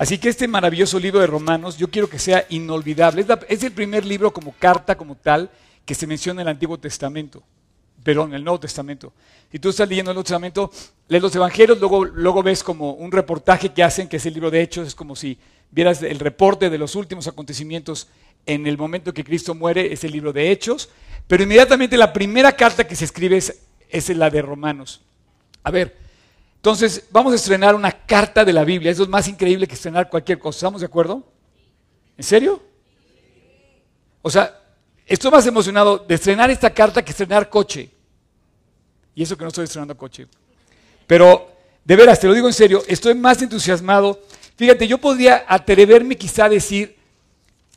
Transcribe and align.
Así 0.00 0.16
que 0.16 0.30
este 0.30 0.48
maravilloso 0.48 0.98
libro 0.98 1.20
de 1.20 1.26
Romanos, 1.26 1.76
yo 1.76 1.90
quiero 1.90 2.08
que 2.08 2.18
sea 2.18 2.46
inolvidable. 2.48 3.22
Es, 3.50 3.62
el 3.62 3.72
primer 3.72 4.06
libro 4.06 4.32
como 4.32 4.54
carta, 4.58 4.96
como 4.96 5.14
tal, 5.14 5.50
que 5.84 5.94
se 5.94 6.06
menciona 6.06 6.40
en 6.40 6.48
el 6.48 6.52
Antiguo 6.52 6.78
Testamento. 6.78 7.42
Perdón, 8.02 8.30
en 8.30 8.36
el 8.36 8.44
Nuevo 8.44 8.58
Testamento. 8.58 9.12
Si 9.52 9.58
tú 9.58 9.68
estás 9.68 9.86
leyendo 9.86 10.10
el 10.10 10.14
Nuevo 10.14 10.24
Testamento, 10.24 10.72
lees 11.06 11.22
los 11.22 11.36
Evangelios, 11.36 11.78
luego, 11.78 12.06
luego 12.06 12.42
ves 12.42 12.64
como 12.64 12.92
un 12.94 13.12
reportaje 13.12 13.74
que 13.74 13.82
hacen, 13.82 14.08
que 14.08 14.16
es 14.16 14.24
el 14.24 14.32
libro 14.32 14.50
de 14.50 14.62
Hechos, 14.62 14.88
es 14.88 14.94
como 14.94 15.14
si 15.14 15.36
vieras 15.70 16.02
el 16.02 16.18
reporte 16.18 16.70
de 16.70 16.78
los 16.78 16.96
últimos 16.96 17.26
acontecimientos 17.26 18.08
en 18.46 18.66
el 18.66 18.78
momento 18.78 19.12
que 19.12 19.22
Cristo 19.22 19.54
muere, 19.54 19.92
es 19.92 20.02
el 20.02 20.12
libro 20.12 20.32
de 20.32 20.50
Hechos. 20.50 20.88
Pero 21.26 21.42
inmediatamente 21.42 21.98
la 21.98 22.14
primera 22.14 22.52
carta 22.52 22.88
que 22.88 22.96
se 22.96 23.04
escribe 23.04 23.36
es, 23.36 23.60
es 23.90 24.08
la 24.16 24.30
de 24.30 24.40
Romanos. 24.40 25.02
A 25.62 25.70
ver, 25.70 25.94
entonces 26.60 27.04
vamos 27.10 27.32
a 27.32 27.36
estrenar 27.36 27.74
una 27.74 27.90
carta 27.90 28.44
de 28.44 28.52
la 28.52 28.64
Biblia. 28.64 28.92
Eso 28.92 29.04
es 29.04 29.08
más 29.08 29.26
increíble 29.26 29.66
que 29.66 29.72
estrenar 29.72 30.10
cualquier 30.10 30.38
cosa. 30.38 30.58
¿Estamos 30.58 30.82
de 30.82 30.88
acuerdo? 30.88 31.24
¿En 32.18 32.22
serio? 32.22 32.62
O 34.20 34.28
sea, 34.28 34.60
estoy 35.06 35.30
más 35.30 35.46
emocionado 35.46 35.96
de 35.96 36.14
estrenar 36.14 36.50
esta 36.50 36.68
carta 36.68 37.02
que 37.02 37.12
estrenar 37.12 37.48
coche. 37.48 37.88
Y 39.14 39.22
eso 39.22 39.38
que 39.38 39.44
no 39.44 39.48
estoy 39.48 39.64
estrenando 39.64 39.96
coche. 39.96 40.26
Pero, 41.06 41.50
de 41.82 41.96
veras, 41.96 42.20
te 42.20 42.26
lo 42.26 42.34
digo 42.34 42.46
en 42.46 42.52
serio, 42.52 42.82
estoy 42.86 43.14
más 43.14 43.40
entusiasmado. 43.40 44.20
Fíjate, 44.56 44.86
yo 44.86 44.98
podría 44.98 45.46
atreverme 45.48 46.18
quizá 46.18 46.44
a 46.44 46.50
decir 46.50 46.94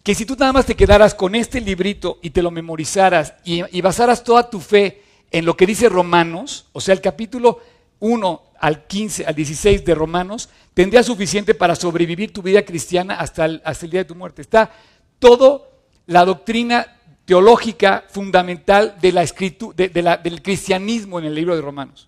que 0.03 0.13
si 0.13 0.25
tú 0.25 0.35
nada 0.37 0.51
más 0.51 0.65
te 0.65 0.75
quedaras 0.75 1.15
con 1.15 1.35
este 1.35 1.61
librito 1.61 2.19
y 2.21 2.31
te 2.31 2.41
lo 2.41 2.51
memorizaras 2.51 3.35
y, 3.45 3.79
basaras 3.79 4.25
toda 4.25 4.49
tu 4.49 4.59
fe 4.59 5.01
en 5.31 5.45
lo 5.45 5.55
que 5.55 5.65
dice 5.65 5.87
Romanos, 5.87 6.65
o 6.73 6.81
sea, 6.81 6.93
el 6.93 6.99
capítulo 6.99 7.61
1 8.01 8.52
al 8.63 8.87
15, 8.87 9.25
al 9.25 9.35
16 9.35 9.83
de 9.83 9.93
Romanos, 9.93 10.47
tendría 10.73 11.03
suficiente 11.03 11.53
para 11.53 11.75
sobrevivir 11.75 12.31
tu 12.31 12.41
vida 12.41 12.61
cristiana 12.63 13.15
hasta 13.15 13.43
el, 13.43 13.61
día 13.91 13.99
de 13.99 14.05
tu 14.05 14.15
muerte. 14.15 14.41
Está 14.41 14.71
todo 15.19 15.69
la 16.05 16.23
doctrina 16.23 16.87
teológica 17.25 18.05
fundamental 18.07 18.95
de 19.01 19.11
la 19.11 19.25
de- 19.25 20.19
del 20.23 20.41
cristianismo 20.41 21.19
en 21.19 21.25
el 21.25 21.35
libro 21.35 21.57
de 21.57 21.61
Romanos. 21.61 22.07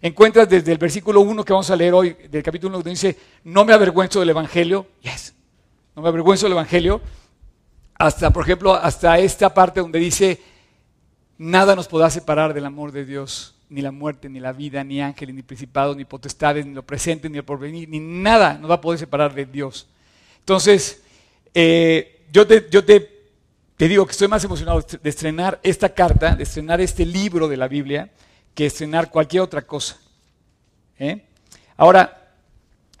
Encuentras 0.00 0.48
desde 0.48 0.72
el 0.72 0.78
versículo 0.78 1.20
1 1.20 1.44
que 1.44 1.52
vamos 1.52 1.68
a 1.68 1.76
leer 1.76 1.92
hoy, 1.92 2.16
del 2.30 2.42
capítulo 2.42 2.68
1, 2.70 2.78
donde 2.78 2.90
dice, 2.90 3.18
no 3.44 3.66
me 3.66 3.74
avergüenzo 3.74 4.20
del 4.20 4.30
Evangelio, 4.30 4.86
yes, 5.02 5.34
no 5.94 6.00
me 6.00 6.08
avergüenzo 6.08 6.46
del 6.46 6.52
Evangelio, 6.54 7.02
hasta, 7.98 8.30
por 8.30 8.44
ejemplo, 8.44 8.72
hasta 8.72 9.18
esta 9.18 9.52
parte 9.52 9.80
donde 9.80 9.98
dice, 9.98 10.40
nada 11.36 11.76
nos 11.76 11.88
podrá 11.88 12.08
separar 12.08 12.54
del 12.54 12.64
amor 12.64 12.90
de 12.90 13.04
Dios, 13.04 13.53
ni 13.68 13.82
la 13.82 13.90
muerte, 13.90 14.28
ni 14.28 14.40
la 14.40 14.52
vida, 14.52 14.84
ni 14.84 15.00
ángeles, 15.00 15.34
ni 15.34 15.42
principados, 15.42 15.96
ni 15.96 16.04
potestades, 16.04 16.66
ni 16.66 16.74
lo 16.74 16.84
presente, 16.84 17.28
ni 17.28 17.38
el 17.38 17.44
porvenir, 17.44 17.88
ni 17.88 18.00
nada 18.00 18.58
nos 18.58 18.70
va 18.70 18.76
a 18.76 18.80
poder 18.80 18.98
separar 18.98 19.34
de 19.34 19.46
Dios. 19.46 19.88
Entonces, 20.40 21.02
eh, 21.54 22.26
yo, 22.30 22.46
te, 22.46 22.66
yo 22.70 22.84
te, 22.84 23.10
te 23.76 23.88
digo 23.88 24.06
que 24.06 24.12
estoy 24.12 24.28
más 24.28 24.44
emocionado 24.44 24.80
de 24.80 25.10
estrenar 25.10 25.58
esta 25.62 25.88
carta, 25.88 26.34
de 26.34 26.42
estrenar 26.42 26.80
este 26.80 27.04
libro 27.04 27.48
de 27.48 27.56
la 27.56 27.68
Biblia, 27.68 28.10
que 28.54 28.66
estrenar 28.66 29.10
cualquier 29.10 29.42
otra 29.42 29.62
cosa. 29.62 29.98
¿eh? 30.98 31.24
Ahora, 31.76 32.32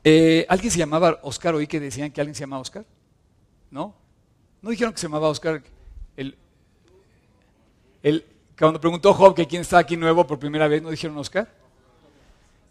eh, 0.02 0.44
¿alguien 0.48 0.70
se 0.70 0.78
llamaba 0.78 1.20
Oscar? 1.22 1.54
Oí 1.54 1.66
que 1.66 1.80
decían 1.80 2.10
que 2.10 2.20
alguien 2.20 2.34
se 2.34 2.40
llamaba 2.40 2.62
Oscar. 2.62 2.84
¿No? 3.70 3.94
¿No 4.62 4.70
dijeron 4.70 4.92
que 4.92 5.00
se 5.00 5.06
llamaba 5.06 5.28
Oscar? 5.28 5.62
El, 6.16 6.36
el, 8.02 8.24
cuando 8.58 8.80
preguntó 8.80 9.12
Job 9.12 9.34
que 9.34 9.46
quién 9.46 9.62
está 9.62 9.78
aquí 9.78 9.96
nuevo 9.96 10.26
por 10.26 10.38
primera 10.38 10.68
vez, 10.68 10.82
¿no 10.82 10.90
dijeron 10.90 11.18
Oscar? 11.18 11.48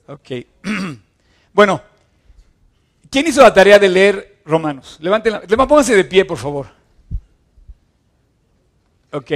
Ok. 0.08 0.30
bueno, 1.54 1.82
¿quién 3.10 3.28
hizo 3.28 3.42
la 3.42 3.54
tarea 3.54 3.80
de 3.80 3.90
leer 3.90 4.42
Romanos? 4.46 4.98
Levanten 5.02 5.34
la, 5.34 5.68
pónganse 5.68 5.96
de 5.96 6.06
pie, 6.06 6.26
por 6.26 6.38
favor. 6.38 6.68
Ok. 9.12 9.32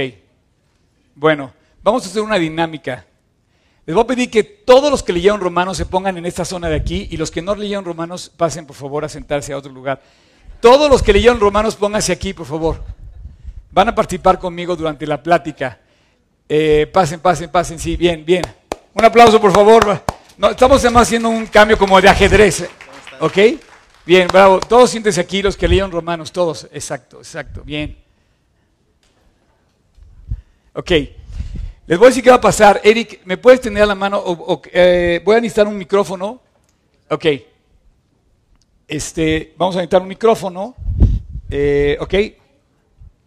Bueno, 1.14 1.52
vamos 1.82 2.04
a 2.04 2.08
hacer 2.08 2.22
una 2.22 2.36
dinámica. 2.36 3.04
Les 3.84 3.94
voy 3.94 4.04
a 4.04 4.06
pedir 4.06 4.30
que 4.30 4.42
todos 4.42 4.90
los 4.90 5.02
que 5.02 5.12
leyeron 5.12 5.40
Romanos 5.40 5.76
se 5.76 5.86
pongan 5.86 6.18
en 6.18 6.26
esta 6.26 6.44
zona 6.44 6.68
de 6.68 6.76
aquí 6.76 7.08
y 7.10 7.16
los 7.16 7.30
que 7.30 7.40
no 7.40 7.54
leyeron 7.54 7.84
Romanos 7.84 8.30
pasen 8.34 8.66
por 8.66 8.76
favor 8.76 9.04
a 9.04 9.08
sentarse 9.08 9.52
a 9.52 9.56
otro 9.56 9.72
lugar. 9.72 10.02
Todos 10.60 10.90
los 10.90 11.02
que 11.02 11.12
leyeron 11.12 11.40
Romanos 11.40 11.76
pónganse 11.76 12.12
aquí, 12.12 12.34
por 12.34 12.46
favor. 12.46 12.82
Van 13.70 13.88
a 13.88 13.94
participar 13.94 14.38
conmigo 14.38 14.76
durante 14.76 15.06
la 15.06 15.22
plática. 15.22 15.78
Eh, 16.48 16.86
pasen, 16.90 17.20
pasen, 17.20 17.50
pasen, 17.50 17.78
sí, 17.78 17.96
bien, 17.96 18.24
bien. 18.24 18.42
Un 18.94 19.04
aplauso, 19.04 19.38
por 19.38 19.52
favor. 19.52 20.02
No, 20.38 20.50
estamos 20.50 20.82
además 20.82 21.02
haciendo 21.02 21.28
un 21.28 21.46
cambio 21.46 21.76
como 21.76 22.00
de 22.00 22.08
ajedrez. 22.08 22.68
¿Ok? 23.20 23.36
Bien, 24.06 24.26
bravo. 24.28 24.58
Todos 24.60 24.90
siéntense 24.90 25.20
aquí, 25.20 25.42
los 25.42 25.56
que 25.56 25.68
leyeron 25.68 25.92
Romanos, 25.92 26.32
todos. 26.32 26.66
Exacto, 26.72 27.18
exacto, 27.18 27.62
bien. 27.62 27.98
Ok. 30.72 30.90
Les 31.86 31.98
voy 31.98 32.06
a 32.06 32.08
decir 32.08 32.22
qué 32.22 32.30
va 32.30 32.36
a 32.36 32.40
pasar. 32.40 32.80
Eric, 32.82 33.20
¿me 33.24 33.36
puedes 33.36 33.60
tener 33.60 33.82
a 33.82 33.86
la 33.86 33.94
mano? 33.94 34.22
Eh, 34.72 35.20
voy 35.24 35.36
a 35.36 35.40
necesitar 35.40 35.66
un 35.66 35.76
micrófono. 35.76 36.40
Ok. 37.10 37.26
Este, 38.86 39.54
vamos 39.58 39.76
a 39.76 39.80
necesitar 39.80 40.00
un 40.00 40.08
micrófono. 40.08 40.74
Eh, 41.50 41.98
ok. 42.00 42.14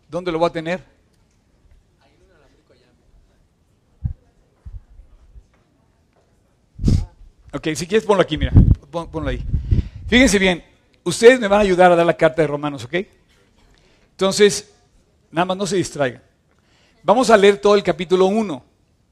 ¿Dónde 0.09 0.31
lo 0.31 0.39
voy 0.39 0.49
a 0.49 0.53
tener? 0.53 0.90
Ok, 7.53 7.67
si 7.75 7.85
quieres 7.87 8.05
ponlo 8.05 8.21
aquí, 8.23 8.37
mira. 8.37 8.51
Pon- 8.89 9.09
ponlo 9.09 9.29
ahí. 9.29 9.43
Fíjense 10.07 10.39
bien, 10.39 10.63
ustedes 11.03 11.39
me 11.39 11.47
van 11.47 11.59
a 11.59 11.63
ayudar 11.63 11.91
a 11.91 11.95
dar 11.95 12.05
la 12.05 12.15
carta 12.17 12.41
de 12.41 12.47
Romanos, 12.47 12.83
¿ok? 12.85 12.95
Entonces, 14.11 14.73
nada 15.31 15.45
más 15.45 15.57
no 15.57 15.65
se 15.65 15.75
distraigan. 15.77 16.21
Vamos 17.03 17.29
a 17.29 17.37
leer 17.37 17.57
todo 17.57 17.75
el 17.75 17.83
capítulo 17.83 18.25
1 18.27 18.63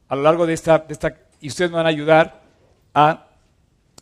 a 0.10 0.16
lo 0.16 0.22
largo 0.22 0.46
de 0.46 0.54
esta, 0.54 0.78
de 0.80 0.94
esta, 0.94 1.16
y 1.42 1.48
ustedes 1.48 1.72
me 1.72 1.78
van 1.78 1.86
a 1.86 1.90
ayudar 1.90 2.42
a 2.94 3.28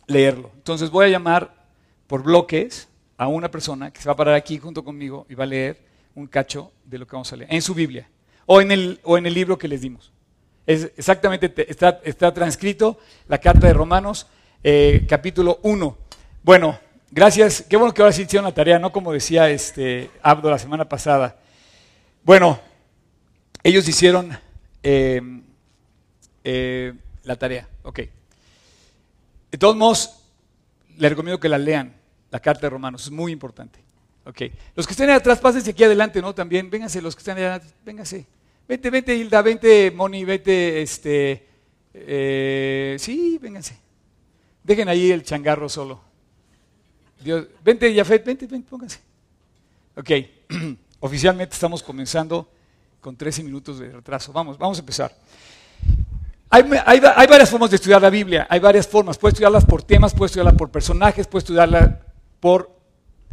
leerlo. 0.06 0.50
Entonces 0.56 0.90
voy 0.90 1.06
a 1.06 1.08
llamar 1.08 1.54
por 2.06 2.22
bloques 2.22 2.88
a 3.16 3.28
una 3.28 3.50
persona 3.50 3.90
que 3.92 4.00
se 4.00 4.08
va 4.08 4.12
a 4.12 4.16
parar 4.16 4.34
aquí 4.34 4.58
junto 4.58 4.84
conmigo 4.84 5.26
y 5.28 5.34
va 5.34 5.44
a 5.44 5.46
leer 5.48 5.78
un 6.14 6.26
cacho 6.26 6.72
de 6.84 6.98
lo 6.98 7.06
que 7.06 7.12
vamos 7.12 7.32
a 7.32 7.36
leer, 7.36 7.52
en 7.52 7.62
su 7.62 7.74
Biblia 7.74 8.08
o 8.46 8.60
en 8.60 8.72
el, 8.72 9.00
o 9.04 9.18
en 9.18 9.26
el 9.26 9.34
libro 9.34 9.58
que 9.58 9.68
les 9.68 9.80
dimos. 9.82 10.12
Es 10.68 10.92
exactamente, 10.98 11.48
te- 11.48 11.70
está, 11.70 11.98
está 12.04 12.34
transcrito 12.34 12.98
la 13.26 13.38
carta 13.38 13.66
de 13.68 13.72
Romanos, 13.72 14.26
eh, 14.62 15.06
capítulo 15.08 15.60
1. 15.62 15.96
Bueno, 16.42 16.78
gracias. 17.10 17.62
Qué 17.66 17.78
bueno 17.78 17.94
que 17.94 18.02
ahora 18.02 18.12
sí 18.12 18.20
hicieron 18.24 18.44
la 18.44 18.52
tarea, 18.52 18.78
no 18.78 18.92
como 18.92 19.10
decía 19.14 19.48
este 19.48 20.10
Abdo 20.20 20.50
la 20.50 20.58
semana 20.58 20.86
pasada. 20.86 21.38
Bueno, 22.22 22.60
ellos 23.62 23.88
hicieron 23.88 24.38
eh, 24.82 25.22
eh, 26.44 26.92
la 27.24 27.36
tarea, 27.36 27.66
ok. 27.82 28.00
De 29.50 29.56
todos 29.56 29.74
modos, 29.74 30.20
les 30.98 31.08
recomiendo 31.08 31.40
que 31.40 31.48
la 31.48 31.56
lean, 31.56 31.94
la 32.30 32.40
carta 32.40 32.66
de 32.66 32.70
Romanos, 32.70 33.04
es 33.04 33.10
muy 33.10 33.32
importante. 33.32 33.80
Ok. 34.26 34.42
Los 34.76 34.86
que 34.86 34.92
estén 34.92 35.08
atrás, 35.08 35.38
pásense 35.38 35.70
aquí 35.70 35.82
adelante, 35.82 36.20
¿no? 36.20 36.34
También, 36.34 36.68
vénganse, 36.68 37.00
los 37.00 37.16
que 37.16 37.20
están 37.20 37.38
ahí 37.38 37.44
adelante, 37.44 37.68
vénganse. 37.86 38.26
Vente, 38.68 38.90
vente, 38.90 39.14
Hilda, 39.16 39.40
vente, 39.42 39.90
Moni, 39.90 40.24
vete, 40.24 40.82
este. 40.82 41.46
eh, 41.94 42.96
sí, 42.98 43.38
vénganse. 43.40 43.78
Dejen 44.62 44.88
ahí 44.88 45.10
el 45.10 45.22
changarro 45.22 45.68
solo. 45.68 46.00
Dios, 47.24 47.46
vente, 47.64 47.94
Jafet, 47.94 48.24
vente, 48.24 48.46
vente, 48.46 48.68
pónganse. 48.68 49.00
Ok. 49.96 50.10
Oficialmente 51.00 51.54
estamos 51.54 51.82
comenzando 51.82 52.48
con 53.00 53.16
13 53.16 53.42
minutos 53.44 53.78
de 53.78 53.90
retraso. 53.90 54.32
Vamos, 54.32 54.58
vamos 54.58 54.76
a 54.78 54.80
empezar. 54.80 55.16
Hay, 56.50 56.62
hay- 56.84 57.00
hay 57.16 57.26
varias 57.26 57.48
formas 57.50 57.70
de 57.70 57.76
estudiar 57.76 58.02
la 58.02 58.10
Biblia, 58.10 58.46
hay 58.50 58.60
varias 58.60 58.86
formas. 58.86 59.16
Puedes 59.16 59.34
estudiarlas 59.34 59.64
por 59.64 59.82
temas, 59.82 60.12
puedes 60.14 60.30
estudiarla 60.32 60.56
por 60.56 60.70
personajes, 60.70 61.26
puedes 61.26 61.44
estudiarla 61.44 62.00
por 62.40 62.70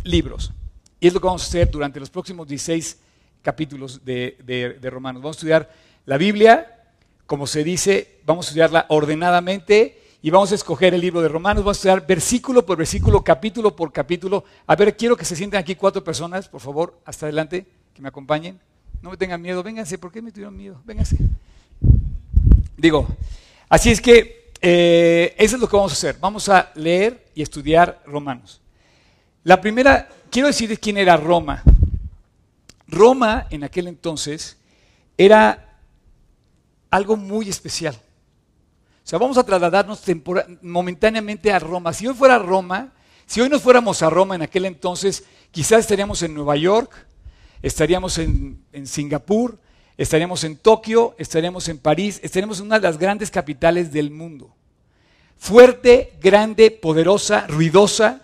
libros. 0.04 0.52
Y 1.00 1.08
es 1.08 1.14
lo 1.14 1.20
que 1.20 1.28
vamos 1.28 1.44
a 1.44 1.48
hacer 1.48 1.70
durante 1.70 2.00
los 2.00 2.10
próximos 2.10 2.48
16 2.48 3.00
capítulos 3.46 4.04
de, 4.04 4.38
de- 4.44 4.74
de 4.74 4.90
Romanos. 4.90 5.22
Vamos 5.22 5.38
a 5.38 5.40
estudiar 5.40 5.70
la 6.08 6.18
Biblia, 6.18 6.82
como 7.28 7.46
se 7.46 7.64
dice, 7.64 8.20
vamos 8.26 8.48
a 8.48 8.50
estudiarla 8.50 8.86
ordenadamente 8.90 10.02
y 10.22 10.32
vamos 10.32 10.52
a 10.52 10.56
escoger 10.56 10.96
el 10.96 11.02
libro 11.02 11.22
de 11.22 11.30
Romanos, 11.30 11.64
vamos 11.64 11.78
a 11.78 11.80
estudiar 11.80 12.08
versículo 12.08 12.66
por 12.66 12.78
versículo, 12.78 13.24
capítulo 13.24 13.76
por 13.76 13.92
capítulo. 13.92 14.44
A 14.66 14.76
ver, 14.76 14.98
quiero 14.98 15.16
que 15.16 15.24
se 15.26 15.36
sienten 15.36 15.60
aquí 15.60 15.76
cuatro 15.76 16.04
personas, 16.04 16.50
por 16.50 16.60
favor, 16.62 17.00
hasta 17.06 17.28
adelante, 17.28 17.66
que 17.94 18.02
me 18.02 18.08
acompañen. 18.08 18.60
No 19.04 19.12
me 19.12 19.18
tengan 19.18 19.40
miedo, 19.42 19.62
vénganse, 19.62 20.00
¿por 20.00 20.12
qué 20.12 20.22
me 20.24 20.32
tuvieron 20.32 20.58
miedo? 20.58 20.82
Vénganse. 20.84 21.18
Digo, 22.78 23.08
así 23.70 23.92
es 23.92 24.02
que 24.02 24.52
eh, 24.62 25.36
eso 25.38 25.56
es 25.56 25.62
lo 25.62 25.68
que 25.70 25.76
vamos 25.76 25.92
a 25.92 25.94
hacer. 25.94 26.18
Vamos 26.20 26.50
a 26.50 26.72
leer 26.76 27.26
y 27.36 27.42
estudiar 27.44 28.02
Romanos. 28.08 28.62
La 29.44 29.62
primera, 29.62 30.10
quiero 30.32 30.48
decirles 30.48 30.80
quién 30.80 30.98
era 30.98 31.16
Roma. 31.18 31.62
Roma 32.88 33.48
en 33.50 33.64
aquel 33.64 33.88
entonces 33.88 34.58
era 35.18 35.80
algo 36.90 37.18
muy 37.18 37.50
especial. 37.50 37.96
O 37.96 39.08
sea, 39.08 39.20
vamos 39.20 39.38
a 39.38 39.44
trasladarnos 39.44 40.02
momentáneamente 40.62 41.52
a 41.52 41.60
Roma. 41.60 41.94
Si 41.94 42.08
hoy 42.08 42.14
fuera 42.14 42.40
Roma, 42.40 42.94
Si 43.28 43.42
hoy 43.42 43.50
nos 43.50 43.62
fuéramos 43.62 44.04
a 44.04 44.10
Roma 44.10 44.36
en 44.36 44.44
aquel 44.44 44.66
entonces, 44.66 45.24
quizás 45.52 45.80
estaríamos 45.80 46.22
en 46.22 46.34
Nueva 46.34 46.56
York, 46.56 46.92
estaríamos 47.64 48.20
en, 48.20 48.64
en 48.72 48.86
Singapur, 48.86 49.58
estaríamos 49.98 50.44
en 50.44 50.58
Tokio, 50.58 51.16
estaríamos 51.18 51.68
en 51.68 51.80
París, 51.80 52.20
estaríamos 52.22 52.60
en 52.60 52.68
una 52.68 52.80
de 52.80 52.88
las 52.88 53.00
grandes 53.00 53.32
capitales 53.32 53.92
del 53.92 54.12
mundo. 54.12 54.54
Fuerte, 55.38 56.14
grande, 56.22 56.70
poderosa, 56.72 57.48
ruidosa, 57.48 58.22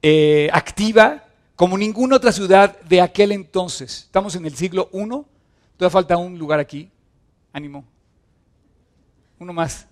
eh, 0.00 0.48
activa, 0.52 1.24
como 1.58 1.76
ninguna 1.76 2.14
otra 2.14 2.30
ciudad 2.30 2.80
de 2.82 3.00
aquel 3.00 3.32
entonces. 3.32 4.04
Estamos 4.04 4.36
en 4.36 4.46
el 4.46 4.54
siglo 4.54 4.88
I, 4.92 5.08
todavía 5.76 5.90
falta 5.90 6.16
un 6.16 6.38
lugar 6.38 6.60
aquí. 6.60 6.88
Ánimo. 7.52 7.84
Uno 9.40 9.52
más. 9.52 9.84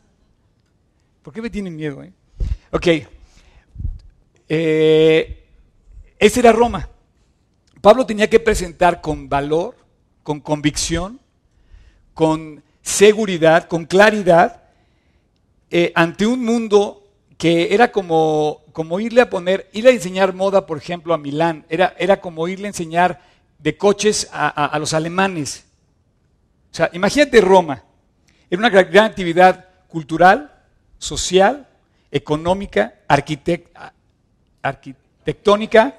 ¿Por 1.25 1.35
qué 1.35 1.43
me 1.43 1.51
tienen 1.51 1.75
miedo? 1.75 2.05
Eh? 2.05 2.13
Ok. 2.71 2.87
Eh, 4.49 5.45
era 6.21 6.53
Roma. 6.53 6.89
Pablo 7.81 8.07
tenía 8.07 8.31
que 8.31 8.39
presentar 8.39 9.01
con 9.01 9.29
valor, 9.29 9.75
con 10.23 10.39
convicción, 10.39 11.19
con 12.15 12.63
seguridad, 12.81 13.67
con 13.67 13.87
claridad, 13.87 14.63
eh, 15.73 15.91
ante 15.97 16.29
un 16.29 16.45
mundo 16.45 17.03
que 17.37 17.75
era 17.75 17.91
como, 17.91 18.63
como 18.77 19.01
irle 19.01 19.23
a 19.23 19.31
poner, 19.31 19.71
irle 19.73 19.89
a 19.89 19.95
enseñar 19.95 20.35
moda, 20.35 20.67
por 20.67 20.77
ejemplo, 20.77 21.15
a 21.15 21.17
Milán, 21.17 21.65
era, 21.71 21.95
era 21.99 22.21
como 22.21 22.47
irle 22.47 22.67
a 22.67 22.69
enseñar 22.69 23.23
de 23.59 23.79
coches 23.79 24.29
a, 24.31 24.77
los 24.79 24.93
alemanes. 24.93 25.65
O 26.73 26.75
sea, 26.75 26.91
imagínate 26.93 27.41
Roma, 27.41 27.83
era 28.51 28.59
una 28.59 28.69
gran, 28.69 29.07
actividad 29.07 29.65
cultural, 29.89 30.53
social, 30.99 31.67
económica, 32.11 32.97
arquitectónica. 34.63 35.97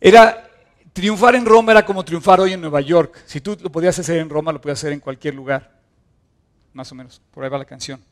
Era 0.00 0.48
triunfar 0.94 1.34
en 1.34 1.44
Roma 1.44 1.72
era 1.72 1.84
como 1.84 2.02
triunfar 2.06 2.40
hoy 2.40 2.54
en 2.54 2.62
Nueva 2.62 2.80
York. 2.80 3.22
Si 3.26 3.42
tú 3.42 3.58
lo 3.60 3.70
podías 3.70 3.98
hacer 3.98 4.16
en 4.16 4.30
Roma, 4.30 4.50
lo 4.50 4.62
podías 4.62 4.78
hacer 4.78 4.94
en 4.94 5.00
cualquier 5.00 5.34
lugar. 5.34 5.78
Más 6.72 6.90
o 6.90 6.94
menos, 6.94 7.20
por 7.30 7.44
ahí 7.44 7.50
va 7.50 7.58
la 7.58 7.66
canción. 7.66 8.02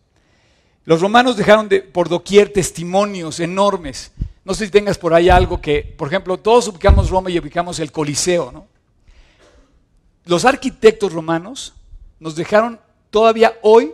Los 0.88 1.02
romanos 1.02 1.36
dejaron 1.36 1.68
de, 1.68 1.82
por 1.82 2.08
doquier 2.08 2.50
testimonios 2.50 3.40
enormes. 3.40 4.10
No 4.42 4.54
sé 4.54 4.64
si 4.64 4.70
tengas 4.70 4.96
por 4.96 5.12
ahí 5.12 5.28
algo 5.28 5.60
que, 5.60 5.82
por 5.82 6.08
ejemplo, 6.08 6.38
todos 6.38 6.66
ubicamos 6.68 7.10
Roma 7.10 7.28
y 7.28 7.38
ubicamos 7.38 7.78
el 7.78 7.92
Coliseo, 7.92 8.50
¿no? 8.50 8.66
Los 10.24 10.46
arquitectos 10.46 11.12
romanos 11.12 11.74
nos 12.18 12.36
dejaron 12.36 12.80
todavía 13.10 13.58
hoy 13.60 13.92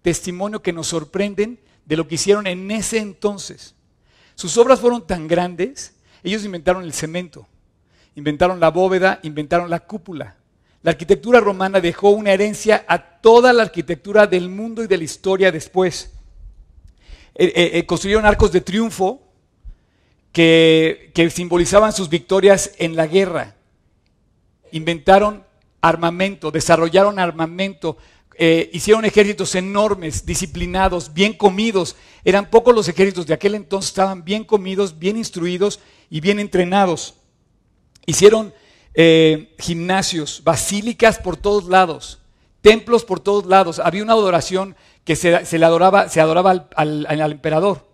testimonio 0.00 0.62
que 0.62 0.72
nos 0.72 0.86
sorprenden 0.86 1.58
de 1.86 1.96
lo 1.96 2.06
que 2.06 2.14
hicieron 2.14 2.46
en 2.46 2.70
ese 2.70 2.98
entonces. 2.98 3.74
Sus 4.36 4.56
obras 4.58 4.78
fueron 4.78 5.04
tan 5.04 5.26
grandes, 5.26 5.96
ellos 6.22 6.44
inventaron 6.44 6.84
el 6.84 6.92
cemento, 6.92 7.48
inventaron 8.14 8.60
la 8.60 8.70
bóveda, 8.70 9.18
inventaron 9.24 9.68
la 9.68 9.80
cúpula. 9.80 10.36
La 10.82 10.92
arquitectura 10.92 11.40
romana 11.40 11.80
dejó 11.80 12.10
una 12.10 12.30
herencia 12.30 12.84
a 12.86 12.98
toda 13.20 13.52
la 13.52 13.64
arquitectura 13.64 14.28
del 14.28 14.48
mundo 14.48 14.84
y 14.84 14.86
de 14.86 14.98
la 14.98 15.04
historia 15.04 15.50
después. 15.50 16.11
Eh, 17.34 17.52
eh, 17.54 17.70
eh, 17.78 17.86
construyeron 17.86 18.26
arcos 18.26 18.52
de 18.52 18.60
triunfo 18.60 19.22
que, 20.32 21.12
simbolizaban 21.34 21.92
sus 21.92 22.08
victorias 22.08 22.72
en 22.78 22.96
la 22.96 23.06
guerra. 23.06 23.56
Inventaron 24.70 25.44
armamento, 25.80 26.50
desarrollaron 26.50 27.18
armamento, 27.18 27.98
hicieron 28.72 29.04
ejércitos 29.04 29.54
enormes, 29.54 30.24
disciplinados, 30.24 31.12
bien 31.12 31.34
comidos. 31.34 31.96
Eran 32.24 32.48
pocos 32.48 32.74
los 32.74 32.88
ejércitos 32.88 33.26
de 33.26 33.34
aquel 33.34 33.54
entonces, 33.54 33.90
estaban 33.90 34.24
bien 34.24 34.44
comidos, 34.44 34.98
bien 34.98 35.16
instruidos 35.16 35.80
y 36.08 36.20
bien 36.20 36.38
entrenados. 36.38 37.14
Hicieron 38.06 38.54
gimnasios, 39.58 40.42
basílicas 40.44 41.18
por 41.18 41.36
todos 41.36 41.64
lados, 41.64 42.20
templos 42.62 43.04
por 43.04 43.20
todos 43.20 43.44
lados. 43.44 43.78
Había 43.78 44.02
una 44.02 44.14
adoración 44.14 44.76
que 45.04 45.16
se, 45.16 45.58
le 45.58 45.64
adoraba, 45.64 46.08
se 46.08 46.20
adoraba 46.20 46.68
al, 46.74 47.32
emperador. 47.32 47.86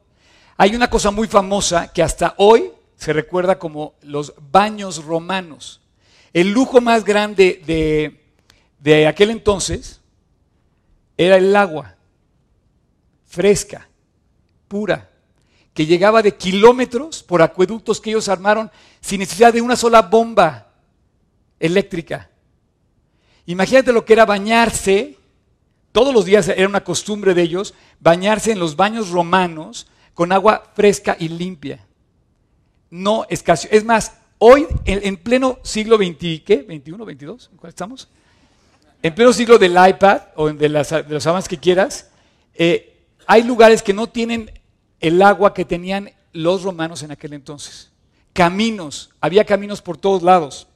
Hay 0.57 0.75
una 0.75 0.91
cosa 0.91 1.11
muy 1.11 1.29
famosa 1.29 1.93
que 1.93 2.03
hasta 2.03 2.35
hoy 2.39 2.71
se 2.97 3.13
recuerda 3.13 3.59
como 3.59 3.95
los 4.03 4.35
baños 4.51 5.05
romanos. 5.05 5.81
El 6.33 6.51
lujo 6.51 6.81
más 6.81 7.05
grande 7.05 7.63
de, 7.65 8.21
de 8.79 9.07
aquel 9.07 9.31
entonces 9.31 10.01
era 11.17 11.37
el 11.37 11.55
agua, 11.57 11.97
fresca, 13.27 13.89
pura, 14.67 15.11
que 15.73 15.87
llegaba 15.87 16.23
de 16.23 16.35
kilómetros 16.35 17.23
por 17.23 17.41
acueductos 17.41 18.01
que 18.01 18.11
ellos 18.11 18.29
armaron 18.29 18.71
sin 19.01 19.21
necesidad 19.21 19.53
de 19.53 19.63
una 19.63 19.77
sola 19.77 20.03
bomba 20.03 20.73
eléctrica. 21.59 22.31
Imagínate 23.47 23.93
lo 23.93 24.05
que 24.05 24.13
era 24.13 24.27
bañarse, 24.27 25.18
todos 25.93 26.15
los 26.15 26.25
días 26.25 26.49
era 26.49 26.69
una 26.69 26.85
costumbre 26.85 27.35
de 27.35 27.43
ellos, 27.43 27.75
bañarse 28.01 28.53
en 28.53 28.59
los 28.59 28.77
baños 28.77 29.11
romanos 29.11 29.87
con 30.15 30.33
agua 30.33 30.71
fresca 30.75 31.17
y 31.19 31.29
limpia. 31.29 31.87
No 32.91 33.27
escaso. 33.29 33.69
Es 33.71 33.85
más, 33.85 34.15
hoy, 34.39 34.67
en, 34.85 35.17
pleno 35.17 35.59
siglo 35.63 35.97
XX, 35.97 36.43
¿qué? 36.45 36.67
¿21, 36.67 37.05
22? 37.05 37.51
¿En 37.53 37.57
cuál 37.59 37.71
estamos? 37.71 38.09
En 39.03 39.15
pleno 39.15 39.33
siglo 39.33 39.59
del 39.59 39.73
iPad 39.73 40.23
o 40.37 40.53
de, 40.53 40.69
las, 40.69 40.91
de 40.91 41.05
los 41.09 41.27
avances 41.27 41.49
que 41.49 41.59
quieras, 41.59 42.11
eh, 42.55 43.07
hay 43.27 43.43
lugares 43.43 43.83
que 43.83 43.93
no 43.93 44.09
tienen 44.09 44.51
el 45.01 45.23
agua 45.23 45.55
que 45.55 45.65
tenían 45.65 46.11
los 46.33 46.63
romanos 46.63 47.03
en 47.03 47.11
aquel 47.11 47.33
entonces. 47.33 47.91
Caminos, 48.33 49.11
había 49.21 49.45
caminos 49.45 49.83
por 49.83 49.97
todos 49.97 50.23
lados. 50.23 50.67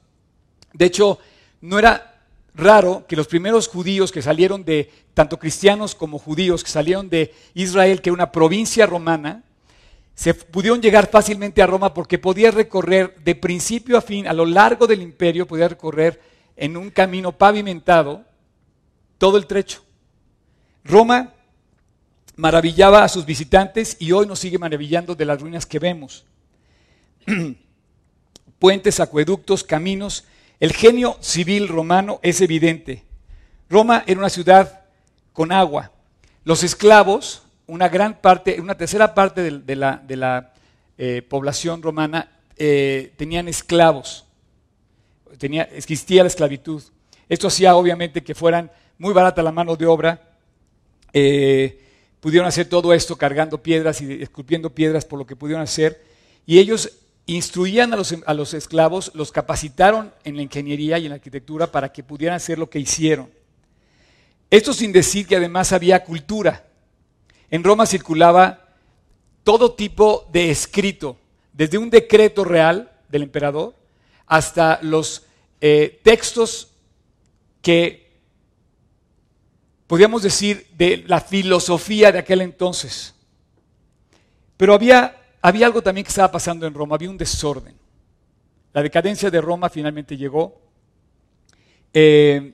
De 0.73 0.85
hecho, 0.85 1.19
no 1.61 1.79
era 1.79 2.12
raro 2.55 3.05
que 3.07 3.15
los 3.15 3.27
primeros 3.27 3.67
judíos 3.67 4.11
que 4.11 4.21
salieron 4.21 4.63
de, 4.63 4.91
tanto 5.13 5.39
cristianos 5.39 5.95
como 5.95 6.19
judíos, 6.19 6.63
que 6.63 6.69
salieron 6.69 7.09
de 7.09 7.33
Israel, 7.53 8.01
que 8.01 8.09
era 8.09 8.15
una 8.15 8.31
provincia 8.31 8.85
romana, 8.85 9.43
se 10.15 10.33
pudieron 10.33 10.81
llegar 10.81 11.09
fácilmente 11.09 11.61
a 11.61 11.67
Roma 11.67 11.93
porque 11.93 12.19
podía 12.19 12.51
recorrer 12.51 13.15
de 13.23 13.35
principio 13.35 13.97
a 13.97 14.01
fin, 14.01 14.27
a 14.27 14.33
lo 14.33 14.45
largo 14.45 14.85
del 14.85 15.01
imperio, 15.01 15.47
podía 15.47 15.67
recorrer 15.67 16.21
en 16.55 16.77
un 16.77 16.91
camino 16.91 17.31
pavimentado 17.31 18.23
todo 19.17 19.37
el 19.37 19.47
trecho. 19.47 19.83
Roma 20.83 21.33
maravillaba 22.35 23.03
a 23.03 23.09
sus 23.09 23.25
visitantes 23.25 23.97
y 23.99 24.11
hoy 24.11 24.27
nos 24.27 24.39
sigue 24.39 24.59
maravillando 24.59 25.15
de 25.15 25.25
las 25.25 25.41
ruinas 25.41 25.65
que 25.65 25.79
vemos. 25.79 26.25
Puentes, 28.59 28.99
acueductos, 28.99 29.63
caminos 29.63 30.25
el 30.59 30.73
genio 30.73 31.17
civil 31.19 31.67
romano 31.67 32.19
es 32.23 32.41
evidente. 32.41 33.03
Roma 33.69 34.03
era 34.07 34.19
una 34.19 34.29
ciudad 34.29 34.81
con 35.33 35.51
agua. 35.51 35.91
Los 36.43 36.63
esclavos, 36.63 37.43
una 37.67 37.89
gran 37.89 38.21
parte, 38.21 38.59
una 38.61 38.75
tercera 38.75 39.13
parte 39.13 39.41
de, 39.41 39.75
la, 39.75 40.53
eh, 40.97 41.21
población 41.21 41.81
romana 41.81 42.31
eh, 42.55 43.13
tenían 43.17 43.47
esclavos. 43.47 44.25
Existía 45.39 46.23
la 46.23 46.27
esclavitud. 46.27 46.83
Esto 47.27 47.47
hacía 47.47 47.75
obviamente 47.75 48.23
que 48.23 48.35
fueran 48.35 48.71
muy 48.97 49.13
barata 49.13 49.41
la 49.41 49.51
mano 49.51 49.75
de 49.75 49.85
obra. 49.85 50.21
Eh, 51.11 51.79
pudieron 52.19 52.47
hacer 52.47 52.67
todo 52.69 52.93
esto 52.93 53.17
cargando 53.17 53.61
piedras 53.61 54.01
y 54.01 54.21
esculpiendo 54.21 54.69
piedras 54.69 55.03
por 55.03 55.19
lo 55.19 55.25
que 55.25 55.35
pudieron 55.35 55.63
hacer. 55.63 56.03
Y 56.45 56.59
ellos 56.59 56.91
instruían 57.25 57.93
a 57.93 57.95
los, 57.95 58.15
a 58.25 58.33
los, 58.33 58.53
esclavos, 58.53 59.11
los 59.13 59.31
capacitaron 59.31 60.13
en 60.23 60.35
la 60.35 60.41
ingeniería 60.41 60.97
y 60.97 61.05
en 61.05 61.09
la 61.09 61.15
arquitectura 61.15 61.71
para 61.71 61.91
que 61.91 62.03
pudieran 62.03 62.35
hacer 62.35 62.59
lo 62.59 62.69
que 62.69 62.79
hicieron. 62.79 63.29
Esto 64.49 64.73
sin 64.73 64.91
decir 64.91 65.25
que 65.25 65.37
además 65.37 65.71
había 65.71 66.03
cultura. 66.03 66.67
En 67.49 67.63
Roma 67.63 67.85
circulaba 67.85 68.75
todo 69.43 69.73
tipo 69.73 70.29
de 70.31 70.51
escrito, 70.51 71.17
desde 71.53 71.77
un 71.77 71.89
decreto 71.89 72.43
real 72.43 72.91
del 73.09 73.23
emperador 73.23 73.75
hasta 74.25 74.79
los 74.81 75.23
eh, 75.61 75.99
textos 76.03 76.71
que 77.61 78.11
podríamos 79.87 80.23
decir 80.23 80.67
de 80.77 81.03
la 81.07 81.21
filosofía 81.21 82.11
de 82.11 82.19
aquel 82.19 82.41
entonces. 82.41 83.13
Pero 84.57 84.73
había 84.73 85.22
había 85.43 85.65
algo 85.65 85.81
también 85.81 86.05
que 86.05 86.09
estaba 86.09 86.31
pasando 86.31 86.65
en 86.65 86.73
Roma, 86.73 86.95
había 86.95 87.09
un 87.09 87.17
desorden. 87.17 87.75
La 88.71 88.81
decadencia 88.81 89.29
de 89.29 89.41
Roma 89.41 89.69
finalmente 89.69 90.15
llegó 90.15 90.61
eh, 91.93 92.53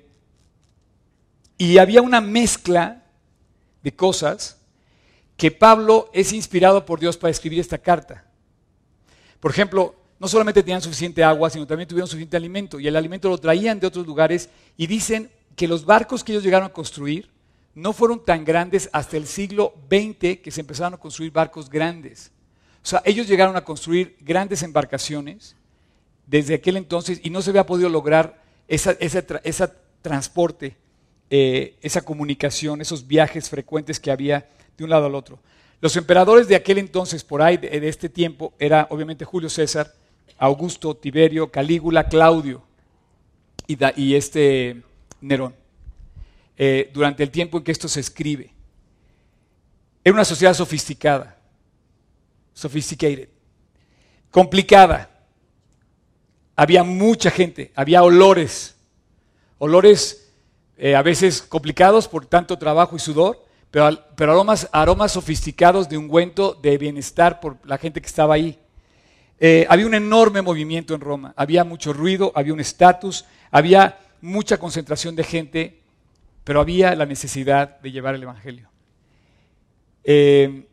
y 1.55 1.77
había 1.77 2.01
una 2.01 2.19
mezcla 2.19 3.03
de 3.83 3.95
cosas 3.95 4.57
que 5.37 5.51
Pablo 5.51 6.09
es 6.13 6.33
inspirado 6.33 6.83
por 6.83 6.99
Dios 6.99 7.15
para 7.15 7.29
escribir 7.29 7.59
esta 7.59 7.77
carta. 7.77 8.25
Por 9.39 9.51
ejemplo, 9.51 9.95
no 10.17 10.27
solamente 10.27 10.63
tenían 10.63 10.81
suficiente 10.81 11.23
agua, 11.23 11.51
sino 11.51 11.67
también 11.67 11.87
tuvieron 11.87 12.07
suficiente 12.07 12.37
alimento 12.37 12.79
y 12.79 12.87
el 12.87 12.95
alimento 12.95 13.29
lo 13.29 13.37
traían 13.37 13.79
de 13.79 13.85
otros 13.85 14.07
lugares 14.07 14.49
y 14.77 14.87
dicen 14.87 15.29
que 15.55 15.67
los 15.67 15.85
barcos 15.85 16.23
que 16.23 16.31
ellos 16.31 16.43
llegaron 16.43 16.65
a 16.65 16.73
construir 16.73 17.29
no 17.75 17.93
fueron 17.93 18.25
tan 18.25 18.43
grandes 18.43 18.89
hasta 18.91 19.15
el 19.15 19.27
siglo 19.27 19.75
XX 19.89 20.39
que 20.41 20.49
se 20.49 20.61
empezaron 20.61 20.95
a 20.95 20.97
construir 20.97 21.31
barcos 21.31 21.69
grandes. 21.69 22.31
O 22.83 22.87
sea, 22.87 23.01
ellos 23.05 23.27
llegaron 23.27 23.55
a 23.55 23.63
construir 23.63 24.15
grandes 24.21 24.63
embarcaciones 24.63 25.55
desde 26.25 26.55
aquel 26.55 26.77
entonces 26.77 27.19
y 27.23 27.29
no 27.29 27.41
se 27.41 27.49
había 27.49 27.65
podido 27.65 27.89
lograr 27.89 28.41
ese 28.67 29.71
transporte, 30.01 30.77
eh, 31.29 31.75
esa 31.81 32.01
comunicación, 32.03 32.81
esos 32.81 33.07
viajes 33.07 33.49
frecuentes 33.49 33.99
que 33.99 34.11
había 34.11 34.47
de 34.77 34.83
un 34.83 34.89
lado 34.89 35.07
al 35.07 35.15
otro. 35.15 35.39
Los 35.81 35.95
emperadores 35.95 36.47
de 36.47 36.55
aquel 36.55 36.77
entonces, 36.77 37.23
por 37.23 37.41
ahí 37.41 37.57
de, 37.57 37.87
este 37.87 38.09
tiempo, 38.09 38.53
era 38.59 38.87
obviamente 38.89 39.25
Julio 39.25 39.49
César, 39.49 39.93
Augusto, 40.37 40.95
Tiberio, 40.95 41.51
Calígula, 41.51 42.07
Claudio 42.07 42.63
y, 43.65 44.13
este 44.15 44.81
Nerón. 45.21 45.55
Eh, 46.57 46.89
durante 46.93 47.23
el 47.23 47.31
tiempo 47.31 47.57
en 47.57 47.63
que 47.63 47.71
esto 47.71 47.87
se 47.87 48.01
escribe. 48.01 48.51
Era 50.03 50.13
una 50.13 50.25
sociedad 50.25 50.53
sofisticada, 50.53 51.38
sophisticated, 52.59 53.29
complicada. 54.29 55.09
Había 56.55 56.83
mucha 56.83 57.31
gente, 57.31 57.71
había 57.73 58.03
olores, 58.03 58.75
olores 59.59 60.29
eh, 60.77 60.93
a 60.93 61.01
veces 61.01 61.41
complicados 61.41 62.07
por 62.07 62.25
tanto 62.25 62.57
trabajo 62.57 62.97
y 62.97 62.99
sudor, 62.99 63.45
pero, 63.71 63.85
aromas, 64.17 64.67
aromas 64.73 65.13
sofisticados 65.13 65.87
de 65.87 65.97
ungüento 65.97 66.53
de 66.61 66.77
bienestar 66.77 67.39
por 67.39 67.57
la 67.63 67.77
gente 67.77 68.01
que 68.01 68.07
estaba 68.07 68.33
ahí. 68.33 68.59
Eh, 69.39 69.65
había 69.69 69.85
un 69.85 69.93
enorme 69.93 70.41
movimiento 70.41 70.93
en 70.93 70.99
Roma, 70.99 71.33
había 71.37 71.63
mucho 71.63 71.93
ruido, 71.93 72.33
había 72.35 72.53
un 72.53 72.59
estatus, 72.59 73.23
había 73.51 73.99
mucha 74.19 74.57
concentración 74.57 75.15
de 75.15 75.23
gente, 75.23 75.79
pero 76.43 76.59
había 76.59 76.93
la 76.93 77.05
necesidad 77.05 77.79
de 77.79 77.91
llevar 77.91 78.15
el 78.15 78.23
Evangelio. 78.23 78.69
Eh, 80.03 80.65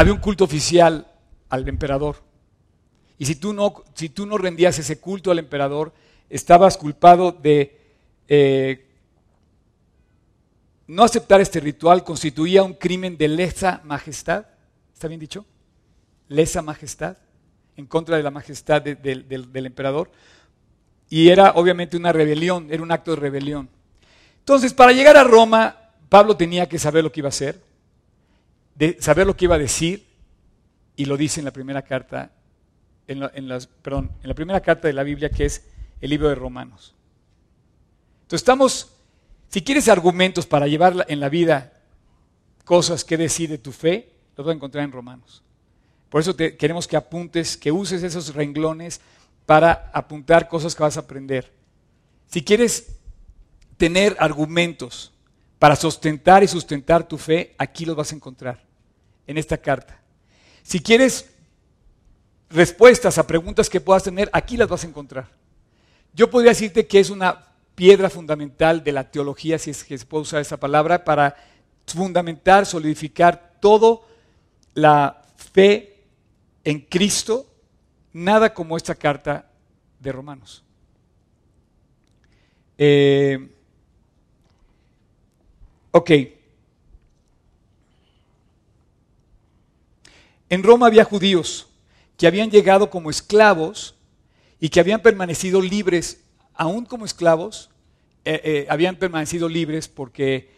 había 0.00 0.14
un 0.14 0.18
culto 0.20 0.44
oficial 0.44 1.06
al 1.50 1.68
emperador. 1.68 2.16
Y 3.18 3.26
si 3.26 3.34
tú, 3.34 3.52
no, 3.52 3.84
si 3.92 4.08
tú 4.08 4.24
no 4.24 4.38
rendías 4.38 4.78
ese 4.78 4.98
culto 4.98 5.30
al 5.30 5.38
emperador, 5.38 5.92
estabas 6.30 6.78
culpado 6.78 7.32
de 7.32 7.78
eh, 8.26 8.86
no 10.86 11.04
aceptar 11.04 11.42
este 11.42 11.60
ritual 11.60 12.02
constituía 12.02 12.62
un 12.62 12.72
crimen 12.72 13.18
de 13.18 13.28
lesa 13.28 13.82
majestad. 13.84 14.46
¿Está 14.94 15.06
bien 15.06 15.20
dicho? 15.20 15.44
Lesa 16.28 16.62
majestad, 16.62 17.18
en 17.76 17.84
contra 17.84 18.16
de 18.16 18.22
la 18.22 18.30
majestad 18.30 18.80
del 18.80 19.66
emperador. 19.66 20.10
Y 21.10 21.28
era 21.28 21.52
obviamente 21.56 21.98
una 21.98 22.10
rebelión, 22.10 22.68
era 22.70 22.82
un 22.82 22.90
acto 22.90 23.10
de 23.10 23.18
rebelión. 23.18 23.68
Entonces, 24.38 24.72
para 24.72 24.92
llegar 24.92 25.18
a 25.18 25.24
Roma, 25.24 25.76
Pablo 26.08 26.38
tenía 26.38 26.66
que 26.70 26.78
saber 26.78 27.04
lo 27.04 27.12
que 27.12 27.20
iba 27.20 27.28
a 27.28 27.36
hacer, 27.36 27.60
de 28.80 28.96
saber 29.00 29.28
lo 29.28 29.36
que 29.36 29.44
iba 29.44 29.54
a 29.54 29.58
decir, 29.58 30.08
y 30.96 31.04
lo 31.04 31.16
dice 31.16 31.40
en 31.40 31.44
la 31.44 31.52
primera 31.52 31.82
carta, 31.82 32.32
en 33.06 33.20
perdón, 33.82 34.10
en 34.22 34.28
la 34.28 34.34
primera 34.34 34.60
carta 34.60 34.88
de 34.88 34.94
la 34.94 35.04
Biblia, 35.04 35.30
que 35.30 35.44
es 35.44 35.62
el 36.00 36.10
libro 36.10 36.28
de 36.28 36.34
Romanos. 36.34 36.96
Entonces 38.22 38.40
estamos 38.40 38.90
si 39.50 39.62
quieres 39.62 39.88
argumentos 39.88 40.46
para 40.46 40.68
llevar 40.68 41.04
en 41.08 41.18
la 41.18 41.28
vida 41.28 41.72
cosas 42.64 43.04
que 43.04 43.16
decide 43.16 43.58
tu 43.58 43.72
fe, 43.72 44.12
los 44.36 44.46
vas 44.46 44.52
a 44.52 44.56
encontrar 44.56 44.84
en 44.84 44.92
Romanos. 44.92 45.42
Por 46.08 46.20
eso 46.20 46.36
queremos 46.36 46.86
que 46.86 46.96
apuntes, 46.96 47.56
que 47.56 47.72
uses 47.72 48.04
esos 48.04 48.32
renglones 48.32 49.00
para 49.46 49.90
apuntar 49.92 50.48
cosas 50.48 50.74
que 50.74 50.82
vas 50.84 50.96
a 50.96 51.00
aprender. 51.00 51.52
Si 52.28 52.44
quieres 52.44 52.96
tener 53.76 54.16
argumentos 54.20 55.12
para 55.58 55.74
sustentar 55.74 56.44
y 56.44 56.48
sustentar 56.48 57.06
tu 57.06 57.18
fe, 57.18 57.54
aquí 57.58 57.84
los 57.84 57.96
vas 57.96 58.12
a 58.12 58.14
encontrar, 58.14 58.62
en 59.30 59.38
esta 59.38 59.58
carta. 59.58 59.96
Si 60.64 60.80
quieres 60.80 61.30
respuestas 62.50 63.16
a 63.16 63.28
preguntas 63.28 63.70
que 63.70 63.80
puedas 63.80 64.02
tener, 64.02 64.28
aquí 64.32 64.56
las 64.56 64.68
vas 64.68 64.82
a 64.82 64.88
encontrar. 64.88 65.28
Yo 66.12 66.28
podría 66.28 66.50
decirte 66.50 66.88
que 66.88 66.98
es 66.98 67.10
una 67.10 67.46
piedra 67.76 68.10
fundamental 68.10 68.82
de 68.82 68.90
la 68.90 69.08
teología, 69.08 69.56
si 69.56 69.70
es 69.70 69.84
que 69.84 69.96
se 69.96 70.04
puede 70.04 70.22
usar 70.22 70.40
esa 70.40 70.58
palabra, 70.58 71.04
para 71.04 71.36
fundamentar, 71.86 72.66
solidificar 72.66 73.54
todo 73.60 74.04
la 74.74 75.22
fe 75.36 75.94
en 76.64 76.80
Cristo, 76.80 77.46
nada 78.12 78.52
como 78.52 78.76
esta 78.76 78.96
carta 78.96 79.48
de 80.00 80.10
Romanos. 80.10 80.64
Eh, 82.76 83.48
ok. 85.92 86.10
En 90.50 90.64
Roma 90.64 90.88
había 90.88 91.04
judíos 91.04 91.68
que 92.18 92.26
habían 92.26 92.50
llegado 92.50 92.90
como 92.90 93.08
esclavos 93.08 93.94
y 94.58 94.68
que 94.68 94.80
habían 94.80 95.00
permanecido 95.00 95.62
libres 95.62 96.24
aún 96.54 96.84
como 96.84 97.06
esclavos, 97.06 97.70
eh, 98.24 98.40
eh, 98.44 98.66
habían 98.68 98.96
permanecido 98.96 99.48
libres 99.48 99.88
porque, 99.88 100.50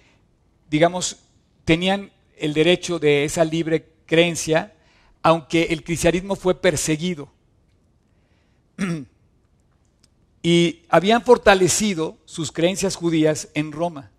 digamos, 0.68 1.18
tenían 1.64 2.10
el 2.36 2.54
derecho 2.54 2.98
de 2.98 3.24
esa 3.24 3.44
libre 3.44 3.92
creencia, 4.06 4.74
aunque 5.22 5.64
el 5.64 5.84
cristianismo 5.84 6.34
fue 6.34 6.60
perseguido. 6.60 7.30
y 10.42 10.82
habían 10.88 11.22
fortalecido 11.22 12.16
sus 12.24 12.50
creencias 12.50 12.96
judías 12.96 13.48
en 13.54 13.70
Roma. 13.70 14.10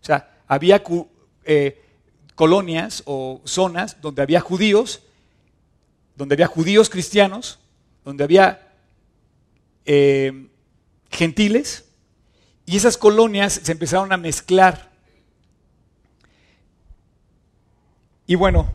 O 0.00 0.04
sea, 0.04 0.40
había 0.46 0.82
eh, 1.44 1.82
colonias 2.34 3.02
o 3.06 3.40
zonas 3.44 4.00
donde 4.00 4.22
había 4.22 4.40
judíos, 4.40 5.02
donde 6.16 6.34
había 6.34 6.46
judíos 6.46 6.88
cristianos, 6.90 7.58
donde 8.04 8.24
había 8.24 8.68
gentiles 11.10 11.84
y 12.64 12.76
esas 12.76 12.96
colonias 12.96 13.60
se 13.62 13.72
empezaron 13.72 14.12
a 14.12 14.16
mezclar. 14.16 14.92
Y 18.26 18.34
bueno, 18.36 18.72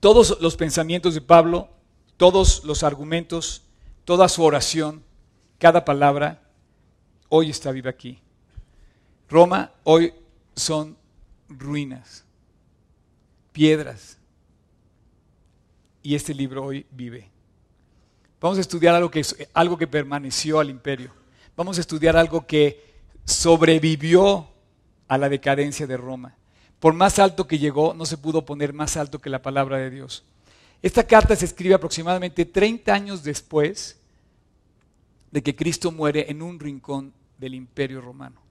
todos 0.00 0.38
los 0.40 0.56
pensamientos 0.56 1.14
de 1.14 1.20
Pablo, 1.20 1.68
todos 2.16 2.64
los 2.64 2.82
argumentos, 2.82 3.62
toda 4.04 4.28
su 4.28 4.42
oración, 4.44 5.02
cada 5.58 5.84
palabra, 5.84 6.42
hoy 7.28 7.50
está 7.50 7.72
viva 7.72 7.90
aquí. 7.90 8.20
Roma 9.28 9.72
hoy 9.82 10.14
son 10.54 10.96
ruinas, 11.48 12.24
piedras. 13.52 14.18
Y 16.02 16.14
este 16.14 16.34
libro 16.34 16.64
hoy 16.64 16.86
vive. 16.90 17.28
Vamos 18.40 18.58
a 18.58 18.60
estudiar 18.60 18.94
algo 18.94 19.10
que, 19.10 19.24
algo 19.54 19.76
que 19.76 19.86
permaneció 19.86 20.60
al 20.60 20.70
imperio. 20.70 21.10
Vamos 21.56 21.78
a 21.78 21.80
estudiar 21.80 22.16
algo 22.16 22.46
que 22.46 22.94
sobrevivió 23.24 24.48
a 25.08 25.18
la 25.18 25.28
decadencia 25.28 25.86
de 25.86 25.96
Roma. 25.96 26.36
Por 26.78 26.92
más 26.92 27.18
alto 27.18 27.46
que 27.46 27.58
llegó, 27.58 27.94
no 27.94 28.06
se 28.06 28.18
pudo 28.18 28.44
poner 28.44 28.72
más 28.72 28.96
alto 28.96 29.20
que 29.20 29.30
la 29.30 29.42
palabra 29.42 29.78
de 29.78 29.90
Dios. 29.90 30.24
Esta 30.82 31.06
carta 31.06 31.34
se 31.34 31.46
escribe 31.46 31.74
aproximadamente 31.74 32.44
30 32.44 32.92
años 32.92 33.24
después 33.24 33.98
de 35.30 35.42
que 35.42 35.56
Cristo 35.56 35.90
muere 35.90 36.30
en 36.30 36.42
un 36.42 36.60
rincón 36.60 37.12
del 37.38 37.54
imperio 37.54 38.00
romano. 38.00 38.45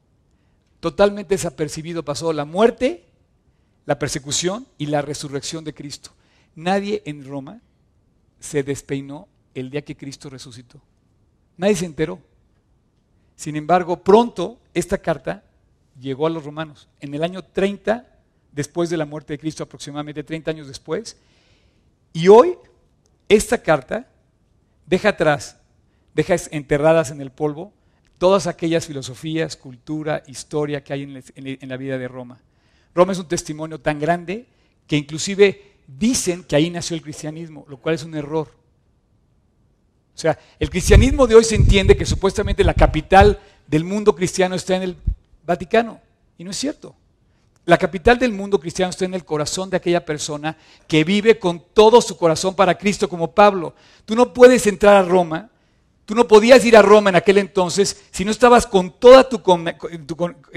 Totalmente 0.86 1.34
desapercibido 1.34 2.06
pasó 2.06 2.32
la 2.32 2.46
muerte, 2.46 3.06
la 3.88 3.98
persecución 3.98 4.68
y 4.78 4.86
la 4.86 5.02
resurrección 5.02 5.64
de 5.64 5.74
Cristo. 5.74 6.12
Nadie 6.54 7.02
en 7.06 7.26
Roma 7.26 7.60
se 8.40 8.62
despeinó 8.62 9.28
el 9.56 9.72
día 9.72 9.82
que 9.82 9.98
Cristo 9.98 10.30
resucitó. 10.30 10.80
Nadie 11.58 11.76
se 11.76 11.88
enteró. 11.88 12.20
Sin 13.36 13.56
embargo, 13.56 14.04
pronto 14.04 14.60
esta 14.76 15.00
carta 15.00 15.44
llegó 16.00 16.28
a 16.28 16.30
los 16.30 16.46
romanos. 16.46 16.88
En 17.00 17.16
el 17.16 17.24
año 17.24 17.44
30, 17.44 18.06
después 18.52 18.88
de 18.92 18.98
la 18.98 19.08
muerte 19.08 19.34
de 19.34 19.40
Cristo, 19.40 19.64
aproximadamente 19.64 20.24
30 20.24 20.52
años 20.52 20.68
después. 20.68 21.18
Y 22.14 22.28
hoy, 22.28 22.60
esta 23.28 23.58
carta 23.58 24.08
deja 24.86 25.10
atrás, 25.10 25.58
deja 26.14 26.36
enterradas 26.52 27.10
en 27.10 27.22
el 27.22 27.32
polvo 27.32 27.74
todas 28.18 28.48
aquellas 28.48 28.86
filosofías, 28.86 29.56
cultura, 29.58 30.24
historia 30.28 30.84
que 30.84 30.94
hay 30.94 31.04
en, 31.36 31.70
la 31.70 31.78
vida 31.78 31.98
de 31.98 32.08
Roma. 32.08 32.40
Roma 32.94 33.12
es 33.12 33.20
un 33.20 33.28
testimonio 33.28 33.80
tan 33.80 34.00
grande 34.00 34.46
que 34.88 34.98
inclusive 34.98 35.74
dicen 35.88 36.44
que 36.44 36.56
ahí 36.56 36.70
nació 36.70 36.96
el 36.96 37.02
cristianismo, 37.02 37.66
lo 37.68 37.78
cual 37.78 37.96
es 37.96 38.04
un 38.04 38.16
error. 38.16 38.50
O 40.16 40.18
sea, 40.18 40.40
el 40.60 40.70
cristianismo 40.70 41.28
de 41.28 41.36
hoy 41.36 41.44
se 41.44 41.56
entiende 41.56 41.98
que 41.98 42.06
supuestamente 42.06 42.64
la 42.64 42.74
capital 42.74 43.40
del 43.68 43.84
mundo 43.84 44.16
cristiano 44.16 44.56
está 44.56 44.76
en 44.78 44.84
el 44.84 44.98
Vaticano. 45.46 46.00
Y 46.38 46.44
no 46.44 46.52
es 46.52 46.58
cierto. 46.58 46.96
La 47.66 47.78
capital 47.78 48.20
del 48.20 48.32
mundo 48.32 48.60
cristiano 48.60 48.92
está 48.92 49.06
en 49.06 49.14
el 49.14 49.26
corazón 49.26 49.70
de 49.70 49.78
aquella 49.78 50.06
persona 50.06 50.56
que 50.88 51.04
vive 51.04 51.40
con 51.40 51.64
todo 51.74 52.00
su 52.02 52.16
corazón 52.16 52.56
para 52.56 52.78
Cristo 52.78 53.10
como 53.10 53.32
Pablo. 53.32 53.74
Tú 54.06 54.16
no 54.16 54.34
puedes 54.34 54.68
entrar 54.68 54.96
a 54.96 55.08
Roma, 55.08 55.50
tú 56.06 56.16
no 56.16 56.28
podías 56.28 56.64
ir 56.66 56.78
a 56.78 56.82
Roma 56.82 57.10
en 57.10 57.16
aquel 57.16 57.38
entonces 57.38 58.04
si 58.12 58.24
no 58.24 58.32
estabas 58.32 58.66
con 58.68 58.92
todo 58.92 59.26
tu, 59.26 59.42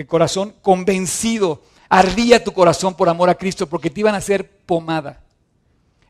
corazón 0.07 0.55
convencido, 0.63 1.63
Ardía 1.89 2.45
tu 2.45 2.53
corazón 2.53 2.95
por 2.95 3.09
amor 3.09 3.31
a 3.31 3.35
Cristo 3.35 3.67
porque 3.67 3.89
te 3.89 4.01
iban 4.01 4.15
a 4.15 4.19
hacer 4.19 4.49
pomada. 4.67 5.23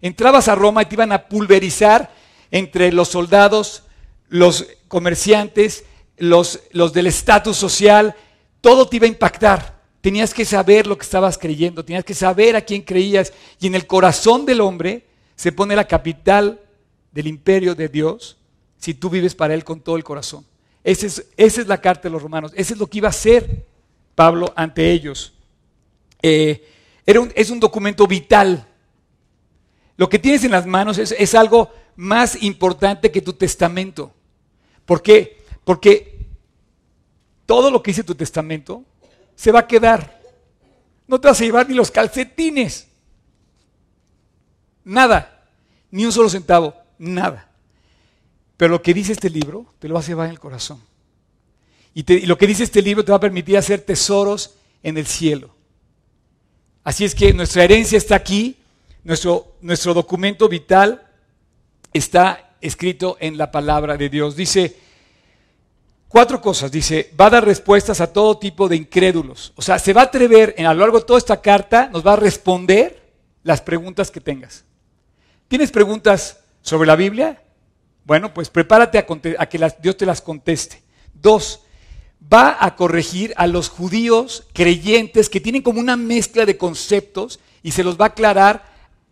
Entrabas 0.01 0.49
a 0.49 0.55
Roma 0.55 0.83
y 0.83 0.87
te 0.87 0.97
iban 0.97 1.13
a 1.13 1.29
pulverizar 1.29 2.13
entre 2.51 2.93
los 2.93 3.09
soldados, 3.09 3.85
los 4.29 4.67
comerciantes, 4.89 5.85
los, 6.17 6.61
los 6.73 6.93
del 6.93 7.07
estatus 7.07 7.57
social. 7.57 8.17
Todo 8.61 8.89
te 8.89 8.97
iba 8.97 9.05
a 9.05 9.09
impactar. 9.09 9.79
Tenías 10.01 10.35
que 10.35 10.45
saber 10.45 10.87
lo 10.87 10.99
que 10.99 11.05
estabas 11.05 11.39
creyendo, 11.39 11.85
tenías 11.85 12.05
que 12.05 12.15
saber 12.15 12.57
a 12.57 12.63
quién 12.63 12.83
creías. 12.83 13.33
Y 13.61 13.69
en 13.69 13.77
el 13.77 13.87
corazón 13.87 14.47
del 14.47 14.61
hombre 14.61 15.07
se 15.37 15.53
pone 15.53 15.77
la 15.77 15.87
capital 15.87 16.61
del 17.13 17.29
imperio 17.29 17.77
de 17.77 17.89
Dios 17.89 18.38
si 18.79 18.95
tú 18.95 19.11
vives 19.11 19.35
para 19.35 19.55
Él 19.55 19.65
con 19.65 19.81
todo 19.81 19.97
el 19.97 20.05
corazón. 20.05 20.45
Esa 20.85 21.07
es, 21.07 21.27
es 21.37 21.67
la 21.67 21.81
carta 21.81 22.05
de 22.05 22.11
los 22.11 22.23
romanos. 22.23 22.53
Ese 22.55 22.73
es 22.73 22.79
lo 22.79 22.87
que 22.87 22.99
iba 22.99 23.09
a 23.09 23.11
hacer 23.11 23.67
Pablo 24.15 24.53
ante 24.57 24.91
ellos. 24.91 25.35
Eh, 26.23 26.67
era 27.05 27.21
es 27.35 27.51
un 27.51 27.61
documento 27.61 28.07
vital. 28.07 28.67
Lo 29.97 30.09
que 30.09 30.19
tienes 30.19 30.45
en 30.45 30.53
las 30.53 30.67
manos 30.67 30.99
es, 30.99 31.13
es 31.13 31.35
algo 31.35 31.73
más 31.97 32.43
importante 32.43 33.11
que 33.11 33.21
tu 33.21 33.33
testamento. 33.33 34.13
¿Por 34.87 35.03
qué? 35.03 35.43
Porque 35.65 36.27
todo 37.45 37.71
lo 37.71 37.83
que 37.83 37.91
dice 37.91 38.05
tu 38.05 38.15
testamento 38.15 38.85
se 39.35 39.53
va 39.53 39.61
a 39.61 39.67
quedar. 39.67 40.21
No 41.07 41.21
te 41.21 41.29
vas 41.29 41.41
a 41.41 41.45
llevar 41.45 41.69
ni 41.69 41.75
los 41.75 41.91
calcetines. 41.91 42.89
Nada. 44.85 45.47
Ni 45.91 46.05
un 46.05 46.13
solo 46.13 46.29
centavo. 46.29 46.75
Nada. 46.99 47.48
Pero 48.59 48.73
lo 48.73 48.83
que 48.83 48.93
dice 48.93 49.13
este 49.13 49.31
libro 49.31 49.73
te 49.79 49.89
lo 49.89 49.95
vas 49.95 50.05
a 50.05 50.09
llevar 50.09 50.27
en 50.27 50.33
el 50.33 50.41
corazón. 50.41 50.83
Y, 51.95 52.27
lo 52.27 52.37
que 52.37 52.47
dice 52.47 52.65
este 52.65 52.83
libro 52.83 53.05
te 53.05 53.13
va 53.13 53.17
a 53.17 53.21
permitir 53.21 53.57
hacer 53.57 53.81
tesoros 53.81 54.57
en 54.83 54.99
el 54.99 55.07
cielo. 55.07 55.55
Así 56.85 57.05
es 57.05 57.15
que 57.15 57.33
nuestra 57.33 57.65
herencia 57.65 57.97
está 57.97 58.17
aquí, 58.17 58.57
nuestro, 59.05 59.57
nuestro 59.63 59.95
documento 59.95 60.49
vital 60.49 61.07
está 61.93 62.57
escrito 62.61 63.17
en 63.21 63.39
la 63.39 63.51
palabra 63.51 63.97
de 63.97 64.09
Dios. 64.09 64.37
Dice 64.37 64.77
cuatro 66.09 66.41
cosas. 66.41 66.73
Dice, 66.73 67.13
va 67.19 67.27
a 67.27 67.31
dar 67.31 67.45
respuestas 67.45 68.01
a 68.01 68.13
todo 68.13 68.39
tipo 68.39 68.69
de 68.69 68.77
incrédulos. 68.77 69.53
O 69.55 69.63
sea, 69.63 69.79
se 69.79 69.93
va 69.93 70.03
a 70.03 70.05
atrever 70.05 70.57
a 70.59 70.75
lo 70.75 70.81
largo 70.81 70.99
de 70.99 71.07
toda 71.07 71.19
esta 71.19 71.41
carta, 71.41 71.91
nos 71.93 72.05
va 72.05 72.15
a 72.15 72.17
responder 72.17 73.01
las 73.45 73.61
preguntas 73.61 74.11
que 74.11 74.21
tengas. 74.21 74.65
¿Tienes 75.47 75.71
preguntas 75.71 76.41
sobre 76.61 76.89
la 76.89 76.97
Biblia? 76.97 77.41
Bueno, 78.09 78.33
pues 78.33 78.49
prepárate 78.49 78.97
a, 78.97 79.05
que 79.51 79.73
Dios 79.83 79.99
te 79.99 80.07
las 80.07 80.23
conteste. 80.23 80.81
Dos, 81.13 81.61
va 82.33 82.57
a 82.59 82.75
corregir 82.75 83.35
a 83.37 83.47
los 83.47 83.69
judíos 83.69 84.47
creyentes 84.55 85.29
que 85.29 85.43
tienen 85.43 85.61
como 85.61 85.79
una 85.79 85.95
mezcla 85.95 86.47
de 86.47 86.57
conceptos 86.57 87.39
y 87.63 87.73
se 87.73 87.85
los 87.85 88.01
va 88.01 88.07
a 88.07 88.09
aclarar 88.09 88.65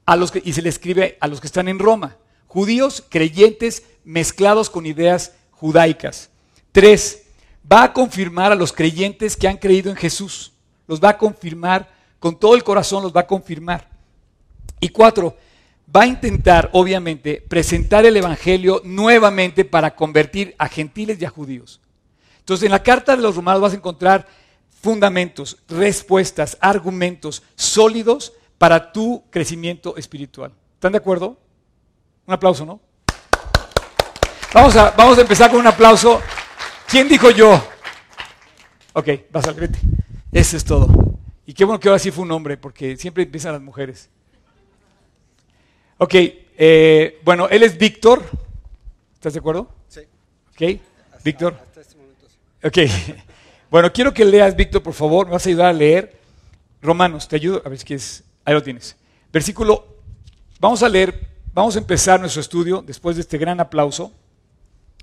a 0.06 0.16
los 0.16 0.30
que, 0.30 0.40
y 0.42 0.54
se 0.54 0.62
le 0.62 0.70
escribe 0.70 1.18
a 1.20 1.28
los 1.28 1.42
que 1.42 1.46
están 1.46 1.68
en 1.68 1.78
Roma. 1.78 2.16
Judíos 2.46 3.04
creyentes 3.10 3.82
mezclados 4.02 4.70
con 4.70 4.86
ideas 4.86 5.32
judaicas. 5.50 6.30
Tres, 6.72 7.24
va 7.70 7.82
a 7.82 7.92
confirmar 7.92 8.50
a 8.50 8.54
los 8.56 8.72
creyentes 8.72 9.36
que 9.36 9.46
han 9.46 9.58
creído 9.58 9.90
en 9.90 9.96
Jesús. 9.96 10.54
Los 10.86 11.04
va 11.04 11.10
a 11.10 11.18
confirmar, 11.18 11.92
con 12.18 12.40
todo 12.40 12.54
el 12.54 12.64
corazón 12.64 13.02
los 13.02 13.14
va 13.14 13.20
a 13.20 13.26
confirmar. 13.26 13.90
Y 14.80 14.88
cuatro, 14.88 15.36
va 15.94 16.02
a 16.02 16.06
intentar, 16.06 16.70
obviamente, 16.72 17.44
presentar 17.48 18.04
el 18.06 18.16
Evangelio 18.16 18.80
nuevamente 18.84 19.64
para 19.64 19.94
convertir 19.94 20.54
a 20.58 20.68
gentiles 20.68 21.20
y 21.20 21.24
a 21.24 21.30
judíos. 21.30 21.80
Entonces, 22.40 22.66
en 22.66 22.72
la 22.72 22.82
carta 22.82 23.16
de 23.16 23.22
los 23.22 23.36
romanos 23.36 23.60
vas 23.60 23.72
a 23.72 23.76
encontrar 23.76 24.26
fundamentos, 24.82 25.58
respuestas, 25.68 26.56
argumentos 26.60 27.42
sólidos 27.54 28.32
para 28.58 28.92
tu 28.92 29.24
crecimiento 29.30 29.96
espiritual. 29.96 30.52
¿Están 30.74 30.92
de 30.92 30.98
acuerdo? 30.98 31.38
Un 32.26 32.34
aplauso, 32.34 32.64
¿no? 32.64 32.80
Vamos 34.52 34.76
a, 34.76 34.90
vamos 34.92 35.18
a 35.18 35.20
empezar 35.22 35.50
con 35.50 35.60
un 35.60 35.66
aplauso. 35.66 36.20
¿Quién 36.88 37.08
dijo 37.08 37.30
yo? 37.30 37.62
Ok, 38.92 39.08
vas 39.30 39.46
al 39.46 39.54
grete. 39.54 39.78
Eso 40.32 40.56
es 40.56 40.64
todo. 40.64 40.88
Y 41.46 41.52
qué 41.52 41.64
bueno 41.64 41.78
que 41.78 41.88
ahora 41.88 41.98
sí 41.98 42.10
fue 42.10 42.24
un 42.24 42.32
hombre, 42.32 42.56
porque 42.56 42.96
siempre 42.96 43.24
empiezan 43.24 43.52
las 43.52 43.62
mujeres. 43.62 44.08
Ok, 45.98 46.14
eh, 46.14 47.20
bueno, 47.24 47.48
él 47.48 47.62
es 47.62 47.78
Víctor. 47.78 48.22
¿Estás 49.14 49.32
de 49.32 49.38
acuerdo? 49.38 49.66
Sí. 49.88 50.00
Ok, 50.50 50.80
Víctor. 51.24 51.58
Hasta 51.58 51.80
este 51.80 51.96
momento 51.96 52.26
sí. 52.28 52.66
Ok. 52.66 53.22
Bueno, 53.68 53.92
quiero 53.92 54.14
que 54.14 54.24
leas, 54.24 54.54
Víctor, 54.54 54.80
por 54.80 54.94
favor. 54.94 55.26
Me 55.26 55.32
vas 55.32 55.44
a 55.44 55.48
ayudar 55.48 55.66
a 55.66 55.72
leer. 55.72 56.16
Romanos, 56.80 57.26
te 57.26 57.34
ayudo. 57.34 57.62
A 57.64 57.68
ver 57.68 57.78
si 57.78 57.94
es. 57.94 58.22
Ahí 58.44 58.54
lo 58.54 58.62
tienes. 58.62 58.96
Versículo. 59.32 59.84
Vamos 60.60 60.84
a 60.84 60.88
leer. 60.88 61.28
Vamos 61.52 61.74
a 61.74 61.80
empezar 61.80 62.20
nuestro 62.20 62.40
estudio 62.40 62.80
después 62.80 63.16
de 63.16 63.22
este 63.22 63.38
gran 63.38 63.58
aplauso. 63.58 64.12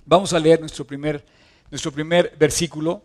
Vamos 0.05 0.31
a 0.31 0.39
leer 0.39 0.61
nuestro 0.61 0.85
primer, 0.85 1.25
nuestro 1.69 1.91
primer 1.91 2.33
versículo, 2.39 3.03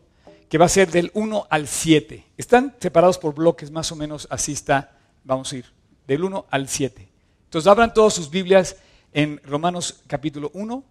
que 0.48 0.58
va 0.58 0.66
a 0.66 0.68
ser 0.68 0.92
del 0.92 1.10
1 1.12 1.48
al 1.50 1.66
7. 1.66 2.24
Están 2.36 2.76
separados 2.80 3.18
por 3.18 3.34
bloques, 3.34 3.72
más 3.72 3.90
o 3.90 3.96
menos 3.96 4.28
así 4.30 4.52
está. 4.52 4.96
Vamos 5.24 5.52
a 5.52 5.56
ir. 5.56 5.64
Del 6.06 6.22
1 6.22 6.46
al 6.50 6.68
7. 6.68 7.08
Entonces 7.48 7.66
abran 7.66 7.94
todas 7.94 8.12
sus 8.12 8.28
Biblias 8.28 8.76
en 9.10 9.40
Romanos 9.42 10.02
capítulo 10.06 10.50
1 10.52 10.84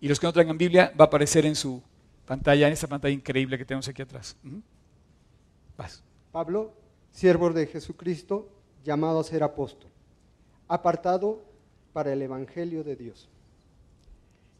y 0.00 0.08
los 0.08 0.18
que 0.18 0.26
no 0.26 0.32
traigan 0.32 0.56
Biblia 0.56 0.94
va 0.98 1.04
a 1.04 1.08
aparecer 1.08 1.44
en 1.44 1.54
su 1.54 1.82
pantalla, 2.24 2.66
en 2.66 2.72
esta 2.72 2.86
pantalla 2.86 3.12
increíble 3.12 3.58
que 3.58 3.66
tenemos 3.66 3.86
aquí 3.86 4.00
atrás. 4.00 4.34
Pablo, 6.32 6.72
siervo 7.12 7.50
de 7.50 7.66
Jesucristo, 7.66 8.48
llamado 8.82 9.20
a 9.20 9.24
ser 9.24 9.42
apóstol, 9.42 9.90
apartado 10.68 11.42
para 11.92 12.14
el 12.14 12.22
Evangelio 12.22 12.82
de 12.82 12.96
Dios, 12.96 13.28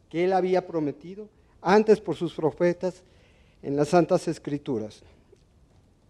que 0.09 0.23
él 0.23 0.33
había 0.33 0.67
prometido 0.67 1.27
antes 1.59 1.99
por 1.99 2.15
sus 2.15 2.35
profetas 2.35 3.01
en 3.63 3.75
las 3.75 3.87
Santas 3.87 4.27
Escrituras, 4.27 5.01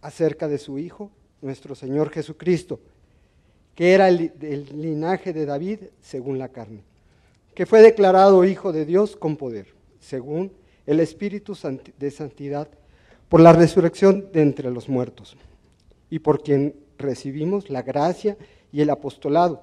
acerca 0.02 0.46
de 0.46 0.58
su 0.58 0.78
Hijo, 0.78 1.10
nuestro 1.40 1.74
Señor 1.74 2.10
Jesucristo 2.10 2.80
que 3.74 3.92
era 3.92 4.08
el, 4.08 4.32
linaje 4.74 5.32
de 5.32 5.46
David 5.46 5.78
según 6.00 6.38
la 6.38 6.48
carne, 6.48 6.82
que 7.54 7.66
fue 7.66 7.80
declarado 7.80 8.44
hijo 8.44 8.72
de 8.72 8.84
Dios 8.84 9.16
con 9.16 9.36
poder, 9.36 9.66
según 10.00 10.52
el 10.86 11.00
Espíritu 11.00 11.56
de 11.98 12.10
Santidad, 12.10 12.68
por 13.28 13.40
la 13.40 13.52
resurrección 13.52 14.30
de 14.32 14.42
entre 14.42 14.70
los 14.70 14.88
muertos, 14.88 15.36
y 16.10 16.18
por 16.18 16.42
quien 16.42 16.74
recibimos 16.98 17.70
la 17.70 17.82
gracia 17.82 18.36
y 18.72 18.80
el 18.82 18.90
apostolado, 18.90 19.62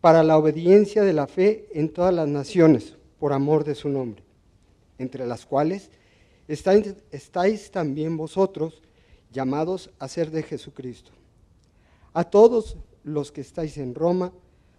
para 0.00 0.22
la 0.22 0.36
obediencia 0.36 1.02
de 1.02 1.12
la 1.12 1.26
fe 1.26 1.68
en 1.72 1.88
todas 1.88 2.14
las 2.14 2.28
naciones, 2.28 2.96
por 3.18 3.32
amor 3.32 3.64
de 3.64 3.74
su 3.74 3.88
nombre, 3.88 4.22
entre 4.98 5.26
las 5.26 5.46
cuales 5.46 5.90
estáis, 6.48 7.70
también 7.70 8.16
vosotros 8.16 8.82
llamados 9.32 9.90
a 9.98 10.08
ser 10.08 10.30
de 10.30 10.42
Jesucristo. 10.42 11.10
A 12.12 12.24
todos 12.24 12.76
los 13.06 13.30
que 13.30 13.40
estáis 13.40 13.78
en 13.78 13.94
Roma, 13.94 14.32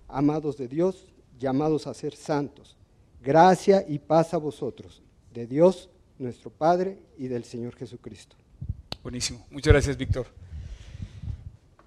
amados 0.10 0.58
de 0.58 0.68
Dios, 0.68 1.08
llamados 1.40 1.88
a 1.88 1.94
ser 1.94 2.14
santos. 2.14 2.76
Gracia 3.24 3.86
y 3.88 4.00
paz 4.00 4.34
a 4.34 4.38
vosotros, 4.38 5.02
de 5.34 5.48
Dios 5.48 5.90
nuestro 6.20 6.50
Padre 6.50 7.00
y 7.18 7.30
del 7.30 7.46
Señor 7.46 7.76
Jesucristo. 7.76 8.36
Buenísimo. 9.02 9.46
Muchas 9.50 9.72
gracias, 9.72 9.96
Víctor. 9.96 10.28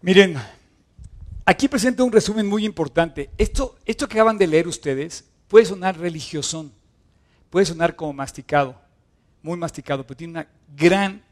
Miren, 0.00 0.36
aquí 1.44 1.68
presento 1.68 2.06
un 2.06 2.12
resumen 2.12 2.46
muy 2.46 2.64
importante. 2.64 3.28
Esto, 3.36 3.76
esto 3.84 4.08
que 4.08 4.14
acaban 4.14 4.38
de 4.38 4.46
leer 4.46 4.66
ustedes 4.66 5.26
puede 5.46 5.66
sonar 5.66 5.98
religiosón, 5.98 6.72
puede 7.50 7.66
sonar 7.66 7.94
como 7.94 8.14
masticado, 8.14 8.80
muy 9.42 9.58
masticado, 9.58 10.06
pero 10.06 10.16
tiene 10.16 10.30
una 10.32 10.48
gran 10.74 11.22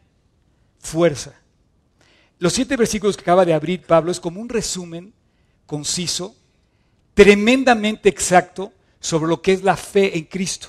fuerza. 0.79 1.35
Los 2.39 2.53
siete 2.53 2.77
versículos 2.77 3.17
que 3.17 3.23
acaba 3.23 3.45
de 3.45 3.53
abrir 3.53 3.83
Pablo 3.83 4.13
es 4.13 4.21
como 4.21 4.41
un 4.41 4.49
resumen 4.49 5.13
conciso, 5.67 6.37
tremendamente 7.15 8.09
exacto 8.09 8.73
sobre 9.01 9.29
lo 9.29 9.43
que 9.43 9.53
es 9.53 9.63
la 9.65 9.77
fe 9.77 10.17
en 10.17 10.25
Cristo. 10.25 10.69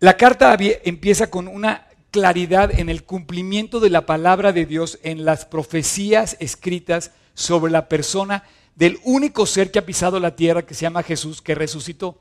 La 0.00 0.16
carta 0.16 0.54
empieza 0.60 1.30
con 1.30 1.48
una 1.48 1.86
claridad 2.10 2.78
en 2.78 2.90
el 2.90 3.04
cumplimiento 3.04 3.80
de 3.80 3.90
la 3.90 4.04
palabra 4.04 4.52
de 4.52 4.66
Dios 4.66 4.98
en 5.02 5.24
las 5.24 5.46
profecías 5.46 6.36
escritas 6.40 7.12
sobre 7.32 7.72
la 7.72 7.88
persona 7.88 8.44
del 8.74 8.98
único 9.04 9.46
ser 9.46 9.70
que 9.70 9.78
ha 9.78 9.86
pisado 9.86 10.20
la 10.20 10.36
tierra, 10.36 10.66
que 10.66 10.74
se 10.74 10.82
llama 10.82 11.02
Jesús, 11.02 11.40
que 11.40 11.54
resucitó, 11.54 12.18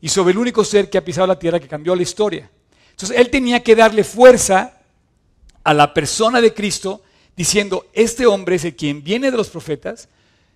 y 0.00 0.08
sobre 0.08 0.32
el 0.32 0.38
único 0.38 0.64
ser 0.64 0.88
que 0.88 0.98
ha 0.98 1.04
pisado 1.04 1.26
la 1.26 1.38
tierra, 1.38 1.58
que 1.58 1.68
cambió 1.68 1.96
la 1.96 2.02
historia. 2.02 2.48
Entonces, 2.90 3.18
él 3.18 3.30
tenía 3.30 3.62
que 3.62 3.74
darle 3.74 4.04
fuerza 4.04 4.80
a 5.64 5.74
la 5.74 5.92
persona 5.92 6.40
de 6.40 6.54
Cristo 6.54 7.02
diciendo, 7.36 7.86
este 7.92 8.26
hombre 8.26 8.56
es 8.56 8.64
el 8.64 8.76
quien 8.76 9.02
viene 9.02 9.30
de 9.30 9.36
los 9.36 9.50
profetas, 9.50 10.08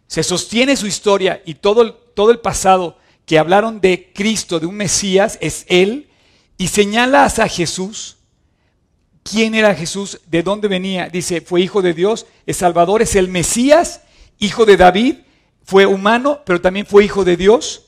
se 0.06 0.22
sostiene 0.22 0.76
su 0.76 0.86
historia 0.86 1.42
y 1.44 1.54
todo 1.54 1.82
el, 1.82 1.94
todo 2.14 2.30
el 2.30 2.38
pasado 2.38 2.98
que 3.24 3.38
hablaron 3.38 3.80
de 3.80 4.12
Cristo, 4.14 4.60
de 4.60 4.66
un 4.66 4.76
Mesías, 4.76 5.38
es 5.40 5.64
él, 5.68 6.08
y 6.58 6.68
señala 6.68 7.24
a 7.24 7.48
Jesús 7.48 8.16
quién 9.30 9.54
era 9.54 9.74
Jesús, 9.74 10.20
de 10.26 10.42
dónde 10.42 10.68
venía. 10.68 11.08
Dice, 11.08 11.40
fue 11.40 11.60
hijo 11.60 11.82
de 11.82 11.94
Dios, 11.94 12.26
es 12.46 12.58
Salvador, 12.58 13.02
es 13.02 13.16
el 13.16 13.28
Mesías, 13.28 14.02
hijo 14.38 14.64
de 14.64 14.76
David, 14.76 15.16
fue 15.64 15.86
humano, 15.86 16.42
pero 16.46 16.60
también 16.60 16.86
fue 16.86 17.04
hijo 17.04 17.24
de 17.24 17.36
Dios. 17.36 17.86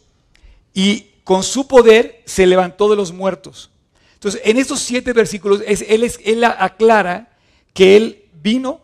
Y 0.74 1.06
con 1.24 1.42
su 1.42 1.68
poder 1.68 2.22
se 2.24 2.46
levantó 2.46 2.90
de 2.90 2.96
los 2.96 3.12
muertos. 3.12 3.70
Entonces, 4.14 4.40
en 4.44 4.58
estos 4.58 4.80
siete 4.80 5.12
versículos, 5.12 5.62
él, 5.64 6.02
es, 6.02 6.18
él 6.24 6.42
aclara 6.42 7.36
que 7.72 7.96
él 7.96 8.17
vino, 8.42 8.80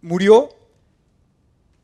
murió, 0.00 0.50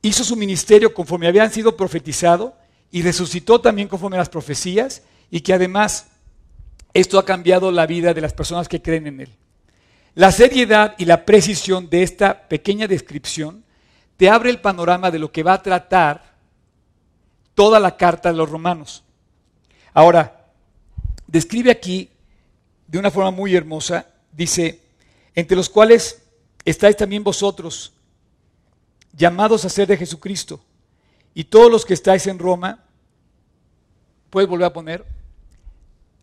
hizo 0.03 0.24
su 0.24 0.37
ministerio 0.37 0.94
conforme 0.94 1.27
habían 1.27 1.53
sido 1.53 1.77
profetizado 1.77 2.57
y 2.90 3.03
resucitó 3.03 3.61
también 3.61 3.88
conforme 3.88 4.16
a 4.16 4.20
las 4.20 4.29
profecías 4.29 5.03
y 5.31 5.40
que 5.40 5.55
además 5.55 6.09
esto 6.94 7.18
ha 7.18 7.24
cambiado 7.24 7.70
la 7.70 7.87
vida 7.87 8.14
de 8.14 8.20
las 8.20 8.33
personas 8.33 8.68
que 8.68 8.83
creen 8.83 9.07
en 9.07 9.20
él. 9.20 9.37
La 10.14 10.33
seriedad 10.33 10.94
y 10.98 11.05
la 11.05 11.24
precisión 11.24 11.88
de 11.90 12.03
esta 12.03 12.48
pequeña 12.48 12.88
descripción 12.88 13.64
te 14.16 14.29
abre 14.29 14.51
el 14.51 14.61
panorama 14.61 15.11
de 15.11 15.18
lo 15.18 15.31
que 15.31 15.42
va 15.42 15.53
a 15.53 15.62
tratar 15.62 16.37
toda 17.55 17.79
la 17.79 17.96
carta 17.96 18.31
de 18.31 18.37
los 18.37 18.51
romanos. 18.51 19.05
Ahora, 19.92 20.46
describe 21.27 21.70
aquí 21.70 22.11
de 22.87 22.98
una 22.98 23.11
forma 23.11 23.31
muy 23.31 23.55
hermosa, 23.55 24.07
dice, 24.33 24.81
entre 25.35 25.57
los 25.57 25.68
cuales 25.68 26.28
estáis 26.71 26.97
también 26.97 27.25
vosotros, 27.25 27.93
llamados 29.13 29.65
a 29.65 29.69
ser 29.69 29.89
de 29.89 29.97
Jesucristo, 29.97 30.61
y 31.35 31.45
todos 31.45 31.71
los 31.71 31.85
que 31.85 31.95
estáis 31.95 32.27
en 32.27 32.39
Roma, 32.39 32.85
puedes 34.31 34.49
volver 34.49 34.67
a 34.67 34.73
poner, 34.73 35.05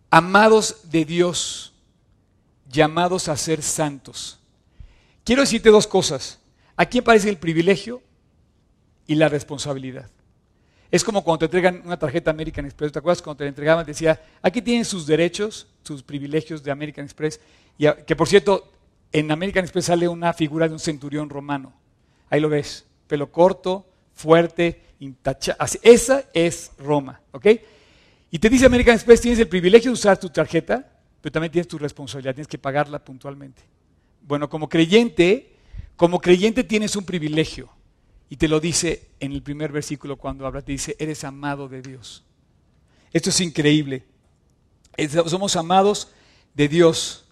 amados 0.09 0.89
de 0.91 1.05
Dios, 1.05 1.73
llamados 2.69 3.27
a 3.27 3.37
ser 3.37 3.61
santos. 3.61 4.39
Quiero 5.23 5.41
decirte 5.41 5.69
dos 5.69 5.87
cosas. 5.87 6.39
Aquí 6.75 6.99
aparece 6.99 7.29
el 7.29 7.37
privilegio 7.37 8.01
y 9.07 9.15
la 9.15 9.29
responsabilidad. 9.29 10.09
Es 10.91 11.03
como 11.03 11.23
cuando 11.23 11.39
te 11.39 11.45
entregan 11.45 11.81
una 11.85 11.97
tarjeta 11.97 12.31
American 12.31 12.65
Express. 12.65 12.91
¿Te 12.91 12.99
acuerdas 12.99 13.21
cuando 13.21 13.39
te 13.39 13.43
la 13.45 13.49
entregaban? 13.49 13.85
Decía, 13.85 14.21
aquí 14.41 14.61
tienen 14.61 14.85
sus 14.85 15.07
derechos, 15.07 15.67
sus 15.83 16.03
privilegios 16.03 16.61
de 16.63 16.71
American 16.71 17.05
Express. 17.05 17.39
Y 17.77 17.87
que 18.05 18.15
por 18.15 18.27
cierto, 18.27 18.71
en 19.19 19.31
American 19.31 19.63
Express 19.63 19.85
sale 19.85 20.09
una 20.09 20.33
figura 20.33 20.67
de 20.67 20.73
un 20.73 20.79
centurión 20.79 21.29
romano. 21.29 21.71
Ahí 22.29 22.41
lo 22.41 22.49
ves. 22.49 22.85
Pelo 23.07 23.31
corto, 23.31 23.87
fuerte, 24.13 24.81
intachable. 24.99 25.79
Esa 25.83 26.25
es 26.33 26.71
Roma. 26.77 27.21
¿Ok? 27.31 27.47
Y 28.29 28.39
te 28.39 28.49
dice 28.49 28.65
American 28.65 28.95
Express, 28.95 29.21
tienes 29.21 29.39
el 29.39 29.47
privilegio 29.47 29.91
de 29.91 29.93
usar 29.93 30.19
tu 30.19 30.29
tarjeta, 30.29 30.91
pero 31.21 31.31
también 31.31 31.49
tienes 31.49 31.69
tu 31.69 31.77
responsabilidad, 31.77 32.35
tienes 32.35 32.49
que 32.49 32.57
pagarla 32.57 33.05
puntualmente. 33.05 33.61
Bueno, 34.21 34.49
como 34.49 34.67
creyente, 34.67 35.55
como 35.95 36.19
creyente 36.19 36.65
tienes 36.65 36.97
un 36.97 37.05
privilegio. 37.05 37.69
Y 38.27 38.35
te 38.35 38.49
lo 38.49 38.59
dice 38.59 39.11
en 39.21 39.31
el 39.31 39.41
primer 39.41 39.71
versículo 39.71 40.17
cuando 40.17 40.45
habla, 40.45 40.61
te 40.61 40.73
dice, 40.73 40.97
eres 40.99 41.23
amado 41.23 41.69
de 41.69 41.81
Dios. 41.81 42.25
Esto 43.13 43.29
es 43.29 43.39
increíble. 43.39 44.03
Somos 45.27 45.55
amados 45.55 46.11
de 46.53 46.67
Dios. 46.67 47.24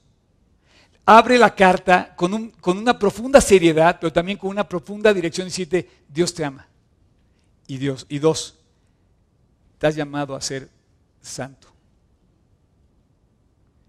Abre 1.05 1.37
la 1.37 1.53
carta 1.53 2.15
con, 2.15 2.49
con 2.51 2.77
una 2.77 2.97
profunda 2.97 3.41
seriedad, 3.41 3.97
pero 3.99 4.13
también 4.13 4.37
con 4.37 4.49
una 4.49 4.67
profunda 4.67 5.13
dirección 5.13 5.47
y 5.47 5.51
dice, 5.51 5.89
Dios 6.07 6.33
te 6.33 6.45
ama. 6.45 6.67
Y 7.67 7.77
Dios, 7.77 8.05
y 8.09 8.19
dos, 8.19 8.57
has 9.87 9.95
llamado 9.95 10.35
a 10.35 10.41
ser 10.41 10.69
santo. 11.21 11.67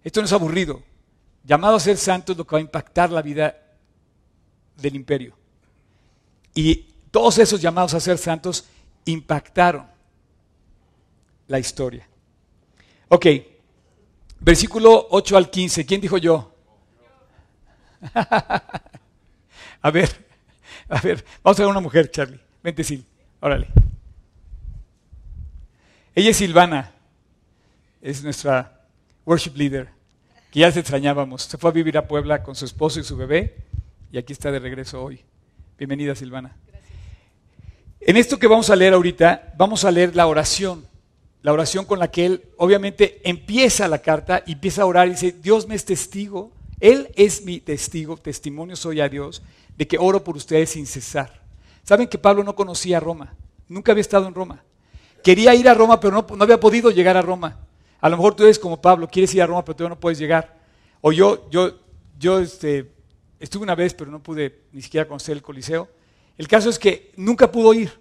Esto 0.03 0.21
no 0.21 0.27
es 0.27 0.33
aburrido. 0.33 0.83
Llamado 1.45 1.77
a 1.77 1.81
ser 1.81 1.97
santo 1.97 2.33
es 2.33 2.39
lo 2.39 2.47
que 2.47 2.57
va 2.57 2.59
a 2.59 2.63
impactar 2.63 3.11
la 3.11 3.23
vida 3.23 3.57
del 4.77 4.97
imperio. 4.97 5.37
Y 6.55 6.77
todos 7.11 7.39
esos 7.39 7.61
llamados 7.61 7.95
a 7.95 8.01
ser 8.01 8.19
santos 8.19 8.65
impactaron 9.05 9.87
la 11.47 11.59
historia. 11.59 12.09
Ok, 13.09 13.27
versículo 14.41 15.09
8 15.11 15.37
al 15.37 15.51
15. 15.51 15.87
¿Quién 15.87 16.01
dijo 16.01 16.19
yo? 16.19 16.54
a 19.83 19.91
ver, 19.91 20.11
a 20.89 21.01
ver, 21.01 21.25
vamos 21.43 21.59
a 21.59 21.63
ver 21.63 21.71
una 21.71 21.81
mujer, 21.81 22.11
Charlie. 22.11 22.41
Vente, 22.63 22.85
Sil, 22.85 23.05
órale. 23.41 23.69
Ella 26.15 26.31
es 26.31 26.37
Silvana, 26.37 26.93
es 28.01 28.23
nuestra 28.23 28.81
worship 29.25 29.57
leader, 29.57 29.89
que 30.51 30.61
ya 30.61 30.71
se 30.71 30.81
extrañábamos. 30.81 31.43
Se 31.43 31.59
fue 31.59 31.71
a 31.71 31.73
vivir 31.73 31.99
a 31.99 32.07
Puebla 32.07 32.43
con 32.43 32.55
su 32.55 32.65
esposo 32.65 33.01
y 33.01 33.05
su 33.05 33.17
bebé 33.17 33.65
y 34.13 34.19
aquí 34.19 34.33
está 34.33 34.53
de 34.53 34.61
regreso 34.61 35.03
hoy. 35.03 35.21
Bienvenida, 35.77 36.15
Silvana. 36.15 36.57
En 38.01 38.17
esto 38.17 38.39
que 38.39 38.47
vamos 38.47 38.71
a 38.71 38.77
leer 38.77 38.93
ahorita, 38.95 39.55
vamos 39.57 39.85
a 39.85 39.91
leer 39.91 40.15
la 40.15 40.29
oración, 40.29 40.87
la 41.43 41.53
oración 41.53 41.85
con 41.85 41.99
la 41.99 42.13
que 42.13 42.27
él 42.27 42.45
obviamente 42.59 43.21
empieza 43.25 43.89
la 43.89 43.99
carta 43.99 44.45
y 44.47 44.53
empieza 44.53 44.83
a 44.83 44.87
orar 44.87 45.09
y 45.09 45.13
dice, 45.13 45.33
Dios 45.33 45.67
me 45.67 45.75
es 45.75 45.85
testigo, 45.85 46.53
Él 46.85 47.11
es 47.17 47.43
mi 47.47 47.61
testigo, 47.61 48.15
testimonio 48.19 48.77
soy 48.77 49.01
a 49.01 49.09
Dios, 49.09 49.43
de 49.75 49.89
que 49.89 49.97
oro 49.97 50.23
por 50.23 50.37
ustedes 50.37 50.69
sin 50.69 50.85
cesar. 50.85 51.41
Saben 51.83 52.07
que 52.07 52.19
Pablo 52.19 52.45
no 52.45 52.55
conocía 52.55 53.01
Roma, 53.01 53.35
nunca 53.71 53.93
había 53.93 54.03
estado 54.03 54.29
en 54.29 54.35
Roma. 54.35 54.63
Quería 55.23 55.55
ir 55.55 55.67
a 55.67 55.73
Roma, 55.73 55.99
pero 55.99 56.13
no, 56.13 56.45
había 56.45 56.61
podido 56.61 56.91
llegar 56.91 57.17
a 57.17 57.23
Roma. 57.23 57.59
A 58.03 58.11
lo 58.11 58.19
mejor 58.19 58.35
tú 58.35 58.43
eres 58.43 58.59
como 58.59 58.83
Pablo, 58.83 59.09
quieres 59.09 59.35
ir 59.35 59.41
a 59.41 59.47
Roma, 59.47 59.65
pero 59.65 59.77
todavía 59.77 59.95
no 59.95 60.01
puedes 60.01 60.19
llegar. 60.19 60.59
O 61.01 61.11
yo, 61.11 61.49
yo, 61.49 61.73
yo 62.19 62.39
este, 62.41 62.91
estuve 63.41 63.63
una 63.63 63.75
vez, 63.75 63.95
pero 63.95 64.11
no 64.11 64.23
pude 64.23 64.65
ni 64.71 64.83
siquiera 64.83 65.09
conocer 65.09 65.39
el 65.39 65.43
Coliseo. 65.43 65.89
El 66.37 66.49
caso 66.49 66.69
es 66.69 66.79
que 66.79 67.13
nunca 67.17 67.51
pudo 67.51 67.73
ir. 67.73 67.93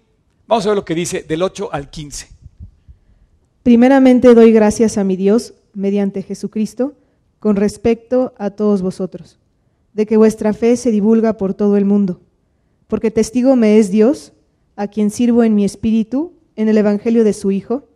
Vamos 0.46 0.66
a 0.66 0.68
ver 0.68 0.76
lo 0.76 0.84
que 0.84 0.94
dice 0.94 1.22
del 1.22 1.40
8 1.40 1.70
al 1.72 1.88
15. 1.88 2.28
Primeramente 3.62 4.34
doy 4.34 4.52
gracias 4.52 4.98
a 4.98 5.04
mi 5.04 5.16
Dios 5.16 5.54
mediante 5.72 6.22
Jesucristo 6.22 6.92
con 7.44 7.56
respecto 7.56 8.32
a 8.38 8.48
todos 8.48 8.80
vosotros, 8.80 9.38
de 9.92 10.06
que 10.06 10.16
vuestra 10.16 10.54
fe 10.54 10.78
se 10.78 10.90
divulga 10.90 11.36
por 11.36 11.52
todo 11.52 11.76
el 11.76 11.84
mundo, 11.84 12.22
porque 12.86 13.10
testigo 13.10 13.54
me 13.54 13.78
es 13.78 13.90
Dios, 13.90 14.32
a 14.76 14.88
quien 14.88 15.10
sirvo 15.10 15.44
en 15.44 15.54
mi 15.54 15.66
espíritu 15.66 16.32
en 16.56 16.70
el 16.70 16.78
Evangelio 16.78 17.22
de 17.22 17.34
su 17.34 17.50
Hijo, 17.50 17.86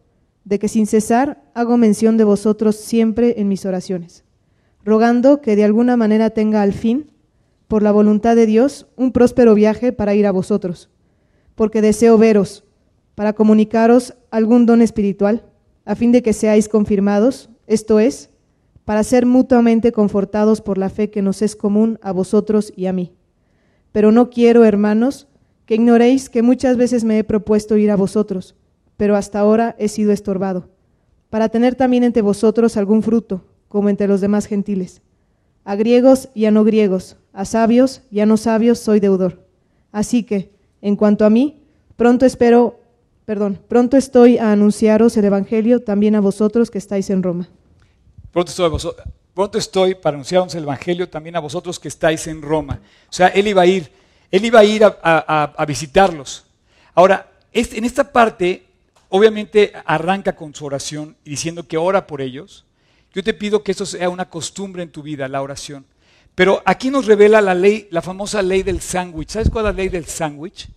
de 0.45 0.59
que 0.59 0.69
sin 0.69 0.87
cesar 0.87 1.43
hago 1.55 1.79
mención 1.79 2.19
de 2.19 2.25
vosotros 2.25 2.77
siempre 2.77 3.41
en 3.41 3.49
mis 3.49 3.65
oraciones, 3.65 4.23
rogando 4.85 5.41
que 5.41 5.57
de 5.57 5.65
alguna 5.65 5.97
manera 5.97 6.29
tenga 6.29 6.61
al 6.61 6.75
fin 6.75 7.11
por 7.69 7.83
la 7.83 7.91
voluntad 7.91 8.37
de 8.37 8.45
Dios, 8.45 8.87
un 8.97 9.13
próspero 9.13 9.55
viaje 9.55 9.93
para 9.95 10.15
ir 10.15 10.27
a 10.27 10.31
vosotros, 10.31 10.91
porque 11.55 11.81
deseo 11.81 12.19
veros, 12.19 12.65
para 13.15 13.33
comunicaros 13.33 14.13
algún 14.31 14.67
don 14.67 14.83
espiritual, 14.83 15.47
a 15.87 15.95
fin 15.95 16.13
de 16.13 16.23
que 16.23 16.35
seáis 16.35 16.69
confirmados, 16.69 17.49
esto 17.67 17.99
es, 17.99 18.29
para 18.89 19.05
ser 19.05 19.27
mutuamente 19.27 19.93
confortados 19.93 20.63
por 20.63 20.79
la 20.79 20.89
fe 20.89 21.11
que 21.11 21.21
nos 21.21 21.43
es 21.43 21.57
común 21.57 21.99
a 22.01 22.11
vosotros 22.11 22.73
y 22.75 22.87
a 22.87 22.95
mí. 22.95 23.13
Pero 23.93 24.13
no 24.13 24.31
quiero, 24.31 24.65
hermanos, 24.65 25.29
que 25.67 25.75
ignoréis 25.75 26.31
que 26.31 26.41
muchas 26.41 26.79
veces 26.79 27.05
me 27.05 27.19
he 27.19 27.23
propuesto 27.23 27.77
ir 27.77 27.91
a 27.91 27.97
vosotros, 27.97 28.55
pero 28.97 29.15
hasta 29.15 29.41
ahora 29.41 29.77
he 29.79 29.89
sido 29.89 30.11
estorbado, 30.11 30.71
para 31.29 31.51
tener 31.51 31.75
también 31.75 32.03
entre 32.03 32.23
vosotros 32.23 32.79
algún 32.79 33.03
fruto, 33.03 33.45
como 33.69 33.91
entre 33.91 34.09
los 34.09 34.23
demás 34.23 34.47
gentiles. 34.47 35.03
A 35.65 35.77
griegos 35.77 36.31
y 36.33 36.47
a 36.47 36.51
no 36.51 36.65
griegos, 36.65 37.19
a 37.35 37.45
sabios 37.45 38.01
y 38.11 38.21
a 38.21 38.25
no 38.25 38.39
sabios 38.39 38.79
soy 38.79 39.01
deudor. 39.01 39.45
Así 39.93 40.23
que, 40.23 40.51
en 40.81 40.97
cuanto 40.97 41.27
a 41.27 41.29
mí, 41.29 41.61
pronto 41.97 42.25
espero, 42.25 42.81
perdón, 43.27 43.59
pronto 43.69 43.99
estoy 43.99 44.39
a 44.39 44.51
anunciaros 44.51 45.15
el 45.19 45.27
Evangelio 45.27 45.83
también 45.83 46.15
a 46.15 46.23
vosotros 46.23 46.71
que 46.71 46.79
estáis 46.79 47.11
en 47.11 47.23
Roma. 47.23 47.51
Pronto 48.39 48.53
estoy, 48.53 48.93
pronto 49.35 49.59
estoy 49.59 49.95
para 49.97 50.15
anunciaros 50.15 50.55
el 50.55 50.63
Evangelio 50.63 51.09
también 51.09 51.35
a 51.35 51.41
vosotros 51.41 51.81
que 51.81 51.89
estáis 51.89 52.25
en 52.29 52.41
Roma. 52.41 52.79
O 53.11 53.13
sea, 53.13 53.27
él 53.27 53.49
iba 53.49 53.63
a 53.63 53.67
ir, 53.67 53.91
él 54.31 54.45
iba 54.45 54.61
a 54.61 54.65
ir 54.65 54.85
a, 54.85 55.65
visitarlos. 55.67 56.45
Ahora, 56.95 57.33
en 57.53 57.85
esta 57.85 58.13
parte, 58.13 58.65
obviamente 59.09 59.73
arranca 59.85 60.37
con 60.37 60.55
su 60.55 60.65
oración 60.65 61.17
y 61.25 61.31
diciendo 61.31 61.67
que 61.67 61.79
ora 61.79 62.07
por 62.07 62.21
ellos. 62.21 62.65
Yo 63.13 63.25
te 63.25 63.35
pido 63.35 63.65
que 63.65 63.73
eso 63.73 63.85
sea 63.85 64.09
una 64.09 64.31
costumbre 64.31 64.85
en 64.85 64.93
tu 64.93 65.03
vida, 65.03 65.27
la 65.27 65.43
oración. 65.43 65.85
Pero 66.37 66.63
aquí 66.65 66.91
nos 66.91 67.07
revela 67.07 67.41
la 67.41 67.57
ley, 67.57 67.89
la 67.91 68.03
famosa 68.03 68.41
ley 68.41 68.63
del 68.63 68.81
sándwich. 68.81 69.31
¿Sabes 69.31 69.51
cuál 69.51 69.65
es 69.65 69.73
la 69.73 69.77
ley 69.83 69.89
del 69.89 70.07
sándwich? 70.07 70.69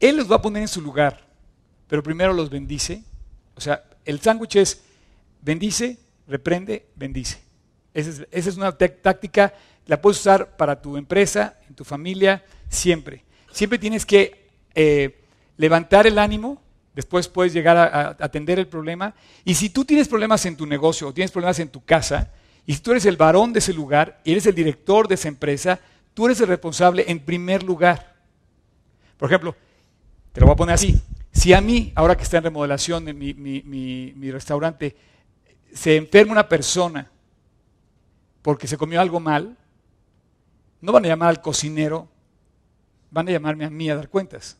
Él 0.00 0.16
los 0.16 0.32
va 0.32 0.36
a 0.36 0.40
poner 0.40 0.62
en 0.62 0.68
su 0.68 0.80
lugar, 0.80 1.26
pero 1.88 2.02
primero 2.02 2.32
los 2.32 2.48
bendice. 2.48 3.02
O 3.54 3.60
sea, 3.60 3.84
el 4.06 4.18
sándwich 4.18 4.56
es 4.56 4.80
bendice, 5.42 5.98
reprende, 6.28 6.86
bendice. 6.94 7.38
Esa 7.94 8.24
es, 8.30 8.56
una 8.56 8.70
táctica, 8.72 9.54
la 9.86 10.00
puedes 10.00 10.20
usar 10.20 10.56
para 10.56 10.80
tu 10.80 10.96
empresa, 10.96 11.58
en 11.68 11.74
tu 11.74 11.84
familia, 11.84 12.44
siempre. 12.68 13.24
Siempre 13.50 13.78
tienes 13.78 14.06
que 14.06 14.50
eh, 14.74 15.24
levantar 15.56 16.06
el 16.06 16.18
ánimo, 16.18 16.62
después 16.94 17.26
puedes 17.28 17.52
llegar 17.52 17.76
a 17.76 18.16
atender 18.20 18.58
el 18.58 18.68
problema. 18.68 19.14
Y 19.44 19.54
si 19.54 19.70
tú 19.70 19.84
tienes 19.84 20.06
problemas 20.06 20.44
en 20.46 20.56
tu 20.56 20.66
negocio 20.66 21.08
o 21.08 21.14
tienes 21.14 21.32
problemas 21.32 21.58
en 21.58 21.68
tu 21.68 21.84
casa, 21.84 22.32
Y 22.70 22.76
tú 22.76 22.90
eres 22.90 23.06
el 23.06 23.16
varón 23.16 23.54
de 23.54 23.60
ese 23.60 23.72
lugar, 23.72 24.20
eres 24.26 24.44
el 24.44 24.54
director 24.54 25.08
de 25.08 25.14
esa 25.14 25.28
empresa, 25.28 25.80
tú 26.12 26.26
eres 26.26 26.38
el 26.42 26.48
responsable 26.48 27.06
en 27.08 27.18
primer 27.18 27.62
lugar. 27.62 28.14
Por 29.16 29.30
ejemplo, 29.30 29.56
te 30.32 30.40
lo 30.40 30.46
voy 30.46 30.52
a 30.52 30.56
poner 30.56 30.74
así. 30.74 31.00
Si 31.32 31.54
a 31.54 31.62
mí, 31.62 31.92
ahora 31.94 32.14
que 32.14 32.24
está 32.24 32.36
en 32.36 32.44
remodelación 32.44 33.08
en 33.08 33.18
mi 33.18 34.30
restaurante, 34.30 34.94
se 35.72 35.96
enferma 35.96 36.32
una 36.32 36.48
persona 36.48 37.10
porque 38.42 38.66
se 38.66 38.76
comió 38.76 39.00
algo 39.00 39.20
mal, 39.20 39.56
no 40.80 40.92
van 40.92 41.04
a 41.04 41.08
llamar 41.08 41.28
al 41.30 41.42
cocinero, 41.42 42.08
van 43.10 43.28
a 43.28 43.32
llamarme 43.32 43.64
a 43.64 43.70
mí 43.70 43.90
a 43.90 43.96
dar 43.96 44.08
cuentas. 44.08 44.56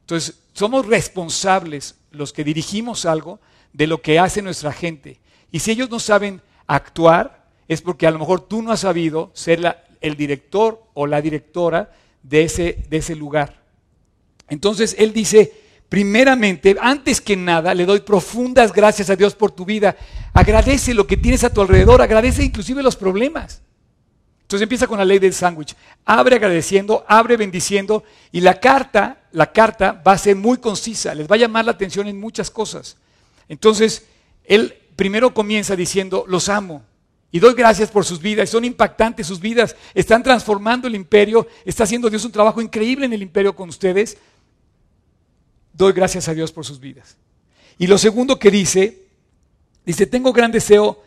Entonces, 0.00 0.40
somos 0.52 0.86
responsables 0.86 1.96
los 2.10 2.32
que 2.32 2.44
dirigimos 2.44 3.06
algo 3.06 3.40
de 3.72 3.86
lo 3.86 4.02
que 4.02 4.18
hace 4.18 4.42
nuestra 4.42 4.72
gente. 4.72 5.20
Y 5.50 5.60
si 5.60 5.70
ellos 5.70 5.90
no 5.90 5.98
saben 5.98 6.42
actuar, 6.66 7.46
es 7.68 7.80
porque 7.80 8.06
a 8.06 8.10
lo 8.10 8.18
mejor 8.18 8.40
tú 8.40 8.62
no 8.62 8.72
has 8.72 8.80
sabido 8.80 9.30
ser 9.34 9.76
el 10.00 10.16
director 10.16 10.82
o 10.94 11.06
la 11.06 11.22
directora 11.22 11.92
de 12.22 12.44
ese, 12.44 12.84
de 12.88 12.96
ese 12.98 13.14
lugar. 13.14 13.62
Entonces, 14.48 14.94
él 14.98 15.12
dice, 15.12 15.52
primeramente, 15.92 16.74
antes 16.80 17.20
que 17.20 17.36
nada, 17.36 17.74
le 17.74 17.84
doy 17.84 18.00
profundas 18.00 18.72
gracias 18.72 19.10
a 19.10 19.14
Dios 19.14 19.34
por 19.34 19.50
tu 19.50 19.66
vida. 19.66 19.94
Agradece 20.32 20.94
lo 20.94 21.06
que 21.06 21.18
tienes 21.18 21.44
a 21.44 21.52
tu 21.52 21.60
alrededor, 21.60 22.00
agradece 22.00 22.42
inclusive 22.42 22.82
los 22.82 22.96
problemas. 22.96 23.60
Entonces 24.40 24.62
empieza 24.62 24.86
con 24.86 24.96
la 24.96 25.04
ley 25.04 25.18
del 25.18 25.34
sándwich. 25.34 25.76
Abre 26.06 26.36
agradeciendo, 26.36 27.04
abre 27.06 27.36
bendiciendo 27.36 28.04
y 28.30 28.40
la 28.40 28.58
carta, 28.58 29.24
la 29.32 29.52
carta 29.52 29.92
va 29.92 30.12
a 30.12 30.18
ser 30.18 30.34
muy 30.34 30.56
concisa, 30.56 31.14
les 31.14 31.30
va 31.30 31.34
a 31.34 31.40
llamar 31.40 31.66
la 31.66 31.72
atención 31.72 32.08
en 32.08 32.18
muchas 32.18 32.50
cosas. 32.50 32.96
Entonces, 33.50 34.06
él 34.44 34.74
primero 34.96 35.34
comienza 35.34 35.76
diciendo, 35.76 36.24
los 36.26 36.48
amo 36.48 36.82
y 37.30 37.38
doy 37.38 37.52
gracias 37.52 37.90
por 37.90 38.06
sus 38.06 38.22
vidas, 38.22 38.48
son 38.48 38.64
impactantes 38.64 39.26
sus 39.26 39.40
vidas, 39.40 39.76
están 39.92 40.22
transformando 40.22 40.88
el 40.88 40.94
imperio, 40.94 41.46
está 41.66 41.84
haciendo 41.84 42.08
Dios 42.08 42.24
un 42.24 42.32
trabajo 42.32 42.62
increíble 42.62 43.04
en 43.04 43.12
el 43.12 43.20
imperio 43.20 43.54
con 43.54 43.68
ustedes. 43.68 44.16
Doy 45.72 45.92
gracias 45.92 46.28
a 46.28 46.34
Dios 46.34 46.52
por 46.52 46.64
sus 46.64 46.80
vidas. 46.80 47.16
Y 47.78 47.86
lo 47.86 47.98
segundo 47.98 48.38
que 48.38 48.50
dice, 48.50 49.06
dice, 49.84 50.06
tengo 50.06 50.32
gran 50.32 50.52
deseo 50.52 51.02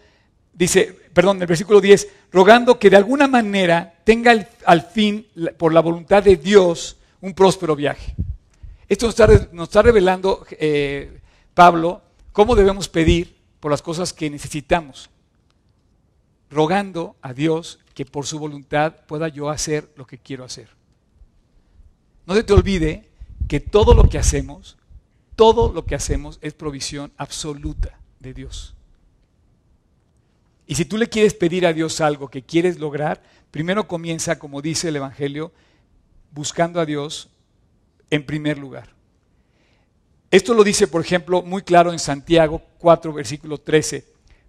dice, 0.57 0.97
perdón, 1.13 1.41
el 1.41 1.47
versículo 1.47 1.81
10, 1.81 2.07
rogando 2.31 2.79
que 2.79 2.89
de 2.89 2.95
alguna 2.95 3.27
manera 3.27 3.99
tenga 4.05 4.33
al 4.65 4.81
fin, 4.83 5.27
por 5.57 5.73
la 5.73 5.81
voluntad 5.81 6.23
de 6.23 6.37
Dios, 6.37 6.95
un 7.19 7.33
próspero 7.33 7.75
viaje. 7.75 8.15
Esto 8.87 9.07
nos 9.07 9.13
está, 9.13 9.27
re- 9.27 9.49
nos 9.51 9.67
está 9.67 9.81
revelando 9.81 10.45
eh, 10.51 11.19
Pablo 11.53 12.01
cómo 12.31 12.55
debemos 12.55 12.87
pedir 12.87 13.35
por 13.59 13.69
las 13.69 13.81
cosas 13.81 14.13
que 14.13 14.29
necesitamos, 14.29 15.09
rogando 16.49 17.15
a 17.21 17.33
Dios 17.33 17.79
que 17.93 18.05
por 18.05 18.25
su 18.25 18.39
voluntad 18.39 18.93
pueda 19.07 19.27
yo 19.27 19.49
hacer 19.49 19.89
lo 19.97 20.05
que 20.07 20.17
quiero 20.19 20.43
hacer. 20.45 20.69
No 22.25 22.33
se 22.33 22.43
te 22.43 22.53
olvide 22.53 23.09
que 23.47 23.59
todo 23.59 23.93
lo 23.93 24.09
que 24.09 24.17
hacemos, 24.17 24.77
todo 25.35 25.71
lo 25.71 25.85
que 25.85 25.95
hacemos 25.95 26.39
es 26.41 26.53
provisión 26.53 27.11
absoluta 27.17 27.99
de 28.19 28.33
Dios. 28.33 28.75
Y 30.67 30.75
si 30.75 30.85
tú 30.85 30.97
le 30.97 31.07
quieres 31.07 31.33
pedir 31.33 31.65
a 31.65 31.73
Dios 31.73 32.01
algo 32.01 32.27
que 32.27 32.41
quieres 32.41 32.79
lograr, 32.79 33.21
primero 33.51 33.87
comienza, 33.87 34.39
como 34.39 34.61
dice 34.61 34.89
el 34.89 34.95
Evangelio, 34.95 35.51
buscando 36.31 36.79
a 36.79 36.85
Dios 36.85 37.29
en 38.09 38.25
primer 38.25 38.57
lugar. 38.57 38.95
Esto 40.31 40.53
lo 40.53 40.63
dice, 40.63 40.87
por 40.87 41.01
ejemplo, 41.01 41.43
muy 41.43 41.61
claro 41.61 41.91
en 41.91 41.99
Santiago 41.99 42.61
4, 42.79 43.13
versículo 43.13 43.59
13. 43.59 44.05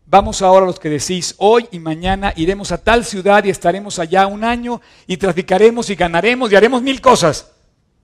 Vamos 0.07 0.41
ahora 0.41 0.67
los 0.67 0.81
que 0.81 0.89
decís, 0.89 1.35
hoy 1.39 1.69
y 1.71 1.79
mañana 1.79 2.33
iremos 2.37 2.73
a 2.73 2.83
tal 2.83 3.05
ciudad 3.05 3.45
y 3.45 3.51
estaremos 3.51 3.99
allá 3.99 4.27
un 4.27 4.43
año 4.43 4.81
y 5.07 5.17
traficaremos 5.17 5.91
y 5.91 5.95
ganaremos 5.95 6.51
y 6.51 6.57
haremos 6.57 6.81
mil 6.81 7.01
cosas. 7.01 7.53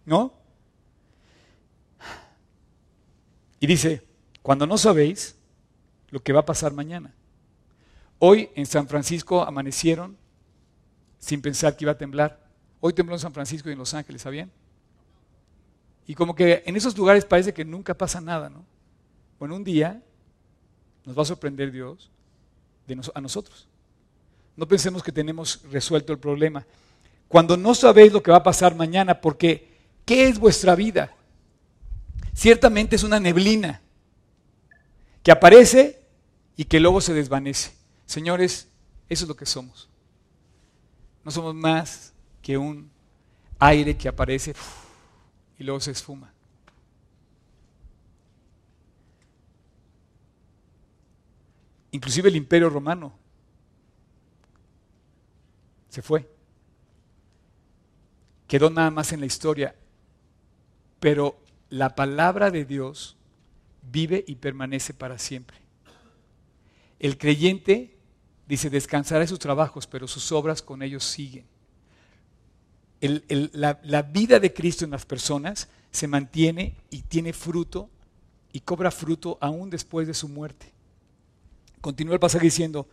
¿No? 0.05 0.42
Y 3.62 3.68
dice, 3.68 4.03
cuando 4.42 4.66
no 4.66 4.77
sabéis 4.77 5.37
lo 6.11 6.20
que 6.20 6.33
va 6.33 6.40
a 6.40 6.44
pasar 6.44 6.72
mañana. 6.72 7.14
Hoy 8.18 8.51
en 8.57 8.66
San 8.66 8.88
Francisco 8.88 9.40
amanecieron 9.44 10.16
sin 11.20 11.40
pensar 11.40 11.77
que 11.77 11.85
iba 11.85 11.92
a 11.92 11.96
temblar. 11.96 12.44
Hoy 12.81 12.92
tembló 12.92 13.14
en 13.14 13.20
San 13.20 13.33
Francisco 13.33 13.68
y 13.68 13.72
en 13.75 13.79
Los 13.79 13.94
Ángeles, 13.94 14.22
¿sabían? 14.22 14.51
Y 16.09 16.16
como 16.16 16.35
que 16.35 16.64
en 16.66 16.75
esos 16.75 16.98
lugares 16.98 17.25
parece 17.25 17.55
que 17.55 17.64
nunca 17.64 17.94
pasa 17.94 18.20
nada, 18.20 18.51
¿no? 18.51 18.64
Bueno, 19.38 19.55
un 19.55 19.62
día 19.62 20.03
nos 21.05 21.16
va 21.16 21.22
a 21.22 21.27
sorprender 21.27 21.70
Dios 21.70 22.11
a 23.14 23.20
nosotros. 23.20 23.68
No 24.57 24.66
pensemos 24.66 25.05
que 25.05 25.12
tenemos 25.12 25.62
resuelto 25.70 26.12
el 26.12 26.18
problema. 26.18 26.66
Cuando 27.29 27.57
no 27.57 27.77
sabéis 27.77 28.12
lo 28.12 28.25
que 28.25 28.33
va 28.33 28.38
a 28.38 28.42
pasar 28.42 28.75
mañana, 28.75 29.20
porque 29.20 29.68
¿qué 30.05 30.27
es 30.27 30.40
vuestra 30.40 30.75
vida? 30.75 31.14
Ciertamente 32.35 32.97
es 32.97 33.03
una 33.03 33.21
neblina 33.21 33.83
que 35.23 35.31
aparece 35.31 36.03
y 36.57 36.64
que 36.64 36.81
luego 36.81 37.01
se 37.01 37.14
desvanece. 37.14 37.73
Señores, 38.07 38.68
eso 39.09 39.25
es 39.25 39.29
lo 39.29 39.37
que 39.37 39.47
somos. 39.47 39.88
No 41.25 41.31
somos 41.31 41.55
más 41.55 42.12
que 42.40 42.59
un 42.59 42.90
aire 43.59 43.97
que 43.97 44.09
aparece 44.09 44.55
y 45.59 45.64
luego 45.64 45.81
se 45.81 45.92
esfuma. 45.92 46.33
Inclusive 51.92 52.31
el 52.31 52.37
imperio 52.37 52.71
romano 52.71 53.12
se 55.90 56.01
fue. 56.01 56.29
Quedó 58.49 58.71
nada 58.71 58.90
más 58.90 59.12
en 59.12 59.21
la 59.21 59.27
historia. 59.27 59.75
Pero 60.99 61.42
la 61.73 61.95
palabra 61.95 62.51
de 62.51 62.67
Dios 62.67 63.17
vive 63.91 64.23
y 64.27 64.35
permanece 64.35 64.93
para 64.93 65.19
siempre. 65.19 65.57
El 66.99 67.17
creyente 67.17 67.97
dice, 68.47 68.69
descansará 68.69 69.21
de 69.21 69.27
sus 69.27 69.39
trabajos, 69.39 69.87
pero 69.87 70.07
sus 70.07 70.33
obras 70.33 70.61
con 70.61 70.83
ellos 70.83 71.03
siguen. 71.03 71.47
La, 73.01 73.81
la 73.85 74.03
vida 74.03 74.39
de 74.39 74.53
Cristo 74.53 74.85
en 74.85 74.91
las 74.91 75.07
personas 75.07 75.71
se 75.91 76.07
mantiene 76.07 76.77
y 76.91 77.01
tiene 77.01 77.33
fruto 77.33 77.89
y 78.53 78.61
cobra 78.61 78.91
fruto 78.91 79.39
aún 79.41 79.71
después 79.71 80.07
de 80.07 80.13
su 80.13 80.29
muerte. 80.29 80.71
Continúa 81.81 82.13
el 82.13 82.21
pasaje 82.21 82.45
diciendo, 82.45 82.87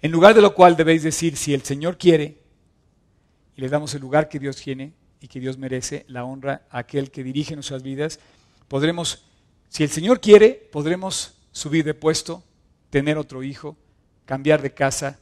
en 0.00 0.10
lugar 0.10 0.34
de 0.34 0.40
lo 0.40 0.54
cual 0.54 0.74
debéis 0.74 1.02
decir, 1.02 1.36
si 1.36 1.52
el 1.52 1.60
Señor 1.64 1.98
quiere, 1.98 2.40
y 3.56 3.60
le 3.60 3.68
damos 3.68 3.92
el 3.92 4.00
lugar 4.00 4.30
que 4.30 4.38
Dios 4.38 4.56
tiene 4.56 4.94
y 5.20 5.28
que 5.28 5.40
Dios 5.40 5.58
merece, 5.58 6.04
la 6.08 6.24
honra 6.24 6.66
a 6.70 6.78
aquel 6.78 7.10
que 7.10 7.24
dirige 7.24 7.54
nuestras 7.54 7.82
vidas, 7.82 8.20
podremos, 8.68 9.24
si 9.68 9.82
el 9.82 9.90
Señor 9.90 10.20
quiere, 10.20 10.68
podremos 10.72 11.34
subir 11.52 11.84
de 11.84 11.94
puesto, 11.94 12.42
tener 12.90 13.18
otro 13.18 13.42
hijo, 13.42 13.76
cambiar 14.24 14.62
de 14.62 14.74
casa, 14.74 15.18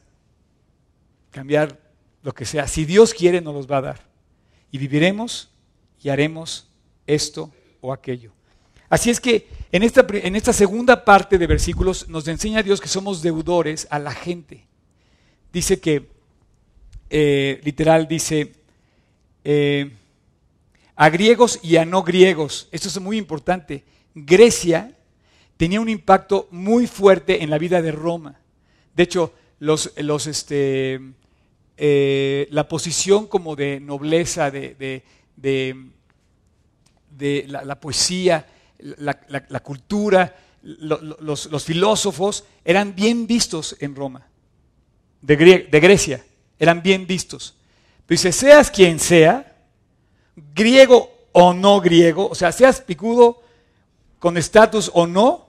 cambiar 1.31 1.79
lo 2.23 2.33
que 2.35 2.45
sea. 2.45 2.67
Si 2.67 2.85
Dios 2.85 3.15
quiere, 3.15 3.41
nos 3.41 3.55
los 3.55 3.71
va 3.71 3.79
a 3.79 3.83
dar. 3.83 4.01
Y 4.71 4.79
viviremos 4.79 5.51
y 6.03 6.09
haremos 6.09 6.69
esto 7.07 7.53
o 7.81 7.93
aquello. 7.93 8.33
Así 8.89 9.11
es 9.11 9.21
que 9.21 9.49
en 9.73 9.83
esta, 9.83 10.07
en 10.09 10.37
esta 10.37 10.53
segunda 10.53 11.05
parte 11.05 11.39
de 11.39 11.47
versículos 11.47 12.09
nos 12.09 12.29
enseña 12.29 12.63
Dios 12.63 12.81
que 12.81 12.89
somos 12.89 13.23
deudores 13.23 13.87
a 13.91 13.99
la 13.99 14.13
gente. 14.13 14.67
Dice 15.53 15.81
que, 15.81 16.09
eh, 17.11 17.61
literal, 17.65 18.07
dice, 18.09 18.53
eh, 19.45 19.93
a 20.97 21.09
griegos 21.11 21.61
y 21.63 21.77
a 21.77 21.85
no 21.85 22.03
griegos. 22.03 22.69
Esto 22.73 22.89
es 22.89 23.01
muy 23.01 23.17
importante. 23.19 23.85
Grecia 24.15 24.97
tenía 25.57 25.81
un 25.81 25.89
impacto 25.89 26.49
muy 26.51 26.87
fuerte 26.87 27.43
en 27.43 27.51
la 27.51 27.59
vida 27.59 27.83
de 27.83 27.93
Roma. 27.93 28.41
De 28.95 29.03
hecho, 29.03 29.33
este, 30.27 31.01
eh, 31.77 32.49
la 32.51 32.69
posición 32.69 33.27
como 33.27 33.57
de 33.57 33.81
nobleza, 33.81 34.51
de, 34.51 34.77
la, 37.49 37.81
poesía, 37.81 38.47
la, 38.79 39.61
cultura, 39.61 40.37
lo- 40.63 41.01
lo- 41.01 41.17
los, 41.21 41.65
filósofos 41.65 42.45
eran 42.65 42.95
bien 42.95 43.27
vistos 43.27 43.77
en 43.81 43.95
Roma, 43.95 44.27
de 45.21 45.81
Grecia, 45.81 46.25
eran 46.59 46.83
bien 46.83 47.07
vistos. 47.07 47.57
Dice, 48.09 48.33
seas 48.33 48.71
quien 48.71 48.99
sea, 48.99 49.57
griego 50.55 51.11
o 51.33 51.53
no 51.55 51.81
griego, 51.81 52.29
o 52.29 52.35
sea, 52.35 52.53
seas 52.53 52.81
picudo 52.81 53.43
con 54.19 54.37
estatus 54.37 54.91
o 54.95 55.07
no, 55.07 55.47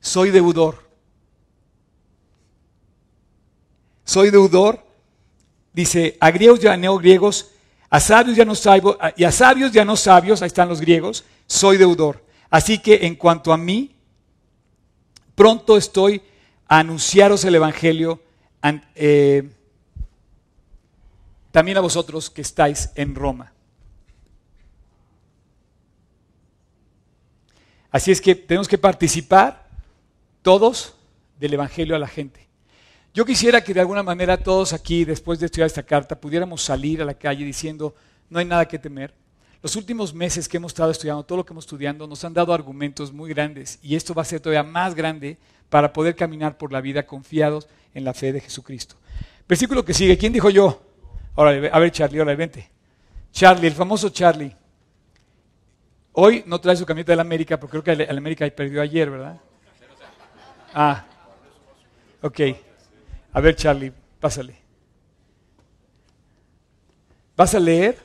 soy 0.00 0.30
deudor. 0.30 0.82
Soy 4.04 4.30
deudor, 4.30 4.84
dice, 5.72 6.16
a 6.20 6.30
griegos 6.30 6.62
y 6.62 6.66
a 6.66 6.76
no 6.76 6.98
griegos, 6.98 7.50
a 7.90 8.00
sabios 8.00 8.36
y 8.36 8.40
a 8.40 8.44
no 8.44 8.54
sabios, 8.54 8.96
y 9.16 9.24
a 9.24 9.32
sabios 9.32 9.74
y 9.74 9.78
a 9.78 9.84
no 9.84 9.96
sabios, 9.96 10.42
ahí 10.42 10.46
están 10.48 10.68
los 10.68 10.80
griegos, 10.80 11.24
soy 11.46 11.76
deudor. 11.76 12.24
Así 12.50 12.78
que 12.78 13.06
en 13.06 13.14
cuanto 13.14 13.52
a 13.52 13.56
mí, 13.56 13.94
pronto 15.34 15.76
estoy 15.76 16.22
a 16.66 16.78
anunciaros 16.78 17.44
el 17.44 17.54
Evangelio 17.54 18.20
an- 18.60 18.84
eh, 18.94 19.50
también 21.54 21.78
a 21.78 21.82
vosotros 21.82 22.30
que 22.30 22.42
estáis 22.42 22.90
en 22.96 23.14
Roma. 23.14 23.52
Así 27.92 28.10
es 28.10 28.20
que 28.20 28.34
tenemos 28.34 28.66
que 28.66 28.76
participar 28.76 29.68
todos 30.42 30.96
del 31.38 31.54
Evangelio 31.54 31.94
a 31.94 32.00
la 32.00 32.08
gente. 32.08 32.48
Yo 33.14 33.24
quisiera 33.24 33.62
que 33.62 33.72
de 33.72 33.78
alguna 33.78 34.02
manera 34.02 34.36
todos 34.36 34.72
aquí, 34.72 35.04
después 35.04 35.38
de 35.38 35.46
estudiar 35.46 35.68
esta 35.68 35.84
carta, 35.84 36.20
pudiéramos 36.20 36.60
salir 36.60 37.00
a 37.00 37.04
la 37.04 37.14
calle 37.14 37.44
diciendo, 37.44 37.94
no 38.30 38.40
hay 38.40 38.46
nada 38.46 38.66
que 38.66 38.80
temer. 38.80 39.14
Los 39.62 39.76
últimos 39.76 40.12
meses 40.12 40.48
que 40.48 40.56
hemos 40.56 40.72
estado 40.72 40.90
estudiando, 40.90 41.22
todo 41.22 41.38
lo 41.38 41.46
que 41.46 41.52
hemos 41.52 41.66
estudiando, 41.66 42.08
nos 42.08 42.24
han 42.24 42.34
dado 42.34 42.52
argumentos 42.52 43.12
muy 43.12 43.30
grandes 43.30 43.78
y 43.80 43.94
esto 43.94 44.12
va 44.12 44.22
a 44.22 44.24
ser 44.24 44.40
todavía 44.40 44.64
más 44.64 44.96
grande 44.96 45.38
para 45.68 45.92
poder 45.92 46.16
caminar 46.16 46.58
por 46.58 46.72
la 46.72 46.80
vida 46.80 47.06
confiados 47.06 47.68
en 47.94 48.02
la 48.02 48.12
fe 48.12 48.32
de 48.32 48.40
Jesucristo. 48.40 48.96
Versículo 49.48 49.84
que 49.84 49.94
sigue, 49.94 50.18
¿quién 50.18 50.32
dijo 50.32 50.50
yo? 50.50 50.83
Ahora, 51.36 51.68
a 51.72 51.78
ver 51.78 51.90
Charlie, 51.90 52.18
ahora 52.18 52.34
vente. 52.34 52.68
Charlie, 53.32 53.66
el 53.66 53.74
famoso 53.74 54.10
Charlie. 54.10 54.54
Hoy 56.12 56.44
no 56.46 56.60
trae 56.60 56.76
su 56.76 56.86
camiseta 56.86 57.12
del 57.12 57.20
América, 57.20 57.58
porque 57.58 57.80
creo 57.80 57.96
que 57.96 58.04
el 58.04 58.18
América 58.18 58.48
perdió 58.54 58.80
ayer, 58.80 59.10
¿verdad? 59.10 59.40
Ah, 60.72 61.04
ok. 62.22 62.40
A 63.32 63.40
ver, 63.40 63.56
Charlie, 63.56 63.92
pásale. 64.20 64.56
Vas 67.36 67.52
a 67.56 67.58
leer 67.58 67.98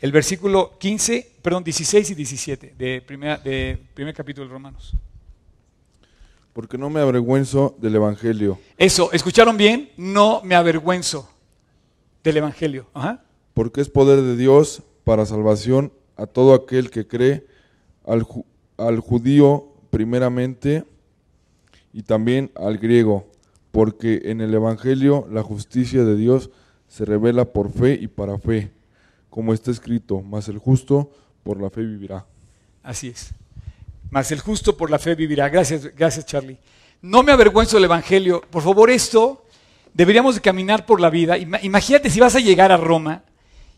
el 0.00 0.12
versículo 0.12 0.78
15, 0.78 1.36
perdón, 1.40 1.64
16 1.64 2.10
y 2.10 2.14
17 2.14 2.74
de, 2.76 3.00
primera, 3.00 3.38
de 3.38 3.78
primer 3.94 4.14
capítulo 4.14 4.46
de 4.46 4.52
Romanos. 4.52 4.92
Porque 6.52 6.76
no 6.76 6.90
me 6.90 7.00
avergüenzo 7.00 7.74
del 7.78 7.94
Evangelio, 7.94 8.58
Eso, 8.76 9.12
¿escucharon 9.12 9.56
bien? 9.56 9.92
No 9.96 10.42
me 10.42 10.54
avergüenzo 10.56 11.30
del 12.24 12.36
Evangelio. 12.38 12.86
Ajá. 12.94 13.22
porque 13.54 13.80
es 13.80 13.88
poder 13.88 14.22
de 14.22 14.36
Dios 14.36 14.82
para 15.04 15.26
salvación 15.26 15.92
a 16.16 16.26
todo 16.26 16.54
aquel 16.54 16.90
que 16.90 17.06
cree, 17.06 17.46
al, 18.06 18.22
ju- 18.22 18.44
al 18.76 19.00
judío 19.00 19.66
primeramente 19.90 20.84
y 21.92 22.02
también 22.02 22.50
al 22.54 22.78
griego, 22.78 23.26
porque 23.72 24.22
en 24.26 24.40
el 24.40 24.54
Evangelio 24.54 25.26
la 25.30 25.42
justicia 25.42 26.04
de 26.04 26.16
Dios 26.16 26.50
se 26.88 27.04
revela 27.04 27.46
por 27.52 27.72
fe 27.72 27.98
y 28.00 28.06
para 28.08 28.38
fe, 28.38 28.70
como 29.30 29.52
está 29.54 29.70
escrito, 29.70 30.20
mas 30.22 30.48
el 30.48 30.58
justo 30.58 31.10
por 31.42 31.60
la 31.60 31.70
fe 31.70 31.82
vivirá. 31.82 32.26
Así 32.82 33.08
es. 33.08 33.30
Mas 34.10 34.30
el 34.32 34.40
justo 34.40 34.76
por 34.76 34.90
la 34.90 34.98
fe 34.98 35.14
vivirá. 35.14 35.48
Gracias, 35.48 35.94
gracias 35.94 36.26
Charlie. 36.26 36.58
No 37.02 37.22
me 37.22 37.32
avergüenzo 37.32 37.76
del 37.76 37.84
Evangelio. 37.84 38.42
Por 38.50 38.62
favor, 38.62 38.90
esto 38.90 39.44
deberíamos 39.94 40.34
de 40.36 40.40
caminar 40.40 40.86
por 40.86 41.00
la 41.00 41.10
vida. 41.10 41.36
Ima- 41.38 41.60
Imagínate 41.62 42.10
si 42.10 42.20
vas 42.20 42.34
a 42.34 42.40
llegar 42.40 42.72
a 42.72 42.76
Roma 42.76 43.24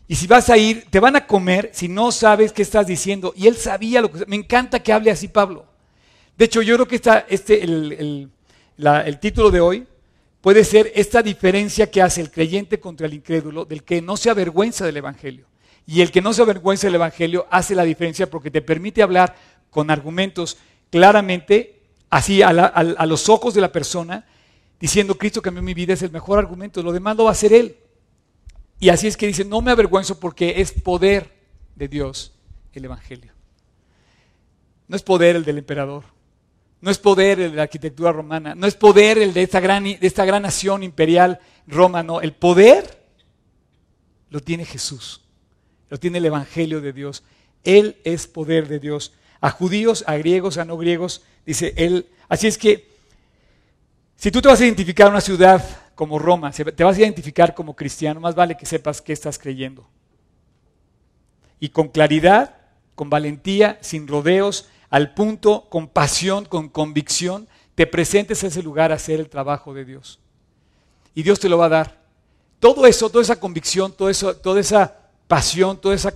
y 0.07 0.15
si 0.15 0.27
vas 0.27 0.49
a 0.49 0.57
ir, 0.57 0.85
te 0.89 0.99
van 0.99 1.15
a 1.15 1.25
comer 1.27 1.69
si 1.73 1.87
no 1.87 2.11
sabes 2.11 2.51
qué 2.51 2.61
estás 2.61 2.87
diciendo. 2.87 3.33
Y 3.35 3.47
él 3.47 3.55
sabía 3.57 4.01
lo 4.01 4.11
que... 4.11 4.25
Me 4.25 4.35
encanta 4.35 4.81
que 4.81 4.93
hable 4.93 5.11
así 5.11 5.27
Pablo. 5.27 5.65
De 6.37 6.45
hecho, 6.45 6.61
yo 6.61 6.75
creo 6.75 6.87
que 6.87 6.95
esta, 6.95 7.25
este, 7.29 7.63
el, 7.63 7.91
el- 7.93 8.29
el 9.05 9.19
título 9.19 9.51
de 9.51 9.61
hoy 9.61 9.87
puede 10.41 10.63
ser 10.63 10.91
esta 10.95 11.21
diferencia 11.21 11.89
que 11.89 12.01
hace 12.01 12.19
el 12.21 12.31
creyente 12.31 12.79
contra 12.79 13.05
el 13.07 13.13
incrédulo, 13.13 13.65
del 13.65 13.83
que 13.83 14.01
no 14.01 14.17
se 14.17 14.29
avergüenza 14.29 14.85
del 14.85 14.97
Evangelio. 14.97 15.45
Y 15.85 16.01
el 16.01 16.11
que 16.11 16.21
no 16.21 16.33
se 16.33 16.41
avergüenza 16.41 16.87
del 16.87 16.95
Evangelio 16.95 17.45
hace 17.51 17.75
la 17.75 17.83
diferencia 17.83 18.29
porque 18.29 18.51
te 18.51 18.61
permite 18.61 19.03
hablar 19.03 19.35
con 19.69 19.89
argumentos 19.91 20.57
claramente, 20.89 21.79
así 22.09 22.41
a, 22.41 22.51
la- 22.51 22.65
a 22.65 23.05
los 23.05 23.29
ojos 23.29 23.53
de 23.53 23.61
la 23.61 23.71
persona, 23.71 24.25
diciendo 24.83 25.17
Cristo 25.17 25.41
cambió 25.41 25.63
mi 25.63 25.73
vida, 25.73 25.93
es 25.93 26.01
el 26.01 26.11
mejor 26.11 26.39
argumento, 26.39 26.83
lo 26.83 26.91
demás 26.91 27.15
lo 27.15 27.23
va 27.23 27.29
a 27.29 27.31
hacer 27.31 27.53
Él. 27.53 27.77
Y 28.81 28.89
así 28.89 29.07
es 29.07 29.15
que 29.15 29.27
dice, 29.27 29.45
no 29.45 29.61
me 29.61 29.71
avergüenzo 29.71 30.19
porque 30.19 30.59
es 30.59 30.73
poder 30.73 31.31
de 31.73 31.87
Dios 31.87 32.33
el 32.73 32.83
Evangelio. 32.83 33.31
No 34.89 34.97
es 34.97 35.01
poder 35.01 35.37
el 35.37 35.45
del 35.45 35.59
emperador, 35.59 36.03
no 36.81 36.91
es 36.91 36.97
poder 36.97 37.39
el 37.39 37.51
de 37.51 37.55
la 37.55 37.63
arquitectura 37.63 38.11
romana, 38.11 38.55
no 38.55 38.67
es 38.67 38.75
poder 38.75 39.19
el 39.19 39.33
de 39.33 39.43
esta 39.43 39.61
gran, 39.61 39.85
de 39.85 39.99
esta 40.01 40.25
gran 40.25 40.41
nación 40.41 40.83
imperial 40.83 41.39
Roma, 41.65 42.03
no. 42.03 42.19
El 42.19 42.33
poder 42.33 43.05
lo 44.31 44.41
tiene 44.41 44.65
Jesús, 44.65 45.21
lo 45.87 45.97
tiene 45.97 46.17
el 46.17 46.25
Evangelio 46.25 46.81
de 46.81 46.91
Dios. 46.91 47.23
Él 47.63 48.01
es 48.03 48.27
poder 48.27 48.67
de 48.67 48.79
Dios. 48.79 49.13
A 49.39 49.49
judíos, 49.49 50.03
a 50.07 50.17
griegos, 50.17 50.57
a 50.57 50.65
no 50.65 50.75
griegos, 50.75 51.21
dice 51.45 51.73
Él. 51.77 52.09
Así 52.27 52.47
es 52.47 52.57
que, 52.57 52.92
si 54.23 54.31
tú 54.31 54.41
te 54.41 54.47
vas 54.47 54.61
a 54.61 54.63
identificar 54.63 55.07
a 55.07 55.09
una 55.09 55.19
ciudad 55.19 55.61
como 55.95 56.17
Roma, 56.17 56.49
te 56.53 56.83
vas 56.85 56.95
a 56.95 57.01
identificar 57.01 57.53
como 57.53 57.75
cristiano, 57.75 58.21
más 58.21 58.33
vale 58.33 58.55
que 58.55 58.65
sepas 58.65 59.01
qué 59.01 59.11
estás 59.11 59.37
creyendo. 59.37 59.85
Y 61.59 61.67
con 61.67 61.89
claridad, 61.89 62.55
con 62.95 63.09
valentía, 63.09 63.77
sin 63.81 64.07
rodeos, 64.07 64.69
al 64.89 65.13
punto, 65.13 65.67
con 65.69 65.89
pasión, 65.89 66.45
con 66.45 66.69
convicción, 66.69 67.49
te 67.75 67.85
presentes 67.85 68.45
a 68.45 68.47
ese 68.47 68.63
lugar 68.63 68.93
a 68.93 68.95
hacer 68.95 69.19
el 69.19 69.27
trabajo 69.27 69.73
de 69.73 69.83
Dios. 69.83 70.21
Y 71.13 71.23
Dios 71.23 71.41
te 71.41 71.49
lo 71.49 71.57
va 71.57 71.65
a 71.65 71.69
dar. 71.83 72.01
Todo 72.61 72.87
eso, 72.87 73.09
toda 73.09 73.23
esa 73.23 73.41
convicción, 73.41 73.91
toda 73.91 74.09
esa 74.09 74.99
pasión, 75.27 75.81
toda 75.81 75.95
esa 75.95 76.13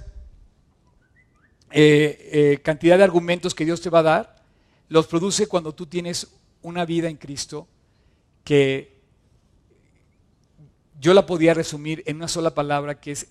eh, 1.71 2.29
eh, 2.31 2.61
cantidad 2.63 2.97
de 2.97 3.03
argumentos 3.03 3.53
que 3.53 3.65
Dios 3.65 3.81
te 3.81 3.89
va 3.89 3.99
a 3.99 4.03
dar, 4.03 4.43
los 4.87 5.07
produce 5.07 5.45
cuando 5.47 5.75
tú 5.75 5.87
tienes 5.87 6.25
una 6.61 6.85
vida 6.85 7.09
en 7.09 7.17
Cristo 7.17 7.67
que 8.47 8.95
yo 11.01 11.13
la 11.13 11.25
podía 11.25 11.53
resumir 11.53 12.01
en 12.05 12.15
una 12.15 12.29
sola 12.29 12.55
palabra, 12.55 12.97
que 12.97 13.11
es 13.11 13.27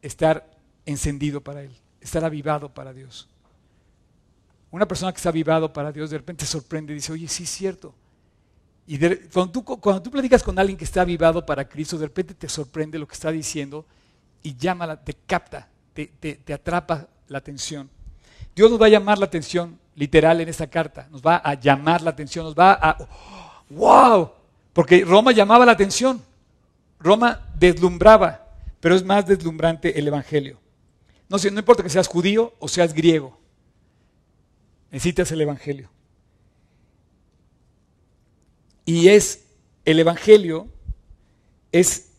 estar 0.00 0.50
encendido 0.86 1.42
para 1.42 1.62
Él, 1.64 1.70
estar 2.00 2.24
avivado 2.24 2.72
para 2.72 2.94
Dios. 2.94 3.28
Una 4.70 4.88
persona 4.88 5.12
que 5.12 5.18
está 5.18 5.28
avivado 5.28 5.70
para 5.70 5.92
Dios 5.92 6.08
de 6.08 6.16
repente 6.16 6.46
sorprende 6.46 6.94
y 6.94 6.96
dice, 6.96 7.12
oye, 7.12 7.28
sí 7.28 7.42
es 7.42 7.50
cierto. 7.50 7.94
Y 8.86 8.98
cuando, 9.30 9.52
tú, 9.52 9.62
cuando 9.64 10.00
tú 10.00 10.10
platicas 10.10 10.42
con 10.42 10.58
alguien 10.58 10.78
que 10.78 10.84
está 10.84 11.02
avivado 11.02 11.44
para 11.44 11.68
Cristo, 11.68 11.98
de 11.98 12.06
repente 12.06 12.32
te 12.32 12.48
sorprende 12.48 12.98
lo 12.98 13.06
que 13.06 13.12
está 13.14 13.30
diciendo 13.30 13.84
y 14.42 14.56
llama, 14.56 14.86
la- 14.86 15.04
te 15.04 15.12
capta, 15.12 15.68
te, 15.92 16.06
te- 16.06 16.36
te 16.36 16.54
atrapa 16.54 17.06
la 17.28 17.36
atención. 17.36 17.90
Dios 18.56 18.70
nos 18.70 18.80
va 18.80 18.86
a 18.86 18.88
llamar 18.88 19.18
la 19.18 19.26
atención, 19.26 19.78
literal, 19.94 20.40
en 20.40 20.48
esta 20.48 20.68
carta. 20.68 21.06
Nos 21.10 21.20
va 21.20 21.36
a 21.36 21.52
llamar 21.52 22.00
la 22.00 22.10
atención, 22.12 22.46
nos 22.46 22.54
va 22.54 22.72
a... 22.80 22.96
¡Wow! 23.74 24.30
Porque 24.72 25.04
Roma 25.04 25.32
llamaba 25.32 25.66
la 25.66 25.72
atención. 25.72 26.22
Roma 26.98 27.48
deslumbraba, 27.58 28.46
pero 28.80 28.94
es 28.94 29.04
más 29.04 29.26
deslumbrante 29.26 29.98
el 29.98 30.06
Evangelio. 30.06 30.58
No, 31.28 31.36
no 31.38 31.58
importa 31.58 31.82
que 31.82 31.88
seas 31.88 32.06
judío 32.06 32.54
o 32.58 32.68
seas 32.68 32.92
griego, 32.92 33.38
necesitas 34.90 35.32
el 35.32 35.40
Evangelio. 35.40 35.90
Y 38.84 39.08
es, 39.08 39.44
el 39.84 39.98
Evangelio 39.98 40.68
es 41.70 42.10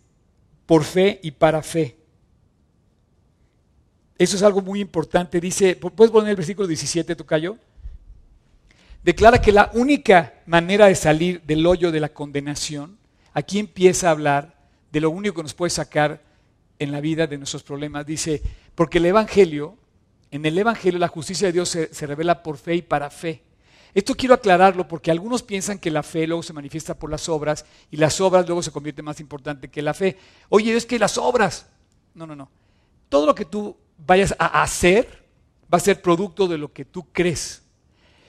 por 0.66 0.84
fe 0.84 1.20
y 1.22 1.32
para 1.32 1.62
fe. 1.62 1.98
Eso 4.18 4.36
es 4.36 4.44
algo 4.44 4.62
muy 4.62 4.80
importante. 4.80 5.40
Dice, 5.40 5.76
¿puedes 5.76 6.12
poner 6.12 6.32
el 6.32 6.36
versículo 6.36 6.68
17, 6.68 7.16
Tocayo? 7.16 7.58
Declara 9.04 9.42
que 9.42 9.52
la 9.52 9.70
única 9.74 10.42
manera 10.46 10.88
de 10.88 10.96
salir 10.96 11.42
del 11.44 11.66
hoyo 11.66 11.92
de 11.92 12.00
la 12.00 12.14
condenación, 12.14 12.98
aquí 13.34 13.60
empieza 13.60 14.08
a 14.08 14.12
hablar 14.12 14.56
de 14.92 15.02
lo 15.02 15.10
único 15.10 15.36
que 15.36 15.44
nos 15.44 15.54
puede 15.54 15.72
sacar 15.72 16.22
en 16.80 16.92
la 16.92 17.02
vida 17.02 17.28
de 17.28 17.38
nuestros 17.38 17.64
problemas. 17.64 18.06
Dice, 18.06 18.42
porque 18.76 19.00
el 19.00 19.08
Evangelio, 19.08 19.78
en 20.32 20.46
el 20.46 20.58
Evangelio 20.58 21.00
la 21.00 21.10
justicia 21.10 21.48
de 21.48 21.54
Dios 21.54 21.70
se, 21.70 22.08
revela 22.08 22.44
por 22.44 22.58
fe 22.58 22.76
y 22.76 22.82
para 22.82 23.10
fe. 23.10 23.44
Esto 23.94 24.16
quiero 24.16 24.36
aclararlo 24.36 24.88
porque 24.88 25.12
algunos 25.12 25.44
piensan 25.44 25.80
que 25.80 25.92
la 25.92 26.02
fe 26.02 26.26
luego 26.26 26.42
se 26.42 26.54
manifiesta 26.54 26.94
por 26.94 27.12
las 27.12 27.28
obras 27.28 27.66
y 27.92 27.98
las 27.98 28.22
obras 28.22 28.48
luego 28.48 28.64
se 28.64 28.72
convierten 28.72 29.04
más 29.04 29.20
importante 29.20 29.70
que 29.70 29.82
la 29.82 29.94
fe. 29.94 30.18
Oye, 30.48 30.76
es 30.76 30.86
que 30.86 30.98
las 30.98 31.18
obras. 31.18 31.68
No, 32.16 32.26
no, 32.26 32.36
no. 32.36 32.50
Todo 33.10 33.26
lo 33.26 33.36
que 33.36 33.46
tú 33.46 33.76
vayas 33.98 34.34
a 34.40 34.64
hacer 34.64 35.26
va 35.72 35.78
a 35.78 35.82
ser 35.82 36.02
producto 36.02 36.48
de 36.48 36.58
lo 36.58 36.72
que 36.72 36.86
tú 36.86 37.06
crees. 37.12 37.63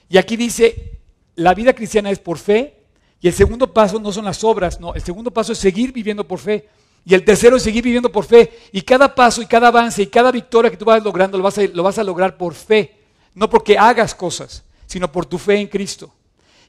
Y 0.09 0.17
aquí 0.17 0.35
dice, 0.37 0.99
la 1.35 1.53
vida 1.53 1.73
cristiana 1.73 2.11
es 2.11 2.19
por 2.19 2.37
fe 2.37 2.75
y 3.21 3.27
el 3.27 3.33
segundo 3.33 3.73
paso 3.73 3.99
no 3.99 4.11
son 4.11 4.25
las 4.25 4.43
obras, 4.43 4.79
no, 4.79 4.93
el 4.93 5.01
segundo 5.01 5.31
paso 5.31 5.51
es 5.51 5.57
seguir 5.57 5.91
viviendo 5.91 6.27
por 6.27 6.39
fe. 6.39 6.67
Y 7.07 7.13
el 7.13 7.23
tercero 7.23 7.55
es 7.55 7.63
seguir 7.63 7.83
viviendo 7.83 8.11
por 8.11 8.25
fe. 8.25 8.51
Y 8.71 8.81
cada 8.81 9.13
paso 9.13 9.41
y 9.41 9.45
cada 9.45 9.67
avance 9.67 10.01
y 10.01 10.07
cada 10.07 10.31
victoria 10.31 10.71
que 10.71 10.77
tú 10.77 10.85
vas 10.85 11.03
logrando 11.03 11.37
lo 11.37 11.43
vas 11.43 11.57
a, 11.57 11.63
lo 11.63 11.83
vas 11.83 11.99
a 11.99 12.03
lograr 12.03 12.35
por 12.35 12.55
fe. 12.55 12.95
No 13.35 13.49
porque 13.49 13.77
hagas 13.77 14.15
cosas, 14.15 14.63
sino 14.87 15.11
por 15.11 15.25
tu 15.25 15.37
fe 15.37 15.55
en 15.59 15.67
Cristo. 15.67 16.11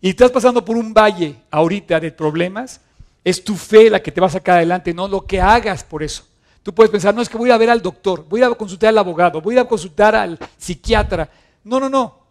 Y 0.01 0.11
estás 0.11 0.31
pasando 0.31 0.65
por 0.65 0.77
un 0.77 0.93
valle 0.93 1.37
ahorita 1.51 1.99
de 2.01 2.13
problemas, 2.13 2.81
es 3.25 3.43
tu 3.43 3.57
fe 3.57 3.89
la 3.89 4.03
que 4.03 4.13
te 4.13 4.21
va 4.21 4.27
a 4.27 4.31
sacar 4.31 4.59
adelante, 4.59 4.93
no 4.93 5.09
lo 5.09 5.27
que 5.27 5.41
hagas 5.41 5.83
por 5.83 6.03
eso. 6.03 6.25
Tú 6.63 6.75
puedes 6.75 6.91
pensar, 6.91 7.15
no 7.15 7.23
es 7.23 7.29
que 7.29 7.39
voy 7.39 7.51
a 7.51 7.57
ver 7.57 7.71
al 7.71 7.81
doctor, 7.81 8.27
voy 8.29 8.43
a 8.43 8.51
consultar 8.51 8.91
al 8.91 8.99
abogado, 8.99 9.41
voy 9.41 9.57
a 9.57 9.65
consultar 9.65 10.15
al 10.15 10.39
psiquiatra. 10.59 11.31
No, 11.65 11.81
no, 11.81 11.89
no. 11.89 12.26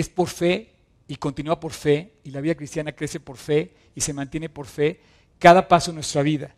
Es 0.00 0.08
por 0.08 0.28
fe 0.28 0.72
y 1.08 1.16
continúa 1.16 1.60
por 1.60 1.72
fe 1.72 2.14
y 2.24 2.30
la 2.30 2.40
vida 2.40 2.54
cristiana 2.54 2.92
crece 2.92 3.20
por 3.20 3.36
fe 3.36 3.74
y 3.94 4.00
se 4.00 4.14
mantiene 4.14 4.48
por 4.48 4.66
fe 4.66 4.98
cada 5.38 5.68
paso 5.68 5.90
de 5.90 5.96
nuestra 5.96 6.22
vida. 6.22 6.54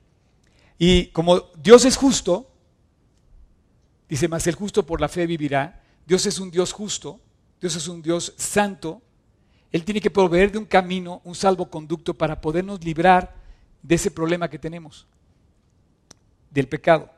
Y 0.78 1.06
como 1.06 1.40
Dios 1.60 1.84
es 1.84 1.96
justo, 1.96 2.48
dice, 4.08 4.28
más 4.28 4.46
el 4.46 4.54
justo 4.54 4.86
por 4.86 5.00
la 5.00 5.08
fe 5.08 5.26
vivirá, 5.26 5.82
Dios 6.06 6.24
es 6.26 6.38
un 6.38 6.52
Dios 6.52 6.72
justo, 6.72 7.20
Dios 7.60 7.74
es 7.74 7.88
un 7.88 8.00
Dios 8.00 8.32
santo, 8.36 9.02
Él 9.72 9.84
tiene 9.84 10.00
que 10.00 10.10
proveer 10.10 10.52
de 10.52 10.58
un 10.58 10.66
camino, 10.66 11.20
un 11.24 11.34
salvoconducto 11.34 12.14
para 12.14 12.40
podernos 12.40 12.84
librar 12.84 13.34
de 13.82 13.96
ese 13.96 14.12
problema 14.12 14.48
que 14.48 14.60
tenemos, 14.60 15.08
del 16.48 16.68
pecado. 16.68 17.10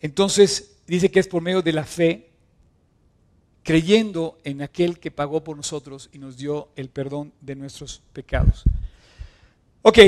Entonces, 0.00 0.78
dice 0.88 1.12
que 1.12 1.20
es 1.20 1.28
por 1.28 1.42
medio 1.42 1.62
de 1.62 1.72
la 1.72 1.84
fe, 1.84 2.33
creyendo 3.64 4.38
en 4.44 4.62
aquel 4.62 5.00
que 5.00 5.10
pagó 5.10 5.42
por 5.42 5.56
nosotros 5.56 6.10
y 6.12 6.18
nos 6.18 6.36
dio 6.36 6.68
el 6.76 6.90
perdón 6.90 7.32
de 7.40 7.56
nuestros 7.56 8.02
pecados. 8.12 8.62
Ok, 9.82 9.98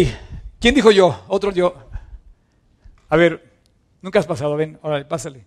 ¿quién 0.60 0.74
dijo 0.74 0.90
yo? 0.90 1.24
Otro 1.26 1.50
yo. 1.50 1.74
A 3.08 3.16
ver, 3.16 3.42
nunca 4.02 4.18
has 4.18 4.26
pasado, 4.26 4.54
ven, 4.56 4.78
ahora 4.82 5.08
pásale. 5.08 5.44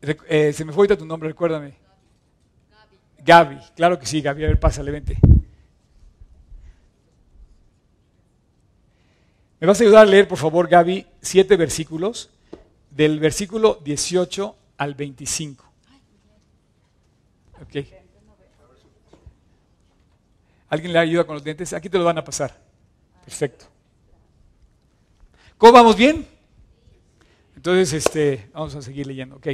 Eh, 0.00 0.52
se 0.52 0.64
me 0.64 0.72
fue 0.72 0.82
ahorita 0.82 0.96
tu 0.96 1.04
nombre, 1.04 1.28
recuérdame. 1.28 1.74
Gaby. 3.24 3.56
Gaby, 3.56 3.66
claro 3.74 3.98
que 3.98 4.06
sí, 4.06 4.22
Gaby, 4.22 4.44
a 4.44 4.48
ver, 4.48 4.60
pásale, 4.60 4.92
vente. 4.92 5.18
¿Me 9.60 9.66
vas 9.66 9.80
a 9.80 9.82
ayudar 9.82 10.06
a 10.06 10.10
leer, 10.10 10.28
por 10.28 10.38
favor, 10.38 10.68
Gaby, 10.68 11.04
siete 11.20 11.56
versículos, 11.56 12.30
del 12.90 13.18
versículo 13.18 13.80
18 13.82 14.54
al 14.76 14.94
25? 14.94 15.67
Ok. 17.62 17.86
¿Alguien 20.68 20.92
le 20.92 20.98
ayuda 20.98 21.24
con 21.24 21.34
los 21.34 21.44
dientes? 21.44 21.72
Aquí 21.72 21.88
te 21.88 21.98
lo 21.98 22.04
van 22.04 22.18
a 22.18 22.24
pasar. 22.24 22.60
Perfecto. 23.24 23.66
¿Cómo 25.56 25.72
vamos 25.72 25.96
bien? 25.96 26.26
Entonces, 27.56 27.92
este, 27.92 28.48
vamos 28.52 28.74
a 28.74 28.82
seguir 28.82 29.06
leyendo. 29.06 29.36
Ok. 29.36 29.48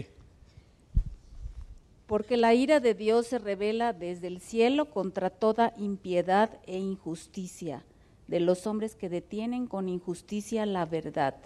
Porque 2.07 2.36
la 2.36 2.52
ira 2.52 2.80
de 2.80 2.94
Dios 2.94 3.28
se 3.28 3.38
revela 3.38 3.92
desde 3.92 4.26
el 4.26 4.40
cielo 4.40 4.90
contra 4.90 5.30
toda 5.30 5.72
impiedad 5.78 6.50
e 6.66 6.78
injusticia 6.78 7.82
de 8.26 8.40
los 8.40 8.66
hombres 8.66 8.94
que 8.94 9.09
detienen 9.09 9.66
con 9.66 9.88
injusticia 9.88 10.66
la 10.66 10.84
verdad. 10.84 11.36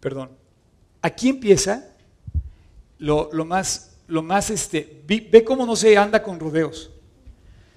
Perdón. 0.00 0.30
Aquí 1.02 1.28
empieza 1.28 1.96
lo, 2.98 3.30
más, 3.44 3.89
lo 4.10 4.22
más, 4.22 4.50
este, 4.50 5.02
ve, 5.06 5.44
cómo 5.44 5.64
no 5.64 5.76
se 5.76 5.96
anda 5.96 6.22
con 6.22 6.38
rodeos. 6.38 6.90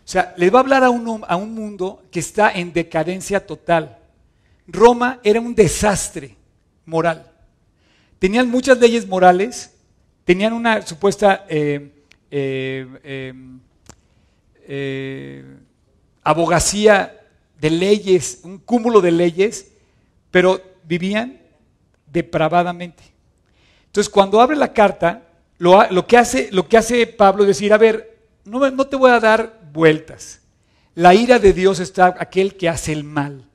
O 0.06 0.08
sea, 0.08 0.34
les 0.38 0.54
va 0.54 0.58
a 0.58 0.62
hablar 0.62 0.84
a 0.84 0.90
un, 0.90 1.24
a 1.28 1.36
un 1.36 1.54
mundo 1.54 2.04
que 2.12 2.20
está 2.20 2.52
en 2.52 2.74
decadencia 2.74 3.46
total. 3.46 4.00
Roma 4.68 5.20
era 5.24 5.40
un 5.40 5.56
desastre 5.56 6.36
moral. 6.86 7.32
Tenían 8.20 8.50
muchas 8.50 8.80
leyes 8.80 9.08
morales, 9.08 9.74
tenían 10.26 10.54
una 10.54 10.82
supuesta 10.82 11.46
eh, 11.50 11.92
eh, 12.32 12.88
em, 13.04 13.60
eh, 14.66 15.46
abogacía 16.24 17.20
de 17.60 17.70
leyes, 17.70 18.40
un 18.44 18.58
cúmulo 18.58 19.02
de 19.02 19.12
leyes, 19.12 19.72
pero 20.32 20.62
vivían 20.84 21.40
depravadamente. 22.08 23.04
Entonces, 23.86 24.12
cuando 24.12 24.42
abre 24.42 24.56
la 24.56 24.74
carta, 24.74 25.22
lo, 25.64 26.08
que, 26.08 26.18
hace, 26.18 26.50
lo 26.52 26.68
que 26.68 26.78
hace 26.78 27.08
Pablo 27.08 27.44
es 27.44 27.48
decir, 27.48 27.72
a 27.72 27.78
ver, 27.78 28.18
no, 28.44 28.70
no 28.72 28.88
te 28.88 28.96
voy 28.96 29.12
a 29.12 29.20
dar 29.20 29.62
vueltas. 29.72 30.42
La 30.96 31.16
ira 31.16 31.40
de 31.40 31.54
Dios 31.54 31.80
está 31.80 32.16
aquel 32.20 32.58
que 32.58 32.68
hace 32.68 32.92
el 32.92 33.04
mal. 33.04 33.46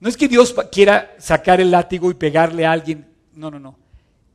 No 0.00 0.08
es 0.08 0.16
que 0.16 0.28
Dios 0.28 0.54
quiera 0.72 1.14
sacar 1.18 1.60
el 1.60 1.70
látigo 1.70 2.10
y 2.10 2.14
pegarle 2.14 2.64
a 2.64 2.72
alguien. 2.72 3.06
No, 3.34 3.50
no, 3.50 3.58
no. 3.58 3.76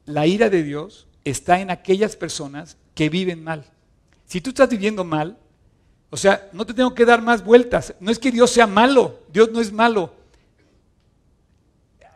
La 0.06 0.28
ira 0.28 0.50
de 0.50 0.64
Dios 0.64 1.08
está 1.24 1.60
en 1.60 1.72
aquellas 1.72 2.16
personas 2.16 2.78
que 2.94 3.10
viven 3.10 3.44
mal. 3.44 3.66
Si 4.26 4.40
tú 4.40 4.52
estás 4.52 4.70
viviendo 4.70 5.04
mal, 5.04 5.38
o 6.12 6.18
sea, 6.18 6.50
no 6.54 6.66
te 6.66 6.74
tengo 6.74 6.94
que 6.94 7.06
dar 7.06 7.22
más 7.22 7.44
vueltas. 7.44 7.96
No 8.00 8.12
es 8.12 8.20
que 8.20 8.32
Dios 8.32 8.52
sea 8.52 8.68
malo, 8.68 9.20
Dios 9.32 9.52
no 9.52 9.60
es 9.60 9.72
malo. 9.72 10.14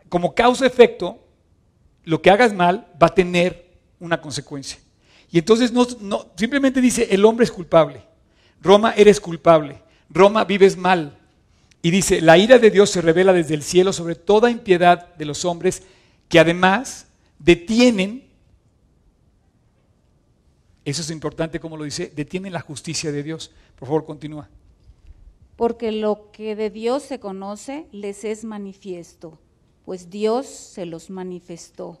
Como 0.08 0.34
causa-efecto, 0.34 1.18
lo 2.04 2.22
que 2.22 2.30
hagas 2.30 2.52
mal 2.52 2.86
va 3.02 3.08
a 3.08 3.14
tener 3.14 3.63
una 4.00 4.20
consecuencia. 4.20 4.78
Y 5.30 5.38
entonces 5.38 5.72
no, 5.72 5.86
simplemente 6.36 6.80
dice, 6.80 7.08
el 7.10 7.24
hombre 7.24 7.44
es 7.44 7.50
culpable. 7.50 8.02
Roma, 8.60 8.94
eres 8.96 9.20
culpable. 9.20 9.82
Roma, 10.08 10.44
vives 10.44 10.76
mal. 10.76 11.18
Y 11.82 11.90
dice, 11.90 12.20
la 12.20 12.38
ira 12.38 12.58
de 12.58 12.70
Dios 12.70 12.90
se 12.90 13.02
revela 13.02 13.32
desde 13.32 13.54
el 13.54 13.62
cielo 13.62 13.92
sobre 13.92 14.14
toda 14.14 14.50
impiedad 14.50 15.14
de 15.16 15.24
los 15.24 15.44
hombres 15.44 15.82
que 16.28 16.38
además 16.38 17.06
detienen 17.38 18.24
eso 20.84 21.00
es 21.00 21.10
importante 21.10 21.60
como 21.60 21.76
lo 21.76 21.84
dice, 21.84 22.12
detienen 22.14 22.52
la 22.52 22.60
justicia 22.60 23.10
de 23.10 23.22
Dios. 23.22 23.50
Por 23.76 23.88
favor, 23.88 24.04
continúa. 24.04 24.48
Porque 25.56 25.92
lo 25.92 26.30
que 26.30 26.56
de 26.56 26.68
Dios 26.68 27.04
se 27.04 27.20
conoce 27.20 27.86
les 27.90 28.24
es 28.24 28.44
manifiesto, 28.44 29.38
pues 29.84 30.10
Dios 30.10 30.46
se 30.46 30.84
los 30.84 31.10
manifestó. 31.10 32.00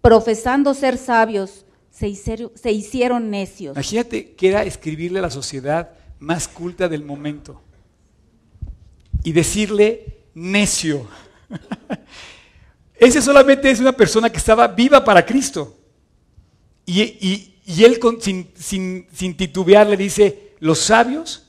Profesando 0.00 0.74
ser 0.74 0.96
sabios, 0.96 1.64
se 1.90 2.08
hicieron, 2.72 3.30
necios. 3.30 3.76
Imagínate 3.76 4.32
que 4.32 4.48
era 4.48 4.62
escribirle 4.64 5.18
a 5.18 5.22
la 5.22 5.30
sociedad 5.30 5.90
más 6.18 6.48
culta 6.48 6.88
del 6.88 7.04
momento 7.04 7.60
y 9.22 9.32
decirle 9.32 10.24
necio. 10.34 11.06
Ese 12.94 13.20
solamente 13.22 13.70
es 13.70 13.80
una 13.80 13.92
persona 13.92 14.30
que 14.30 14.38
estaba 14.38 14.68
viva 14.68 15.04
para 15.04 15.24
Cristo. 15.24 15.76
Y, 16.86 17.54
él 17.84 18.00
sin, 18.56 19.36
titubear 19.36 19.86
le 19.86 19.96
dice, 19.96 20.54
los 20.58 20.80
sabios 20.80 21.46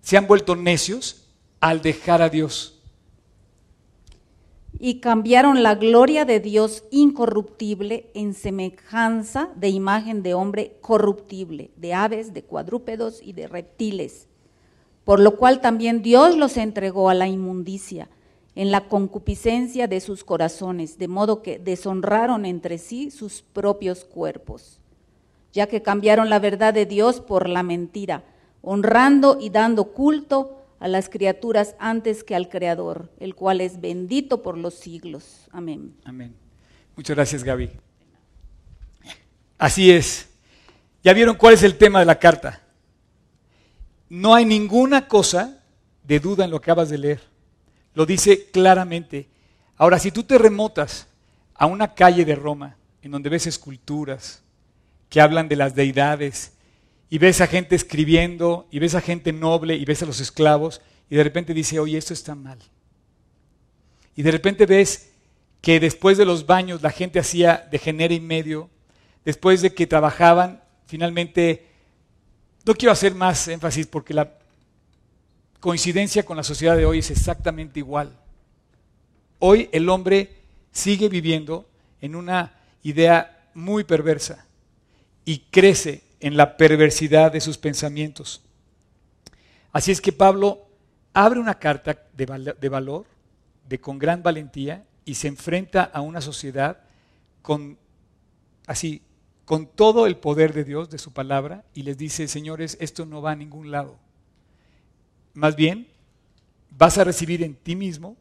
se 0.00 0.16
han 0.16 0.26
vuelto 0.26 0.56
necios 0.56 1.28
al 1.60 1.82
dejar 1.82 2.22
a 2.22 2.28
Dios. 2.28 2.79
Y 4.82 5.00
cambiaron 5.00 5.62
la 5.62 5.74
gloria 5.74 6.24
de 6.24 6.40
Dios 6.40 6.84
incorruptible 6.90 8.10
en 8.14 8.32
semejanza 8.32 9.50
de 9.54 9.68
imagen 9.68 10.22
de 10.22 10.32
hombre 10.32 10.78
corruptible, 10.80 11.70
de 11.76 11.92
aves, 11.92 12.32
de 12.32 12.42
cuadrúpedos 12.42 13.20
y 13.22 13.34
de 13.34 13.46
reptiles. 13.46 14.26
Por 15.04 15.20
lo 15.20 15.36
cual 15.36 15.60
también 15.60 16.00
Dios 16.00 16.36
los 16.36 16.56
entregó 16.56 17.10
a 17.10 17.14
la 17.14 17.28
inmundicia 17.28 18.08
en 18.54 18.70
la 18.70 18.88
concupiscencia 18.88 19.86
de 19.86 20.00
sus 20.00 20.24
corazones, 20.24 20.98
de 20.98 21.08
modo 21.08 21.42
que 21.42 21.58
deshonraron 21.58 22.44
entre 22.44 22.78
sí 22.78 23.10
sus 23.10 23.42
propios 23.42 24.04
cuerpos, 24.04 24.80
ya 25.52 25.66
que 25.66 25.82
cambiaron 25.82 26.30
la 26.30 26.38
verdad 26.38 26.74
de 26.74 26.86
Dios 26.86 27.20
por 27.20 27.48
la 27.48 27.62
mentira, 27.62 28.24
honrando 28.62 29.38
y 29.40 29.50
dando 29.50 29.92
culto 29.92 30.59
a 30.80 30.88
las 30.88 31.08
criaturas 31.08 31.76
antes 31.78 32.24
que 32.24 32.34
al 32.34 32.48
Creador, 32.48 33.10
el 33.20 33.34
cual 33.34 33.60
es 33.60 33.80
bendito 33.80 34.42
por 34.42 34.56
los 34.58 34.74
siglos. 34.74 35.46
Amén. 35.52 35.94
Amén. 36.04 36.34
Muchas 36.96 37.14
gracias, 37.14 37.44
Gaby. 37.44 37.70
Así 39.58 39.90
es. 39.90 40.28
¿Ya 41.04 41.12
vieron 41.12 41.36
cuál 41.36 41.54
es 41.54 41.62
el 41.62 41.76
tema 41.76 42.00
de 42.00 42.06
la 42.06 42.18
carta? 42.18 42.62
No 44.08 44.34
hay 44.34 44.46
ninguna 44.46 45.06
cosa 45.06 45.62
de 46.02 46.18
duda 46.18 46.44
en 46.44 46.50
lo 46.50 46.60
que 46.60 46.70
acabas 46.70 46.88
de 46.88 46.98
leer. 46.98 47.20
Lo 47.94 48.06
dice 48.06 48.50
claramente. 48.50 49.28
Ahora, 49.76 49.98
si 49.98 50.10
tú 50.10 50.22
te 50.22 50.38
remotas 50.38 51.06
a 51.54 51.66
una 51.66 51.94
calle 51.94 52.24
de 52.24 52.34
Roma, 52.34 52.76
en 53.02 53.10
donde 53.10 53.28
ves 53.28 53.46
esculturas 53.46 54.42
que 55.10 55.20
hablan 55.20 55.48
de 55.48 55.56
las 55.56 55.74
deidades, 55.74 56.52
y 57.10 57.18
ves 57.18 57.40
a 57.40 57.48
gente 57.48 57.74
escribiendo, 57.74 58.68
y 58.70 58.78
ves 58.78 58.94
a 58.94 59.00
gente 59.00 59.32
noble, 59.32 59.74
y 59.74 59.84
ves 59.84 60.02
a 60.02 60.06
los 60.06 60.20
esclavos, 60.20 60.80
y 61.10 61.16
de 61.16 61.24
repente 61.24 61.52
dice, 61.52 61.80
oye, 61.80 61.98
esto 61.98 62.14
está 62.14 62.36
mal. 62.36 62.58
Y 64.14 64.22
de 64.22 64.30
repente 64.30 64.64
ves 64.64 65.10
que 65.60 65.80
después 65.80 66.16
de 66.16 66.24
los 66.24 66.46
baños 66.46 66.82
la 66.82 66.90
gente 66.90 67.18
hacía 67.18 67.68
de 67.68 67.78
genera 67.78 68.14
y 68.14 68.20
medio, 68.20 68.70
después 69.24 69.60
de 69.60 69.74
que 69.74 69.88
trabajaban, 69.88 70.62
finalmente, 70.86 71.66
no 72.64 72.74
quiero 72.74 72.92
hacer 72.92 73.14
más 73.16 73.48
énfasis 73.48 73.88
porque 73.88 74.14
la 74.14 74.38
coincidencia 75.58 76.24
con 76.24 76.36
la 76.36 76.44
sociedad 76.44 76.76
de 76.76 76.86
hoy 76.86 77.00
es 77.00 77.10
exactamente 77.10 77.80
igual. 77.80 78.16
Hoy 79.40 79.68
el 79.72 79.88
hombre 79.88 80.36
sigue 80.70 81.08
viviendo 81.08 81.68
en 82.00 82.14
una 82.14 82.54
idea 82.84 83.48
muy 83.52 83.82
perversa 83.82 84.46
y 85.24 85.40
crece 85.50 86.02
en 86.20 86.36
la 86.36 86.56
perversidad 86.56 87.32
de 87.32 87.40
sus 87.40 87.58
pensamientos. 87.58 88.42
Así 89.72 89.90
es 89.90 90.00
que 90.00 90.12
Pablo 90.12 90.66
abre 91.12 91.40
una 91.40 91.58
carta 91.58 92.02
de, 92.12 92.26
val 92.26 92.56
de 92.60 92.68
valor, 92.68 93.06
de 93.68 93.80
con 93.80 93.98
gran 93.98 94.22
valentía, 94.22 94.84
y 95.04 95.14
se 95.14 95.28
enfrenta 95.28 95.82
a 95.82 96.00
una 96.02 96.20
sociedad 96.20 96.78
con 97.42 97.78
así 98.66 99.02
con 99.44 99.66
todo 99.66 100.06
el 100.06 100.16
poder 100.16 100.52
de 100.52 100.62
Dios, 100.62 100.90
de 100.90 100.98
su 100.98 101.12
palabra, 101.12 101.64
y 101.74 101.82
les 101.82 101.98
dice, 101.98 102.28
señores, 102.28 102.76
esto 102.78 103.04
no 103.04 103.20
va 103.20 103.32
a 103.32 103.36
ningún 103.36 103.72
lado. 103.72 103.98
Más 105.34 105.56
bien, 105.56 105.88
vas 106.70 106.98
a 106.98 107.02
recibir 107.02 107.42
en 107.42 107.56
ti 107.56 107.74
mismo 107.74 108.16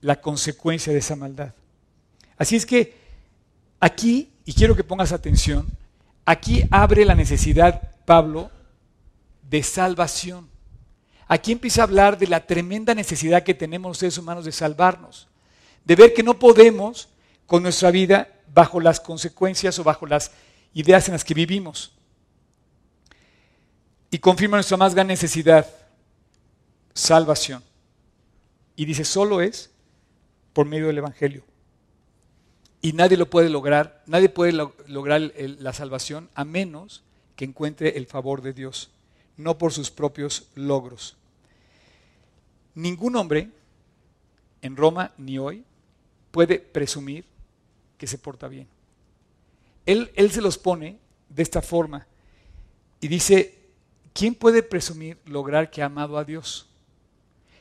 la 0.00 0.22
consecuencia 0.22 0.94
de 0.94 1.00
esa 1.00 1.14
maldad. 1.14 1.52
Así 2.38 2.56
es 2.56 2.64
que 2.64 2.94
aquí, 3.80 4.30
y 4.46 4.54
quiero 4.54 4.74
que 4.74 4.82
pongas 4.82 5.12
atención, 5.12 5.66
aquí 6.24 6.64
abre 6.70 7.04
la 7.04 7.14
necesidad, 7.14 7.90
Pablo, 8.04 8.50
de 9.42 9.62
salvación. 9.62 10.48
Aquí 11.26 11.52
empieza 11.52 11.82
a 11.82 11.84
hablar 11.84 12.18
de 12.18 12.26
la 12.26 12.46
tremenda 12.46 12.94
necesidad 12.94 13.42
que 13.42 13.54
tenemos 13.54 13.90
los 13.90 13.98
seres 13.98 14.18
humanos 14.18 14.44
de 14.44 14.52
salvarnos, 14.52 15.28
de 15.84 15.96
ver 15.96 16.14
que 16.14 16.22
no 16.22 16.38
podemos 16.38 17.08
con 17.46 17.62
nuestra 17.62 17.90
vida 17.90 18.28
bajo 18.52 18.80
las 18.80 19.00
consecuencias 19.00 19.78
o 19.78 19.84
bajo 19.84 20.06
las 20.06 20.32
ideas 20.74 21.08
en 21.08 21.12
las 21.12 21.24
que 21.24 21.34
vivimos. 21.34 21.92
Y 24.10 24.18
confirma 24.18 24.56
nuestra 24.56 24.76
más 24.76 24.94
gran 24.94 25.06
necesidad, 25.06 25.66
salvación. 26.94 27.62
Y 28.76 28.84
dice, 28.84 29.04
solo 29.04 29.40
es 29.40 29.70
por 30.52 30.66
medio 30.66 30.86
del 30.86 30.98
Evangelio. 30.98 31.42
Y 32.84 32.92
nadie 32.92 33.16
lo 33.16 33.30
puede 33.30 33.48
lograr, 33.48 34.02
nadie 34.04 34.28
puede 34.28 34.52
lo 34.52 34.74
lograr 34.88 35.32
la 35.38 35.72
salvación 35.72 36.28
a 36.34 36.44
menos 36.44 37.02
que 37.34 37.46
encuentre 37.46 37.96
el 37.96 38.04
favor 38.04 38.42
de 38.42 38.52
Dios, 38.52 38.90
no 39.38 39.56
por 39.56 39.72
sus 39.72 39.90
propios 39.90 40.48
logros. 40.54 41.16
Ningún 42.74 43.16
hombre 43.16 43.48
en 44.60 44.76
Roma 44.76 45.12
ni 45.16 45.38
hoy 45.38 45.64
puede 46.30 46.58
presumir 46.58 47.24
que 47.96 48.06
se 48.06 48.18
porta 48.18 48.48
bien. 48.48 48.68
Él, 49.86 50.12
él 50.14 50.30
se 50.30 50.42
los 50.42 50.58
pone 50.58 50.98
de 51.30 51.42
esta 51.42 51.62
forma 51.62 52.06
y 53.00 53.08
dice, 53.08 53.60
¿quién 54.12 54.34
puede 54.34 54.62
presumir 54.62 55.16
lograr 55.24 55.70
que 55.70 55.80
ha 55.80 55.86
amado 55.86 56.18
a 56.18 56.24
Dios? 56.24 56.66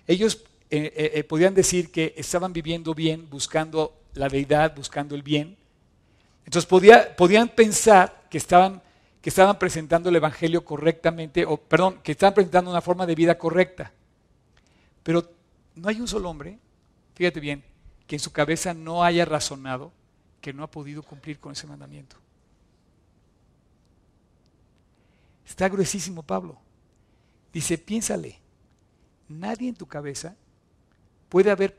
Ellos 0.05 0.43
eh, 0.76 0.91
eh, 0.95 1.11
eh, 1.13 1.24
podían 1.24 1.53
decir 1.53 1.91
que 1.91 2.15
estaban 2.17 2.51
viviendo 2.51 2.95
bien, 2.95 3.30
buscando 3.30 3.93
la 4.15 4.28
deidad, 4.28 4.76
buscando 4.76 5.13
el 5.13 5.21
bien. 5.21 5.55
Entonces 6.45 6.67
podía, 6.67 7.15
podían 7.15 7.47
pensar 7.47 8.24
que 8.28 8.39
estaban, 8.39 8.82
que 9.21 9.30
estaban 9.30 9.59
presentando 9.59 10.09
el 10.09 10.15
Evangelio 10.15 10.65
correctamente, 10.65 11.45
o 11.45 11.57
perdón, 11.57 11.99
que 12.01 12.13
estaban 12.13 12.34
presentando 12.34 12.71
una 12.71 12.82
forma 12.82 13.05
de 13.05 13.13
vida 13.13 13.38
correcta. 13.38 13.91
Pero 15.03 15.30
no 15.76 15.89
hay 15.89 16.01
un 16.01 16.07
solo 16.07 16.28
hombre, 16.28 16.57
fíjate 17.13 17.39
bien, 17.39 17.63
que 18.07 18.15
en 18.15 18.19
su 18.19 18.32
cabeza 18.32 18.74
no 18.74 19.03
haya 19.03 19.26
razonado 19.26 19.91
que 20.41 20.53
no 20.53 20.63
ha 20.63 20.71
podido 20.71 21.03
cumplir 21.03 21.39
con 21.39 21.51
ese 21.51 21.67
mandamiento. 21.67 22.15
Está 25.45 25.69
gruesísimo 25.69 26.24
Pablo. 26.24 26.57
Dice, 27.53 27.78
piénsale, 27.78 28.39
nadie 29.30 29.69
en 29.69 29.76
tu 29.76 29.86
cabeza 29.86 30.36
puede 31.34 31.49
haber, 31.49 31.73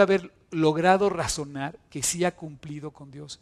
haber 0.00 0.32
logrado 0.50 1.08
razonar 1.08 1.78
que 1.88 2.02
sí 2.02 2.24
ha 2.24 2.34
cumplido 2.34 2.90
con 2.90 3.12
Dios. 3.12 3.38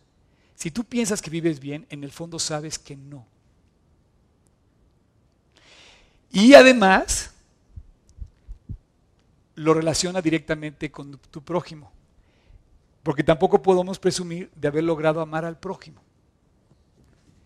Si 0.55 0.71
tú 0.71 0.85
piensas 0.85 1.23
que 1.23 1.31
vives 1.31 1.61
bien, 1.61 1.87
en 1.89 2.05
el 2.05 2.13
fondo 2.13 2.39
sabes 2.39 2.79
que 2.79 2.95
no. 2.95 3.25
Y 6.31 6.53
además, 6.53 7.33
lo 9.55 9.73
relaciona 9.73 10.21
directamente 10.21 10.93
con 10.93 11.19
tu 11.31 11.43
prójimo. 11.43 11.91
Porque 13.03 13.25
tampoco 13.25 13.63
podemos 13.63 13.99
presumir 13.99 14.51
de 14.55 14.69
haber 14.69 14.85
logrado 14.85 15.23
amar 15.23 15.47
al 15.47 15.59
prójimo. 15.59 16.03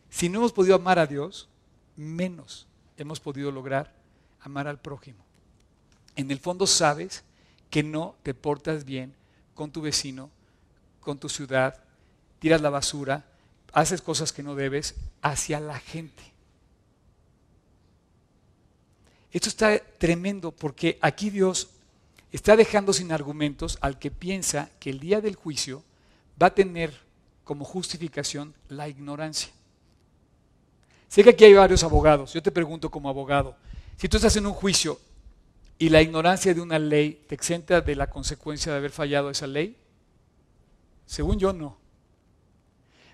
Si 0.08 0.28
no 0.28 0.40
hemos 0.40 0.52
podido 0.52 0.74
amar 0.74 0.98
a 0.98 1.06
Dios, 1.06 1.48
menos 1.94 2.66
hemos 2.96 3.20
podido 3.20 3.52
lograr 3.52 3.94
amar 4.40 4.66
al 4.66 4.80
prójimo. 4.80 5.24
En 6.16 6.32
el 6.32 6.40
fondo 6.40 6.66
sabes 6.66 7.22
que 7.70 7.82
no 7.82 8.16
te 8.22 8.34
portas 8.34 8.84
bien 8.84 9.14
con 9.54 9.70
tu 9.70 9.80
vecino, 9.80 10.30
con 11.00 11.18
tu 11.18 11.28
ciudad, 11.28 11.82
tiras 12.38 12.60
la 12.60 12.70
basura, 12.70 13.24
haces 13.72 14.02
cosas 14.02 14.32
que 14.32 14.42
no 14.42 14.54
debes 14.54 14.96
hacia 15.22 15.60
la 15.60 15.78
gente. 15.78 16.22
Esto 19.32 19.48
está 19.48 19.78
tremendo 19.98 20.50
porque 20.50 20.98
aquí 21.00 21.30
Dios 21.30 21.70
está 22.32 22.56
dejando 22.56 22.92
sin 22.92 23.12
argumentos 23.12 23.78
al 23.80 23.98
que 23.98 24.10
piensa 24.10 24.70
que 24.80 24.90
el 24.90 24.98
día 24.98 25.20
del 25.20 25.36
juicio 25.36 25.84
va 26.40 26.48
a 26.48 26.54
tener 26.54 26.92
como 27.44 27.64
justificación 27.64 28.54
la 28.68 28.88
ignorancia. 28.88 29.52
Sé 31.08 31.24
que 31.24 31.30
aquí 31.30 31.44
hay 31.44 31.54
varios 31.54 31.82
abogados. 31.82 32.32
Yo 32.32 32.42
te 32.42 32.52
pregunto 32.52 32.90
como 32.90 33.08
abogado, 33.08 33.56
si 33.96 34.08
tú 34.08 34.16
estás 34.16 34.36
en 34.36 34.46
un 34.46 34.52
juicio 34.52 34.98
y 35.80 35.88
la 35.88 36.00
ignorancia 36.00 36.54
de 36.54 36.60
una 36.60 36.78
ley 36.78 37.24
te 37.26 37.34
exenta 37.34 37.80
de 37.80 37.96
la 37.96 38.08
consecuencia 38.08 38.70
de 38.70 38.78
haber 38.78 38.92
fallado 38.92 39.30
esa 39.30 39.48
ley, 39.48 39.76
según 41.06 41.40
yo 41.40 41.52
no. 41.52 41.76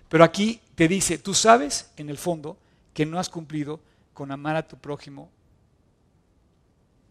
Pero 0.07 0.23
aquí 0.23 0.61
te 0.75 0.87
dice, 0.87 1.17
tú 1.17 1.33
sabes 1.33 1.91
en 1.97 2.11
el 2.11 2.19
fondo 2.19 2.59
que 2.93 3.07
no 3.07 3.17
has 3.17 3.29
cumplido 3.29 3.79
con 4.13 4.31
amar 4.31 4.55
a 4.55 4.67
tu 4.67 4.77
prójimo 4.77 5.31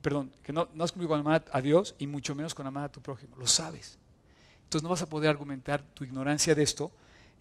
perdón, 0.06 0.30
que 0.44 0.52
no, 0.52 0.68
has 0.78 0.92
cumplido 0.92 1.08
con 1.08 1.18
amar 1.18 1.44
a 1.50 1.60
Dios 1.60 1.96
y 1.98 2.06
mucho 2.06 2.36
menos 2.36 2.54
con 2.54 2.64
amar 2.64 2.84
a 2.84 2.88
tu 2.88 3.00
prójimo. 3.00 3.34
Lo 3.38 3.48
sabes. 3.48 3.98
Entonces 4.62 4.84
no 4.84 4.90
vas 4.90 5.02
a 5.02 5.08
poder 5.08 5.28
argumentar 5.28 5.82
tu 5.82 6.04
ignorancia 6.04 6.54
de 6.54 6.62
esto 6.62 6.92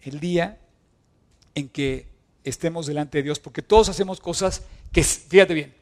el 0.02 0.18
día 0.18 0.58
en 1.54 1.68
que 1.68 2.08
estemos 2.42 2.86
delante 2.86 3.18
de 3.18 3.22
Dios, 3.22 3.38
porque 3.38 3.62
todos 3.62 3.88
hacemos 3.88 4.18
cosas 4.18 4.64
que, 4.90 5.04
fíjate 5.04 5.54
bien, 5.54 5.76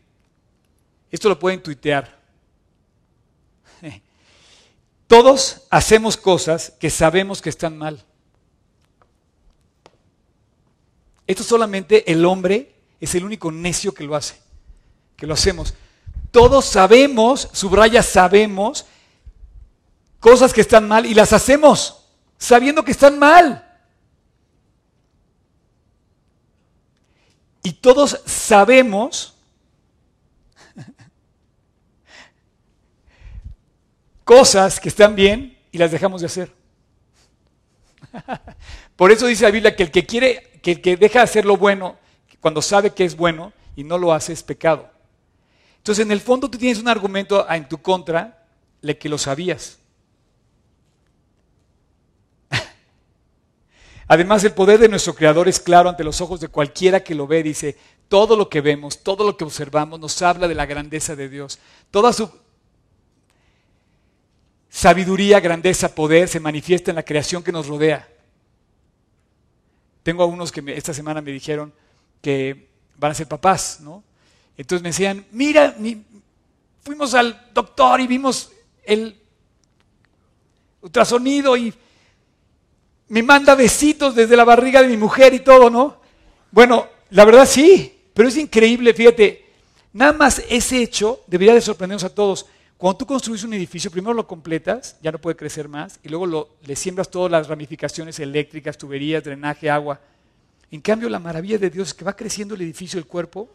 esto 1.10 1.30
lo 1.30 1.38
pueden 1.38 1.62
tuitear. 1.62 2.20
Todos 5.14 5.62
hacemos 5.70 6.16
cosas 6.16 6.72
que 6.80 6.90
sabemos 6.90 7.40
que 7.40 7.50
están 7.50 7.78
mal. 7.78 8.02
Esto 11.26 11.44
solamente 11.44 12.10
el 12.10 12.24
hombre 12.24 12.74
es 13.00 13.14
el 13.14 13.24
único 13.24 13.52
necio 13.52 13.94
que 13.94 14.04
lo 14.04 14.16
hace, 14.16 14.34
que 15.16 15.26
lo 15.26 15.34
hacemos 15.34 15.74
todos 16.34 16.64
sabemos, 16.64 17.48
subraya 17.52 18.02
sabemos, 18.02 18.86
cosas 20.18 20.52
que 20.52 20.62
están 20.62 20.88
mal 20.88 21.06
y 21.06 21.14
las 21.14 21.32
hacemos 21.32 22.08
sabiendo 22.38 22.84
que 22.84 22.90
están 22.90 23.20
mal. 23.20 23.64
Y 27.62 27.74
todos 27.74 28.20
sabemos 28.26 29.33
cosas 34.24 34.80
que 34.80 34.88
están 34.88 35.14
bien 35.14 35.58
y 35.70 35.78
las 35.78 35.90
dejamos 35.90 36.20
de 36.20 36.26
hacer. 36.26 36.52
Por 38.96 39.12
eso 39.12 39.26
dice 39.26 39.44
la 39.44 39.50
Biblia 39.50 39.76
que 39.76 39.84
el 39.84 39.90
que 39.90 40.06
quiere, 40.06 40.60
que 40.62 40.72
el 40.72 40.80
que 40.80 40.96
deja 40.96 41.20
de 41.20 41.24
hacer 41.24 41.44
lo 41.44 41.56
bueno, 41.56 41.96
cuando 42.40 42.62
sabe 42.62 42.90
que 42.90 43.04
es 43.04 43.16
bueno 43.16 43.52
y 43.76 43.84
no 43.84 43.98
lo 43.98 44.12
hace, 44.12 44.32
es 44.32 44.42
pecado. 44.42 44.90
Entonces, 45.78 46.04
en 46.04 46.12
el 46.12 46.20
fondo 46.20 46.50
tú 46.50 46.58
tienes 46.58 46.78
un 46.78 46.88
argumento 46.88 47.46
en 47.50 47.68
tu 47.68 47.78
contra 47.78 48.46
de 48.80 48.96
que 48.96 49.08
lo 49.08 49.18
sabías. 49.18 49.78
Además, 54.08 54.44
el 54.44 54.52
poder 54.52 54.80
de 54.80 54.88
nuestro 54.88 55.14
Creador 55.14 55.48
es 55.48 55.60
claro 55.60 55.88
ante 55.90 56.04
los 56.04 56.20
ojos 56.20 56.40
de 56.40 56.48
cualquiera 56.48 57.04
que 57.04 57.14
lo 57.14 57.26
ve. 57.26 57.42
Dice, 57.42 57.76
todo 58.08 58.36
lo 58.36 58.48
que 58.48 58.60
vemos, 58.60 59.02
todo 59.02 59.24
lo 59.24 59.36
que 59.36 59.44
observamos 59.44 60.00
nos 60.00 60.22
habla 60.22 60.48
de 60.48 60.54
la 60.54 60.66
grandeza 60.66 61.16
de 61.16 61.28
Dios. 61.28 61.58
Toda 61.90 62.12
su 62.12 62.30
sabiduría, 64.74 65.38
grandeza, 65.38 65.94
poder 65.94 66.26
se 66.28 66.40
manifiesta 66.40 66.90
en 66.90 66.96
la 66.96 67.04
creación 67.04 67.44
que 67.44 67.52
nos 67.52 67.68
rodea. 67.68 68.08
Tengo 70.02 70.24
a 70.24 70.26
unos 70.26 70.50
que 70.50 70.64
esta 70.74 70.92
semana 70.92 71.22
me 71.22 71.30
dijeron 71.30 71.72
que 72.20 72.70
van 72.96 73.12
a 73.12 73.14
ser 73.14 73.28
papás, 73.28 73.78
¿no? 73.80 74.02
Entonces 74.56 74.82
me 74.82 74.88
decían, 74.88 75.24
mira, 75.30 75.76
fuimos 76.82 77.14
al 77.14 77.50
doctor 77.54 78.00
y 78.00 78.08
vimos 78.08 78.50
el 78.82 79.16
ultrasonido 80.80 81.56
y 81.56 81.72
me 83.10 83.22
manda 83.22 83.54
besitos 83.54 84.12
desde 84.16 84.36
la 84.36 84.44
barriga 84.44 84.82
de 84.82 84.88
mi 84.88 84.96
mujer 84.96 85.34
y 85.34 85.40
todo, 85.40 85.70
¿no? 85.70 86.00
Bueno, 86.50 86.88
la 87.10 87.24
verdad 87.24 87.46
sí, 87.46 87.96
pero 88.12 88.28
es 88.28 88.36
increíble, 88.36 88.92
fíjate, 88.92 89.46
nada 89.92 90.12
más 90.12 90.42
ese 90.48 90.82
hecho 90.82 91.22
debería 91.28 91.54
de 91.54 91.60
sorprendernos 91.60 92.02
a 92.02 92.12
todos. 92.12 92.46
Cuando 92.76 92.98
tú 92.98 93.06
construyes 93.06 93.44
un 93.44 93.54
edificio, 93.54 93.90
primero 93.90 94.12
lo 94.14 94.26
completas, 94.26 94.96
ya 95.00 95.12
no 95.12 95.18
puede 95.20 95.36
crecer 95.36 95.68
más, 95.68 96.00
y 96.02 96.08
luego 96.08 96.26
lo, 96.26 96.56
le 96.64 96.76
siembras 96.76 97.10
todas 97.10 97.30
las 97.30 97.48
ramificaciones 97.48 98.18
eléctricas, 98.18 98.76
tuberías, 98.76 99.22
drenaje, 99.24 99.70
agua. 99.70 100.00
En 100.70 100.80
cambio, 100.80 101.08
la 101.08 101.18
maravilla 101.20 101.56
de 101.56 101.70
Dios 101.70 101.88
es 101.88 101.94
que 101.94 102.04
va 102.04 102.16
creciendo 102.16 102.54
el 102.54 102.62
edificio, 102.62 102.98
el 102.98 103.06
cuerpo, 103.06 103.48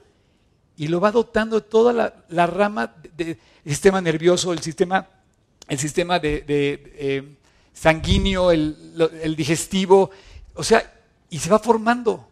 y 0.77 0.87
lo 0.87 1.01
va 1.01 1.11
dotando 1.11 1.59
de 1.59 1.67
toda 1.67 1.91
la, 1.91 2.25
la 2.29 2.47
rama 2.47 2.95
del 3.17 3.37
sistema 3.65 3.99
nervioso, 3.99 4.53
el 4.53 4.59
sistema, 4.59 5.05
el 5.67 5.77
sistema 5.77 6.17
de, 6.17 6.41
de, 6.41 6.93
eh, 6.95 7.35
sanguíneo, 7.73 8.51
el, 8.51 8.97
lo- 8.97 9.11
el 9.11 9.35
digestivo, 9.35 10.09
o 10.53 10.63
sea, 10.63 10.91
y 11.29 11.37
se 11.39 11.49
va 11.49 11.59
formando. 11.59 12.25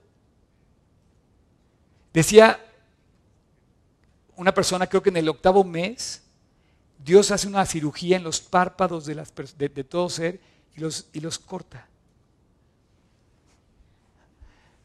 Decía 2.13 2.59
una 4.37 4.53
persona, 4.53 4.87
creo 4.87 5.03
que 5.03 5.09
en 5.09 5.17
el 5.17 5.27
octavo 5.29 5.63
mes, 5.65 6.23
Dios 7.03 7.31
hace 7.31 7.47
una 7.47 7.65
cirugía 7.65 8.17
en 8.17 8.23
los 8.23 8.41
párpados 8.41 9.05
de, 9.05 9.83
todo 9.83 10.09
ser 10.09 10.39
y 10.75 10.81
los, 10.81 11.39
corta. 11.39 11.87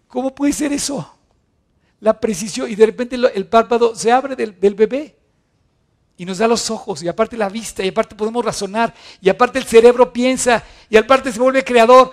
¿Cómo 0.09 0.35
puede 0.35 0.53
ser 0.53 0.73
eso? 0.73 1.15
La 2.01 2.19
precisión 2.19 2.71
y 2.71 2.75
de 2.75 2.87
repente 2.87 3.17
el 3.17 3.47
párpado 3.47 3.95
se 3.95 4.13
abre 4.13 4.37
del, 4.37 4.75
bebé 4.75 5.17
y 6.17 6.25
nos 6.25 6.39
da 6.39 6.47
los 6.47 6.71
ojos 6.71 7.03
y 7.03 7.09
aparte 7.09 7.37
la 7.37 7.49
vista 7.49 7.85
y 7.85 7.89
aparte 7.89 8.15
podemos 8.15 8.45
razonar 8.45 8.95
y 9.21 9.29
aparte 9.29 9.59
el 9.59 9.65
cerebro 9.65 10.13
piensa 10.13 10.63
y 10.91 10.97
aparte 10.97 11.33
se 11.33 11.41
vuelve 11.41 11.65
creador, 11.65 12.13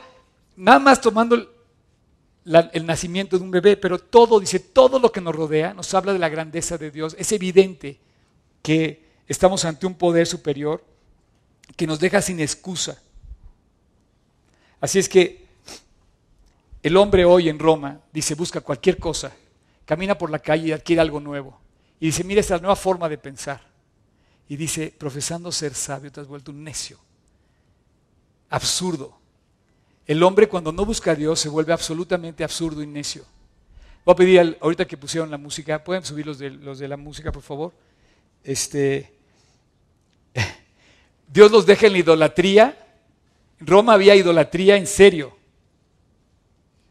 nada 0.56 0.80
más 0.80 1.02
tomando 1.02 1.36
el 1.36 2.86
nacimiento 2.86 3.38
de 3.38 3.44
un 3.44 3.52
bebé, 3.52 3.78
pero 3.78 4.00
todo, 4.00 4.40
dice, 4.40 4.60
todo 4.60 4.98
lo 4.98 5.12
que 5.12 5.22
nos 5.22 5.36
rodea 5.36 5.74
nos 5.74 5.94
habla 5.94 6.14
de 6.14 6.20
la 6.20 6.30
grandeza 6.30 6.78
de 6.78 6.90
Dios. 6.90 7.16
Es 7.20 7.32
evidente 7.32 8.00
que 8.62 9.09
estamos 9.30 9.64
ante 9.64 9.86
un 9.86 9.94
poder 9.94 10.28
superior 10.28 10.84
que 11.78 11.88
nos 11.88 12.00
deja 12.00 12.22
sin 12.22 12.42
excusa. 12.42 13.02
Así 14.82 15.00
es 15.00 15.08
que 15.08 15.48
el 16.84 16.98
hombre 16.98 17.24
hoy 17.24 17.48
en 17.48 17.60
Roma 17.60 18.02
dice, 18.12 18.36
busca 18.36 18.60
cualquier 18.62 18.98
cosa, 18.98 19.32
camina 19.86 20.18
por 20.18 20.30
la 20.30 20.40
calle 20.40 20.68
y 20.68 20.72
adquiere 20.72 21.02
algo 21.02 21.20
nuevo. 21.20 21.60
Y 22.00 22.08
dice, 22.08 22.24
mira 22.24 22.42
esta 22.42 22.58
nueva 22.58 22.76
forma 22.76 23.08
de 23.08 23.18
pensar. 23.18 23.62
Y 24.48 24.56
dice, 24.56 24.94
profesando 24.98 25.52
ser 25.52 25.74
sabio, 25.76 26.12
te 26.12 26.22
has 26.22 26.28
vuelto 26.28 26.52
un 26.52 26.64
necio. 26.64 26.98
Absurdo. 28.50 29.18
El 30.08 30.24
hombre 30.24 30.50
cuando 30.50 30.72
no 30.72 30.86
busca 30.86 31.12
a 31.12 31.16
Dios 31.16 31.40
se 31.40 31.50
vuelve 31.50 31.72
absolutamente 31.72 32.44
absurdo 32.44 32.82
y 32.82 32.88
necio. 32.88 33.26
Voy 34.06 34.14
a 34.14 34.16
pedir, 34.16 34.40
al- 34.40 34.58
ahorita 34.60 34.88
que 34.88 34.98
pusieron 34.98 35.30
la 35.30 35.38
música, 35.38 35.84
¿pueden 35.84 36.04
subir 36.04 36.26
los 36.26 36.40
de, 36.40 36.50
los 36.50 36.80
de 36.80 36.88
la 36.88 36.98
música, 36.98 37.32
por 37.32 37.44
favor? 37.44 37.74
Este, 38.44 39.14
Dios 41.28 41.52
los 41.52 41.66
deja 41.66 41.88
en 41.88 41.94
la 41.94 42.00
idolatría. 42.00 42.78
Roma 43.60 43.94
había 43.94 44.16
idolatría 44.16 44.78
en 44.78 44.88
serio. 44.88 45.38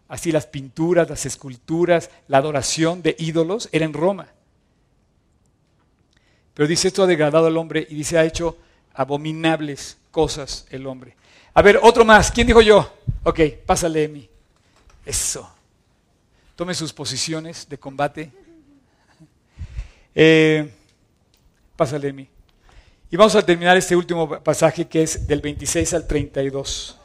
Así 0.09 0.33
las 0.33 0.47
pinturas, 0.47 1.09
las 1.09 1.27
esculturas, 1.27 2.11
la 2.29 2.39
adoración 2.39 3.03
de 3.03 3.15
ídolos 3.19 3.69
era 3.73 3.85
en 3.85 3.93
Roma. 3.93 4.29
Pero 6.55 6.67
dice 6.67 6.89
esto 6.89 7.03
ha 7.03 7.07
degradado 7.07 7.47
al 7.47 7.57
hombre 7.57 7.87
y 7.89 7.95
dice 7.95 8.19
ha 8.19 8.25
hecho 8.25 8.57
abominables 8.95 9.99
cosas 10.11 10.67
el 10.71 10.87
hombre. 10.87 11.15
A 11.55 11.63
ver, 11.63 11.79
otro 11.83 12.05
más. 12.05 12.31
¿Quién 12.33 12.47
dijo 12.47 12.63
yo? 12.63 12.95
Ok, 13.23 13.41
pásale, 13.65 14.05
Emi. 14.05 14.29
Eso. 15.05 15.49
Tome 16.57 16.75
sus 16.75 16.93
posiciones 16.93 17.69
de 17.69 17.79
combate. 17.79 18.33
Eh, 20.21 20.69
pásale, 21.77 22.09
Emi. 22.09 22.29
Y 23.11 23.17
vamos 23.17 23.35
a 23.35 23.45
terminar 23.45 23.77
este 23.77 23.97
último 23.97 24.29
pasaje 24.41 24.87
que 24.87 25.03
es 25.03 25.27
del 25.27 25.41
26 25.41 25.95
al 25.95 26.07
32. 26.07 26.97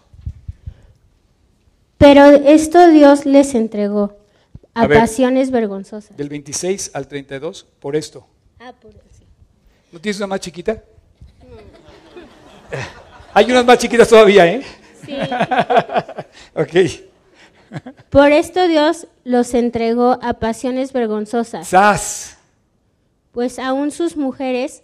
Pero 1.97 2.25
esto 2.25 2.89
Dios 2.89 3.25
les 3.25 3.55
entregó 3.55 4.17
a, 4.73 4.81
A 4.81 4.87
ver. 4.87 4.99
pasiones 4.99 5.49
vergonzosas. 5.51 6.17
Del 6.17 6.27
26 6.27 6.91
al 6.93 7.07
32, 7.07 7.65
por 7.79 7.95
esto. 7.95 8.27
Ah, 8.59 8.73
por 8.81 8.91
así. 8.91 9.23
¿No 9.91 9.99
tienes 10.01 10.17
una 10.17 10.27
más 10.27 10.41
chiquita? 10.41 10.83
Hay 13.33 13.49
unas 13.49 13.65
más 13.65 13.77
chiquitas 13.77 14.09
todavía, 14.09 14.45
¿eh? 14.47 14.63
Sí. 15.05 15.15
Ok. 16.55 16.69
Por 18.11 18.31
esto 18.31 18.67
Dios 18.67 19.07
los 19.23 19.55
entregó 19.55 20.19
a 20.21 20.35
pasiones 20.35 20.93
vergonzosas, 20.93 21.67
¡Sas! 21.67 22.37
pues 23.31 23.57
aún 23.57 23.89
sus 23.89 24.15
mujeres 24.15 24.83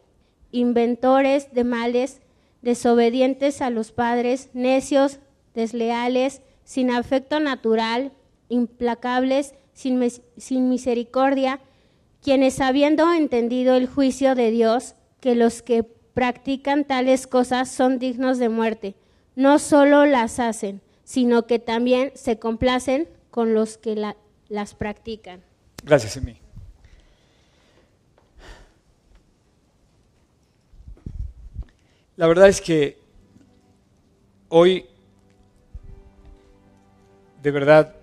inventores 0.51 1.53
de 1.53 1.63
males, 1.63 2.21
desobedientes 2.61 3.61
a 3.61 3.69
los 3.69 3.91
padres, 3.91 4.49
necios, 4.53 5.19
desleales, 5.53 6.41
sin 6.63 6.91
afecto 6.91 7.39
natural, 7.39 8.11
implacables, 8.49 9.55
sin, 9.73 10.01
sin 10.37 10.69
misericordia, 10.69 11.59
quienes 12.21 12.61
habiendo 12.61 13.11
entendido 13.13 13.75
el 13.75 13.87
juicio 13.87 14.35
de 14.35 14.51
Dios, 14.51 14.95
que 15.19 15.35
los 15.35 15.61
que 15.61 15.83
practican 15.83 16.85
tales 16.85 17.25
cosas 17.27 17.69
son 17.69 17.97
dignos 17.99 18.37
de 18.37 18.49
muerte, 18.49 18.95
no 19.35 19.59
solo 19.59 20.05
las 20.05 20.39
hacen, 20.39 20.81
sino 21.03 21.47
que 21.47 21.57
también 21.59 22.11
se 22.15 22.37
complacen 22.37 23.07
con 23.31 23.53
los 23.53 23.77
que 23.77 23.95
la- 23.95 24.17
las 24.49 24.75
practican. 24.75 25.41
Gracias, 25.83 26.17
Emi. 26.17 26.40
La 32.17 32.27
verdad 32.27 32.49
es 32.49 32.59
que 32.59 32.99
hoy, 34.49 34.85
de 37.41 37.51
verdad, 37.51 37.95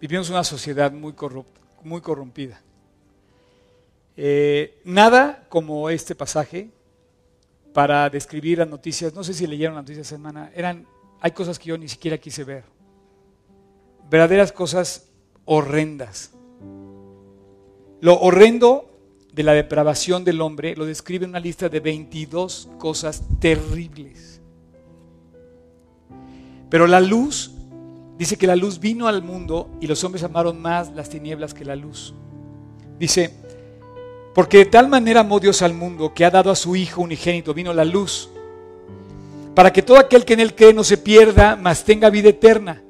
vivimos 0.00 0.30
una 0.30 0.44
sociedad 0.44 0.92
muy, 0.92 1.12
corrupta, 1.12 1.60
muy 1.82 2.00
corrompida. 2.00 2.60
Eh, 4.16 4.80
nada 4.84 5.46
como 5.48 5.90
este 5.90 6.14
pasaje 6.14 6.70
para 7.72 8.08
describir 8.10 8.58
las 8.58 8.68
noticias. 8.68 9.14
No 9.14 9.24
sé 9.24 9.34
si 9.34 9.46
leyeron 9.46 9.74
las 9.74 9.84
noticias 9.84 10.06
semana. 10.06 10.50
Eran, 10.54 10.86
hay 11.20 11.32
cosas 11.32 11.58
que 11.58 11.68
yo 11.68 11.78
ni 11.78 11.88
siquiera 11.88 12.18
quise 12.18 12.44
ver. 12.44 12.64
Verdaderas 14.08 14.52
cosas 14.52 15.08
horrendas. 15.44 16.32
Lo 18.00 18.18
horrendo 18.20 18.88
de 19.38 19.44
la 19.44 19.52
depravación 19.52 20.24
del 20.24 20.40
hombre 20.40 20.74
lo 20.74 20.84
describe 20.84 21.24
en 21.24 21.30
una 21.30 21.38
lista 21.38 21.68
de 21.68 21.78
22 21.78 22.70
cosas 22.76 23.22
terribles. 23.38 24.40
Pero 26.68 26.88
la 26.88 27.00
luz, 27.00 27.52
dice 28.18 28.36
que 28.36 28.48
la 28.48 28.56
luz 28.56 28.80
vino 28.80 29.06
al 29.06 29.22
mundo 29.22 29.70
y 29.80 29.86
los 29.86 30.02
hombres 30.02 30.24
amaron 30.24 30.60
más 30.60 30.92
las 30.92 31.08
tinieblas 31.08 31.54
que 31.54 31.64
la 31.64 31.76
luz. 31.76 32.14
Dice, 32.98 33.32
porque 34.34 34.58
de 34.58 34.66
tal 34.66 34.88
manera 34.88 35.20
amó 35.20 35.38
Dios 35.38 35.62
al 35.62 35.72
mundo 35.72 36.12
que 36.12 36.24
ha 36.24 36.30
dado 36.32 36.50
a 36.50 36.56
su 36.56 36.74
Hijo 36.74 37.02
unigénito, 37.02 37.54
vino 37.54 37.72
la 37.72 37.84
luz, 37.84 38.30
para 39.54 39.72
que 39.72 39.82
todo 39.82 39.98
aquel 39.98 40.24
que 40.24 40.32
en 40.34 40.40
él 40.40 40.56
cree 40.56 40.74
no 40.74 40.82
se 40.82 40.96
pierda, 40.96 41.54
mas 41.54 41.84
tenga 41.84 42.10
vida 42.10 42.30
eterna. 42.30 42.82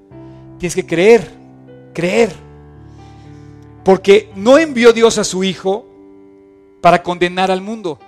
Tienes 0.59 0.75
que 0.75 0.87
creer, 0.87 1.29
creer. 1.93 2.33
Porque 3.85 4.31
no 4.35 4.57
envió 4.57 4.95
Dios 4.95 5.19
a 5.19 5.25
su 5.25 5.45
Hijo 5.45 5.88
para 6.81 7.03
condenar 7.03 7.51
al 7.51 7.61
mundo, 7.61 7.99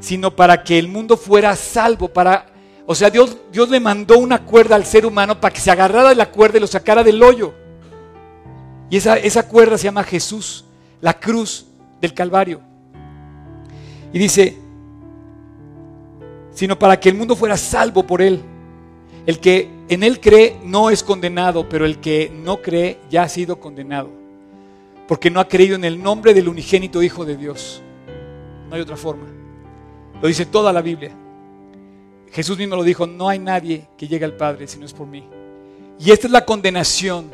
sino 0.00 0.34
para 0.34 0.62
que 0.64 0.78
el 0.78 0.88
mundo 0.88 1.16
fuera 1.16 1.54
salvo, 1.56 2.08
para 2.08 2.46
o 2.86 2.94
sea, 2.94 3.10
Dios, 3.10 3.36
Dios 3.50 3.68
le 3.68 3.80
mandó 3.80 4.16
una 4.16 4.44
cuerda 4.44 4.76
al 4.76 4.86
ser 4.86 5.04
humano 5.04 5.40
para 5.40 5.52
que 5.52 5.60
se 5.60 5.72
agarrara 5.72 6.10
de 6.10 6.14
la 6.14 6.30
cuerda 6.30 6.58
y 6.58 6.60
lo 6.60 6.68
sacara 6.68 7.02
del 7.02 7.20
hoyo. 7.20 7.52
Y 8.88 8.96
esa, 8.96 9.16
esa 9.16 9.48
cuerda 9.48 9.76
se 9.76 9.84
llama 9.84 10.04
Jesús, 10.04 10.64
la 11.00 11.18
cruz 11.18 11.66
del 12.00 12.14
Calvario. 12.14 12.60
Y 14.12 14.20
dice, 14.20 14.56
sino 16.54 16.78
para 16.78 17.00
que 17.00 17.08
el 17.08 17.16
mundo 17.16 17.34
fuera 17.34 17.56
salvo 17.56 18.06
por 18.06 18.22
él. 18.22 18.40
El 19.26 19.40
que 19.40 19.68
en 19.88 20.04
él 20.04 20.20
cree 20.20 20.56
no 20.62 20.88
es 20.88 21.02
condenado, 21.02 21.68
pero 21.68 21.84
el 21.84 21.98
que 21.98 22.30
no 22.32 22.62
cree 22.62 23.00
ya 23.10 23.24
ha 23.24 23.28
sido 23.28 23.58
condenado. 23.58 24.10
Porque 25.08 25.28
no 25.28 25.40
ha 25.40 25.48
creído 25.48 25.74
en 25.74 25.84
el 25.84 26.00
nombre 26.00 26.34
del 26.34 26.48
unigénito 26.48 27.02
Hijo 27.02 27.24
de 27.24 27.36
Dios. 27.36 27.82
No 28.68 28.74
hay 28.74 28.80
otra 28.80 28.96
forma. 28.96 29.26
Lo 30.20 30.28
dice 30.28 30.46
toda 30.46 30.72
la 30.72 30.82
Biblia. 30.82 31.12
Jesús 32.32 32.58
mismo 32.58 32.76
lo 32.76 32.82
dijo, 32.82 33.06
no 33.06 33.28
hay 33.28 33.38
nadie 33.38 33.88
que 33.96 34.08
llegue 34.08 34.24
al 34.24 34.36
Padre 34.36 34.66
si 34.66 34.78
no 34.78 34.86
es 34.86 34.92
por 34.92 35.06
mí. 35.06 35.24
Y 35.98 36.10
esta 36.10 36.26
es 36.26 36.32
la 36.32 36.44
condenación, 36.44 37.30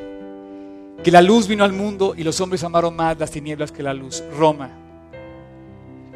que 1.02 1.10
la 1.10 1.22
luz 1.22 1.48
vino 1.48 1.64
al 1.64 1.72
mundo 1.72 2.14
y 2.16 2.22
los 2.22 2.40
hombres 2.40 2.62
amaron 2.62 2.94
más 2.94 3.18
las 3.18 3.30
tinieblas 3.30 3.72
que 3.72 3.82
la 3.82 3.94
luz. 3.94 4.22
Roma. 4.36 4.70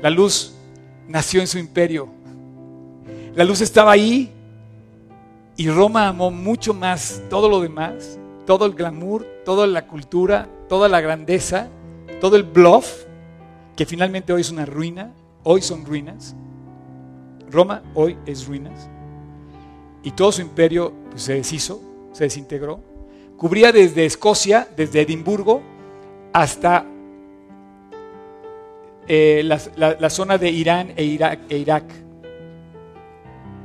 La 0.01 0.11
luz 0.11 0.55
nació 1.09 1.41
en 1.41 1.47
su 1.47 1.59
imperio. 1.59 2.09
La 3.35 3.45
luz 3.45 3.61
estaba 3.61 3.93
ahí 3.93 4.33
y 5.57 5.69
Roma 5.69 6.09
amó 6.09 6.31
mucho 6.31 6.75
más 6.75 7.23
todo 7.31 7.49
lo 7.49 7.61
demás, 7.61 8.19
todo 8.47 8.67
el 8.67 8.75
glamour, 8.75 9.27
toda 9.45 9.67
la 9.67 9.87
cultura, 9.87 10.49
toda 10.69 10.89
la 10.89 11.01
grandeza, 11.01 11.69
todo 12.21 12.37
el 12.37 12.45
bluff, 12.45 13.06
que 13.77 13.85
finalmente 13.85 14.33
hoy 14.33 14.41
es 14.41 14.51
una 14.51 14.65
ruina, 14.65 15.13
hoy 15.45 15.61
son 15.61 15.85
ruinas. 15.85 16.35
Roma 17.51 17.83
hoy 17.95 18.17
es 18.27 18.47
ruinas. 18.47 18.89
Y 20.03 20.13
todo 20.13 20.33
su 20.33 20.41
imperio 20.41 20.93
pues, 21.11 21.23
se 21.23 21.35
deshizo, 21.35 21.81
se 22.13 22.25
desintegró. 22.25 22.81
Cubría 23.37 23.71
desde 23.71 24.07
Escocia, 24.07 24.67
desde 24.77 25.03
Edimburgo, 25.03 25.63
hasta 26.33 26.87
eh, 29.07 29.43
la, 29.45 30.11
zona 30.11 30.39
de 30.39 30.51
Irán 30.51 30.93
e 30.97 31.05
Irak, 31.05 31.41
e 31.51 31.59
Irak. 31.59 31.85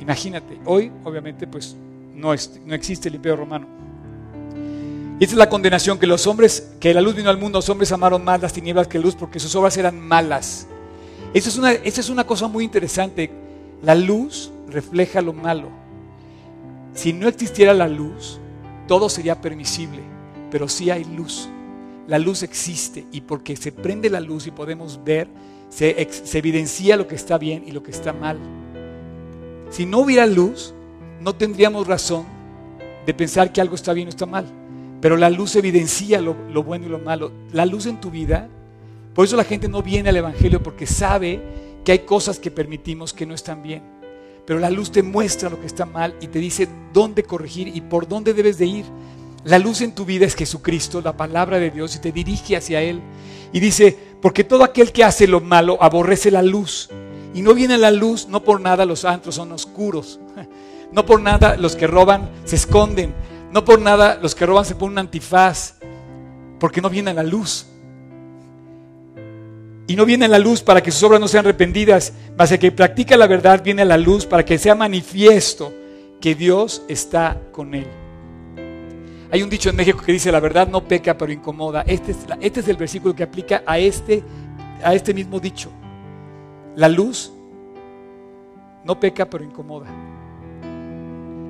Imagínate, 0.01 0.59
hoy 0.65 0.91
obviamente 1.03 1.47
pues 1.47 1.77
no 2.15 2.33
existe 2.33 3.07
el 3.07 3.15
imperio 3.15 3.37
romano. 3.37 3.80
Y 5.21 5.25
esta 5.25 5.35
es 5.35 5.37
la 5.37 5.49
condenación 5.49 5.99
que 5.99 6.07
los 6.07 6.25
hombres, 6.25 6.71
que 6.79 6.95
la 6.95 6.99
luz 6.99 7.13
vino 7.13 7.29
al 7.29 7.37
mundo, 7.37 7.59
los 7.59 7.69
hombres 7.69 7.91
amaron 7.91 8.23
más 8.23 8.41
las 8.41 8.53
tinieblas 8.53 8.87
que 8.87 8.97
la 8.97 9.03
luz 9.03 9.13
porque 9.13 9.39
sus 9.39 9.53
obras 9.53 9.77
eran 9.77 9.99
malas. 9.99 10.65
Esa 11.31 11.49
es 11.49 11.57
una, 11.59 11.73
esa 11.73 12.01
es 12.01 12.09
una 12.09 12.25
cosa 12.25 12.47
muy 12.47 12.63
interesante. 12.63 13.29
La 13.83 13.93
luz 13.93 14.51
refleja 14.67 15.21
lo 15.21 15.31
malo. 15.31 15.69
Si 16.95 17.13
no 17.13 17.27
existiera 17.27 17.75
la 17.75 17.87
luz, 17.87 18.39
todo 18.87 19.09
sería 19.09 19.39
permisible, 19.39 19.99
pero 20.49 20.67
sí 20.67 20.89
hay 20.89 21.03
luz. 21.03 21.47
La 22.07 22.17
luz 22.17 22.41
existe 22.41 23.05
y 23.11 23.21
porque 23.21 23.55
se 23.55 23.71
prende 23.71 24.09
la 24.09 24.21
luz 24.21 24.47
y 24.47 24.51
podemos 24.51 25.03
ver, 25.03 25.27
se, 25.69 26.01
evidencia 26.33 26.97
lo 26.97 27.07
que 27.07 27.13
está 27.13 27.37
bien 27.37 27.63
y 27.67 27.73
lo 27.73 27.83
que 27.83 27.91
está 27.91 28.11
mal. 28.11 28.39
Si 29.69 29.85
no 29.85 29.99
hubiera 29.99 30.25
luz, 30.25 30.73
no 31.19 31.35
tendríamos 31.35 31.85
razón 31.85 32.25
de 33.05 33.13
pensar 33.13 33.53
que 33.53 33.61
algo 33.61 33.75
está 33.75 33.93
bien 33.93 34.07
o 34.07 34.09
está 34.09 34.25
mal. 34.25 34.60
Pero 35.01 35.17
la 35.17 35.29
luz 35.29 35.55
evidencia 35.55 36.21
lo, 36.21 36.35
bueno 36.63 36.85
y 36.85 36.89
lo 36.89 36.99
malo. 36.99 37.31
La 37.51 37.65
luz 37.65 37.87
en 37.87 37.99
tu 37.99 38.11
vida, 38.11 38.47
por 39.15 39.25
eso 39.25 39.35
la 39.35 39.43
gente 39.43 39.67
no 39.67 39.81
viene 39.81 40.09
al 40.09 40.17
Evangelio 40.17 40.61
porque 40.61 40.85
sabe 40.85 41.41
que 41.83 41.91
hay 41.91 41.99
cosas 41.99 42.39
que 42.39 42.51
permitimos 42.51 43.11
que 43.11 43.25
no 43.25 43.33
están 43.33 43.63
bien. 43.63 43.81
Pero 44.45 44.59
la 44.59 44.69
luz 44.69 44.91
te 44.91 45.01
muestra 45.01 45.49
lo 45.49 45.59
que 45.59 45.65
está 45.65 45.85
mal 45.85 46.15
y 46.21 46.27
te 46.27 46.39
dice 46.39 46.67
dónde 46.93 47.23
corregir 47.23 47.67
y 47.67 47.81
por 47.81 48.07
dónde 48.07 48.33
debes 48.33 48.59
de 48.59 48.67
ir. 48.67 48.85
La 49.43 49.57
luz 49.57 49.81
en 49.81 49.95
tu 49.95 50.05
vida 50.05 50.25
es 50.25 50.35
Jesucristo, 50.35 51.01
la 51.01 51.17
palabra 51.17 51.57
de 51.57 51.71
Dios, 51.71 51.95
y 51.95 51.99
te 51.99 52.11
dirige 52.11 52.55
hacia 52.55 52.81
Él. 52.81 53.01
Y 53.51 53.59
dice, 53.59 53.97
porque 54.21 54.43
todo 54.43 54.63
aquel 54.63 54.91
que 54.91 55.03
hace 55.03 55.25
lo 55.25 55.41
malo 55.41 55.81
aborrece 55.81 56.29
la 56.29 56.43
luz. 56.43 56.89
Y 57.33 57.41
no 57.41 57.55
viene 57.55 57.77
la 57.79 57.89
luz, 57.89 58.27
no 58.27 58.43
por 58.43 58.61
nada 58.61 58.85
los 58.85 59.03
antros 59.03 59.35
son 59.35 59.51
oscuros. 59.51 60.19
No 60.91 61.05
por 61.05 61.21
nada 61.21 61.55
los 61.55 61.77
que 61.77 61.87
roban 61.87 62.29
se 62.43 62.57
esconden. 62.57 63.13
No 63.51 63.65
por 63.65 63.79
nada 63.79 64.17
los 64.21 64.33
que 64.33 64.45
roban 64.45 64.65
se 64.65 64.75
ponen 64.75 64.93
un 64.93 64.99
antifaz. 64.99 65.77
Porque 66.59 66.81
no 66.81 66.89
viene 66.89 67.13
la 67.13 67.23
luz 67.23 67.67
y 69.91 69.95
no 69.97 70.05
viene 70.05 70.27
la 70.29 70.39
luz 70.39 70.61
para 70.61 70.81
que 70.81 70.89
sus 70.89 71.03
obras 71.03 71.19
no 71.19 71.27
sean 71.27 71.45
arrepentidas, 71.45 72.13
mas 72.37 72.49
el 72.53 72.59
que 72.59 72.71
practica 72.71 73.17
la 73.17 73.27
verdad 73.27 73.61
viene 73.61 73.83
la 73.83 73.97
luz 73.97 74.25
para 74.25 74.45
que 74.45 74.57
sea 74.57 74.73
manifiesto 74.73 75.73
que 76.21 76.33
Dios 76.33 76.83
está 76.87 77.41
con 77.51 77.75
él. 77.75 77.87
Hay 79.31 79.43
un 79.43 79.49
dicho 79.49 79.69
en 79.69 79.75
México 79.75 80.01
que 80.01 80.13
dice, 80.13 80.31
la 80.31 80.39
verdad 80.39 80.69
no 80.69 80.87
peca 80.87 81.17
pero 81.17 81.33
incomoda. 81.33 81.83
Este 81.85 82.11
es, 82.11 82.19
este 82.39 82.61
es 82.61 82.67
el 82.69 82.77
versículo 82.77 83.13
que 83.13 83.23
aplica 83.23 83.63
a 83.65 83.79
este, 83.79 84.23
a 84.81 84.95
este 84.95 85.13
mismo 85.13 85.41
dicho. 85.41 85.69
La 86.77 86.87
luz 86.87 87.33
no 88.85 88.97
peca 88.97 89.29
pero 89.29 89.43
incomoda. 89.43 89.87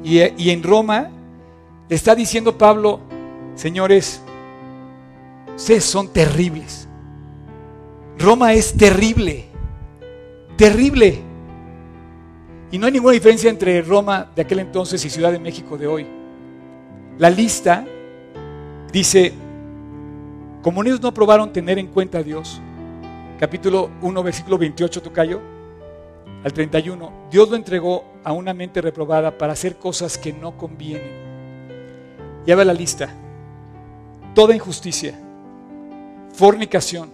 Y, 0.04 0.50
en 0.50 0.64
Roma 0.64 1.12
está 1.96 2.16
diciendo 2.16 2.58
Pablo, 2.58 3.02
señores, 3.56 4.22
ustedes 5.56 5.84
son 5.84 6.08
terribles. 6.08 6.88
Roma 8.18 8.54
es 8.54 8.74
terrible, 8.74 9.46
terrible. 10.56 11.20
Y 12.72 12.78
no 12.78 12.86
hay 12.86 12.94
ninguna 12.94 13.14
diferencia 13.14 13.50
entre 13.50 13.82
Roma 13.82 14.32
de 14.34 14.42
aquel 14.42 14.60
entonces 14.60 15.04
y 15.04 15.10
Ciudad 15.10 15.34
de 15.34 15.40
México 15.40 15.78
de 15.78 15.88
hoy. 15.88 16.08
La 17.18 17.30
lista 17.30 17.86
dice, 18.94 19.34
como 20.62 20.84
ellos 20.84 21.02
no 21.02 21.10
aprobaron 21.10 21.52
tener 21.52 21.78
en 21.78 21.88
cuenta 21.88 22.20
a 22.20 22.24
Dios, 22.24 22.62
capítulo 23.38 23.90
1, 24.02 24.24
versículo 24.24 24.58
28, 24.58 25.02
tocayo, 25.02 25.42
al 26.44 26.54
31, 26.54 27.28
Dios 27.30 27.50
lo 27.50 27.58
entregó 27.58 28.06
a 28.24 28.32
una 28.32 28.54
mente 28.54 28.80
reprobada 28.82 29.38
para 29.38 29.54
hacer 29.54 29.76
cosas 29.76 30.18
que 30.18 30.32
no 30.32 30.58
convienen. 30.58 31.31
Ve 32.46 32.66
la 32.66 32.74
lista. 32.74 33.10
Toda 34.34 34.56
injusticia, 34.56 35.14
fornicación, 36.34 37.10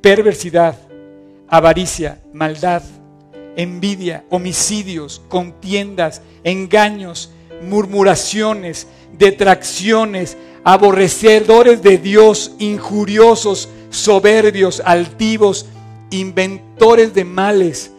perversidad, 0.00 0.78
avaricia, 1.48 2.20
maldad, 2.32 2.82
envidia, 3.56 4.24
homicidios, 4.30 5.20
contiendas, 5.28 6.22
engaños, 6.44 7.30
murmuraciones, 7.62 8.86
detracciones, 9.18 10.36
aborrecedores 10.64 11.82
de 11.82 11.98
Dios, 11.98 12.52
injuriosos, 12.58 13.68
soberbios, 13.90 14.80
altivos, 14.84 15.66
inventores 16.10 17.14
de 17.14 17.24
males, 17.24 17.90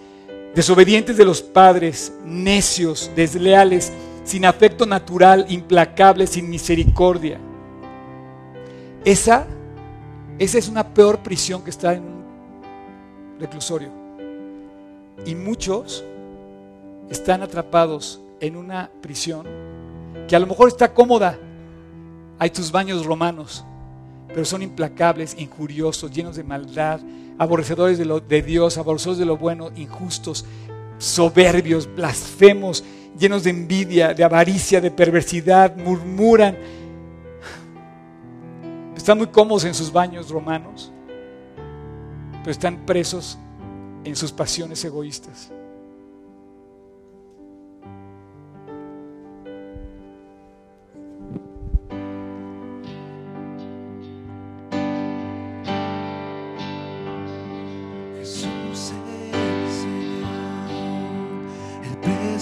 desobedientes 0.55 1.17
de 1.17 1.25
los 1.25 1.41
padres, 1.41 2.11
necios, 2.25 3.11
desleales, 3.15 3.91
sin 4.23 4.45
afecto 4.45 4.85
natural, 4.85 5.45
implacables, 5.49 6.31
sin 6.31 6.49
misericordia. 6.49 7.39
Esa 9.05 9.45
esa 10.39 10.57
es 10.57 10.67
una 10.67 10.93
peor 10.93 11.19
prisión 11.19 11.63
que 11.63 11.69
está 11.69 11.93
en 11.93 12.03
un 12.03 12.23
reclusorio. 13.39 13.89
Y 15.25 15.35
muchos 15.35 16.03
están 17.09 17.43
atrapados 17.43 18.19
en 18.39 18.57
una 18.57 18.89
prisión 19.01 19.45
que 20.27 20.35
a 20.35 20.39
lo 20.39 20.47
mejor 20.47 20.69
está 20.69 20.93
cómoda. 20.93 21.37
Hay 22.39 22.49
tus 22.49 22.71
baños 22.71 23.05
romanos, 23.05 23.63
pero 24.27 24.43
son 24.43 24.63
implacables, 24.63 25.35
injuriosos, 25.37 26.11
llenos 26.11 26.35
de 26.35 26.43
maldad, 26.43 26.99
aborrecedores 27.37 27.99
de, 27.99 28.05
lo, 28.05 28.19
de 28.19 28.41
Dios, 28.41 28.77
aborrecedores 28.79 29.19
de 29.19 29.25
lo 29.25 29.37
bueno, 29.37 29.69
injustos, 29.75 30.45
soberbios, 30.97 31.87
blasfemos, 31.95 32.83
llenos 33.17 33.43
de 33.43 33.49
envidia, 33.49 34.13
de 34.13 34.23
avaricia, 34.23 34.81
de 34.81 34.91
perversidad, 34.91 35.75
murmuran, 35.75 36.57
están 38.95 39.17
muy 39.17 39.27
cómodos 39.27 39.65
en 39.65 39.73
sus 39.73 39.91
baños 39.91 40.29
romanos, 40.29 40.91
pero 42.39 42.51
están 42.51 42.85
presos 42.85 43.37
en 44.03 44.15
sus 44.15 44.31
pasiones 44.31 44.83
egoístas. 44.85 45.51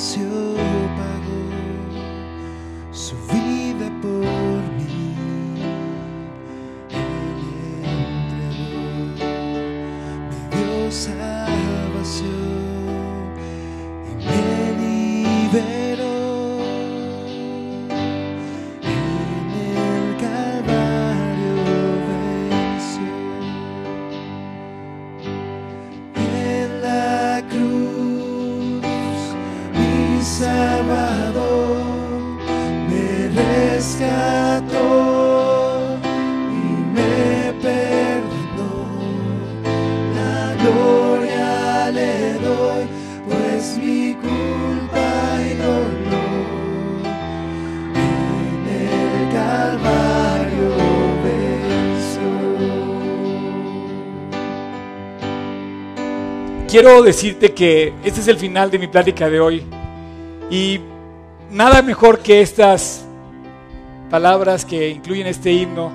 El 0.01 0.80
Quiero 56.71 57.01
decirte 57.01 57.51
que 57.51 57.91
este 58.01 58.21
es 58.21 58.29
el 58.29 58.37
final 58.37 58.71
de 58.71 58.79
mi 58.79 58.87
plática 58.87 59.29
de 59.29 59.41
hoy. 59.41 59.61
Y 60.49 60.79
nada 61.51 61.81
mejor 61.81 62.19
que 62.19 62.39
estas 62.39 63.05
palabras 64.09 64.63
que 64.63 64.87
incluyen 64.87 65.27
este 65.27 65.51
himno. 65.51 65.91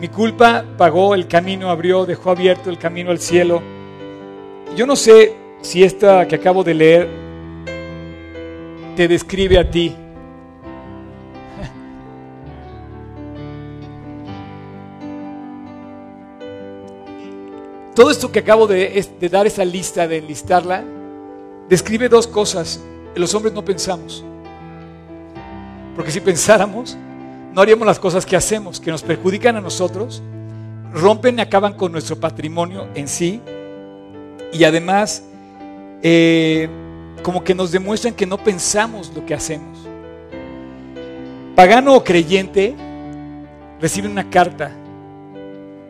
Mi 0.00 0.06
culpa 0.06 0.64
pagó 0.78 1.12
el 1.16 1.26
camino, 1.26 1.70
abrió, 1.70 2.06
dejó 2.06 2.30
abierto 2.30 2.70
el 2.70 2.78
camino 2.78 3.10
al 3.10 3.18
cielo. 3.18 3.60
Yo 4.76 4.86
no 4.86 4.94
sé 4.94 5.34
si 5.60 5.82
esta 5.82 6.28
que 6.28 6.36
acabo 6.36 6.62
de 6.62 6.74
leer 6.74 7.08
te 8.94 9.08
describe 9.08 9.58
a 9.58 9.68
ti. 9.68 9.96
Todo 18.00 18.10
esto 18.10 18.32
que 18.32 18.38
acabo 18.38 18.66
de, 18.66 19.06
dar 19.30 19.46
esa 19.46 19.62
lista, 19.62 20.08
de 20.08 20.16
enlistarla, 20.16 20.82
describe 21.68 22.08
dos 22.08 22.26
cosas. 22.26 22.80
Los 23.14 23.34
hombres 23.34 23.52
no 23.52 23.62
pensamos. 23.62 24.24
Porque 25.94 26.10
si 26.10 26.18
pensáramos, 26.20 26.96
no 27.52 27.60
haríamos 27.60 27.86
las 27.86 27.98
cosas 27.98 28.24
que 28.24 28.36
hacemos, 28.36 28.80
que 28.80 28.90
nos 28.90 29.02
perjudican 29.02 29.56
a 29.56 29.60
nosotros, 29.60 30.22
rompen 30.94 31.40
y 31.40 31.42
acaban 31.42 31.74
con 31.74 31.92
nuestro 31.92 32.18
patrimonio 32.18 32.88
en 32.94 33.06
sí 33.06 33.42
y 34.50 34.64
además 34.64 35.22
eh, 36.02 36.70
como 37.22 37.44
que 37.44 37.54
nos 37.54 37.70
demuestran 37.70 38.14
que 38.14 38.24
no 38.24 38.38
pensamos 38.38 39.12
lo 39.14 39.26
que 39.26 39.34
hacemos. 39.34 39.78
Pagano 41.54 41.96
o 41.96 42.02
creyente 42.02 42.74
recibe 43.78 44.08
una 44.08 44.30
carta 44.30 44.72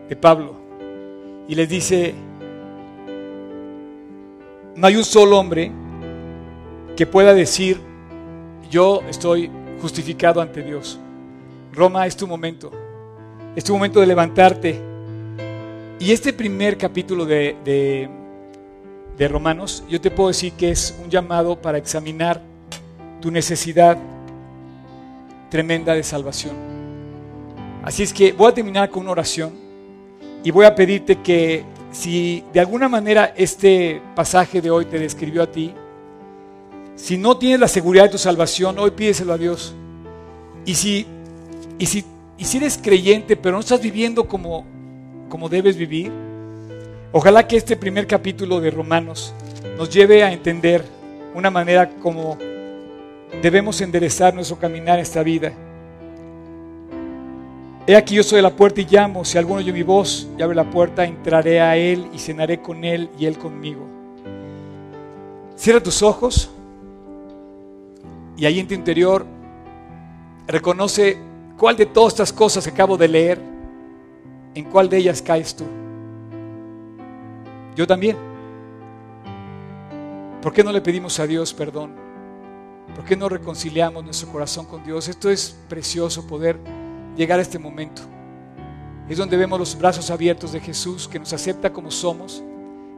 de 0.08 0.16
Pablo 0.16 0.59
y 1.50 1.56
les 1.56 1.68
dice, 1.68 2.14
no 4.76 4.86
hay 4.86 4.94
un 4.94 5.02
solo 5.02 5.36
hombre 5.36 5.72
que 6.96 7.06
pueda 7.06 7.34
decir, 7.34 7.80
yo 8.70 9.02
estoy 9.10 9.50
justificado 9.82 10.40
ante 10.40 10.62
Dios. 10.62 11.00
Roma 11.72 12.06
es 12.06 12.16
tu 12.16 12.28
momento, 12.28 12.70
es 13.56 13.64
tu 13.64 13.72
momento 13.72 13.98
de 13.98 14.06
levantarte. 14.06 14.80
Y 15.98 16.12
este 16.12 16.32
primer 16.32 16.78
capítulo 16.78 17.26
de, 17.26 17.56
de, 17.64 18.08
de 19.18 19.28
Romanos, 19.28 19.82
yo 19.88 20.00
te 20.00 20.12
puedo 20.12 20.28
decir 20.28 20.52
que 20.52 20.70
es 20.70 20.96
un 21.02 21.10
llamado 21.10 21.60
para 21.60 21.78
examinar 21.78 22.40
tu 23.20 23.28
necesidad 23.32 23.98
tremenda 25.50 25.94
de 25.94 26.04
salvación. 26.04 26.54
Así 27.82 28.04
es 28.04 28.12
que 28.12 28.30
voy 28.30 28.52
a 28.52 28.54
terminar 28.54 28.88
con 28.88 29.02
una 29.02 29.10
oración 29.10 29.69
y 30.42 30.50
voy 30.50 30.64
a 30.64 30.74
pedirte 30.74 31.20
que 31.20 31.64
si 31.92 32.44
de 32.52 32.60
alguna 32.60 32.88
manera 32.88 33.34
este 33.36 34.00
pasaje 34.14 34.60
de 34.60 34.70
hoy 34.70 34.84
te 34.84 34.98
describió 34.98 35.42
a 35.42 35.46
ti, 35.46 35.74
si 36.96 37.16
no 37.18 37.36
tienes 37.36 37.60
la 37.60 37.68
seguridad 37.68 38.04
de 38.04 38.10
tu 38.10 38.18
salvación, 38.18 38.78
hoy 38.78 38.90
pídeselo 38.90 39.32
a 39.32 39.38
Dios. 39.38 39.74
Y 40.66 40.74
si, 40.74 41.06
y 41.78 41.86
si, 41.86 42.04
y 42.36 42.44
si 42.44 42.58
eres 42.58 42.78
creyente, 42.78 43.36
pero 43.36 43.54
no 43.54 43.60
estás 43.60 43.80
viviendo 43.80 44.28
como, 44.28 44.64
como 45.28 45.48
debes 45.48 45.76
vivir, 45.76 46.12
ojalá 47.12 47.46
que 47.46 47.56
este 47.56 47.76
primer 47.76 48.06
capítulo 48.06 48.60
de 48.60 48.70
Romanos 48.70 49.34
nos 49.76 49.90
lleve 49.90 50.22
a 50.22 50.32
entender 50.32 50.84
una 51.34 51.50
manera 51.50 51.88
como 52.02 52.36
debemos 53.42 53.80
enderezar 53.80 54.34
nuestro 54.34 54.58
caminar 54.58 54.98
en 54.98 55.02
esta 55.02 55.22
vida. 55.22 55.52
He 57.90 57.96
aquí 57.96 58.14
yo 58.14 58.22
soy 58.22 58.40
la 58.40 58.54
puerta 58.54 58.80
y 58.80 58.86
llamo, 58.88 59.24
si 59.24 59.36
alguno 59.36 59.58
oye 59.58 59.72
mi 59.72 59.82
voz 59.82 60.28
y 60.38 60.42
abre 60.42 60.54
la 60.54 60.70
puerta, 60.70 61.04
entraré 61.04 61.60
a 61.60 61.76
él 61.76 62.06
y 62.12 62.20
cenaré 62.20 62.62
con 62.62 62.84
él 62.84 63.10
y 63.18 63.26
él 63.26 63.36
conmigo. 63.36 63.84
Cierra 65.56 65.82
tus 65.82 66.00
ojos 66.00 66.52
y 68.36 68.46
ahí 68.46 68.60
en 68.60 68.68
tu 68.68 68.74
interior 68.74 69.26
reconoce 70.46 71.18
cuál 71.58 71.76
de 71.76 71.86
todas 71.86 72.12
estas 72.12 72.32
cosas 72.32 72.62
que 72.62 72.70
acabo 72.70 72.96
de 72.96 73.08
leer, 73.08 73.40
en 74.54 74.64
cuál 74.66 74.88
de 74.88 74.96
ellas 74.96 75.20
caes 75.20 75.56
tú. 75.56 75.64
Yo 77.74 77.88
también. 77.88 78.16
¿Por 80.40 80.52
qué 80.52 80.62
no 80.62 80.70
le 80.70 80.80
pedimos 80.80 81.18
a 81.18 81.26
Dios 81.26 81.52
perdón? 81.52 81.90
¿Por 82.94 83.04
qué 83.04 83.16
no 83.16 83.28
reconciliamos 83.28 84.04
nuestro 84.04 84.30
corazón 84.30 84.66
con 84.66 84.84
Dios? 84.84 85.08
Esto 85.08 85.28
es 85.28 85.58
precioso 85.68 86.24
poder 86.28 86.56
llegar 87.16 87.38
a 87.38 87.42
este 87.42 87.58
momento. 87.58 88.02
Es 89.08 89.18
donde 89.18 89.36
vemos 89.36 89.58
los 89.58 89.76
brazos 89.76 90.10
abiertos 90.10 90.52
de 90.52 90.60
Jesús 90.60 91.08
que 91.08 91.18
nos 91.18 91.32
acepta 91.32 91.72
como 91.72 91.90
somos, 91.90 92.42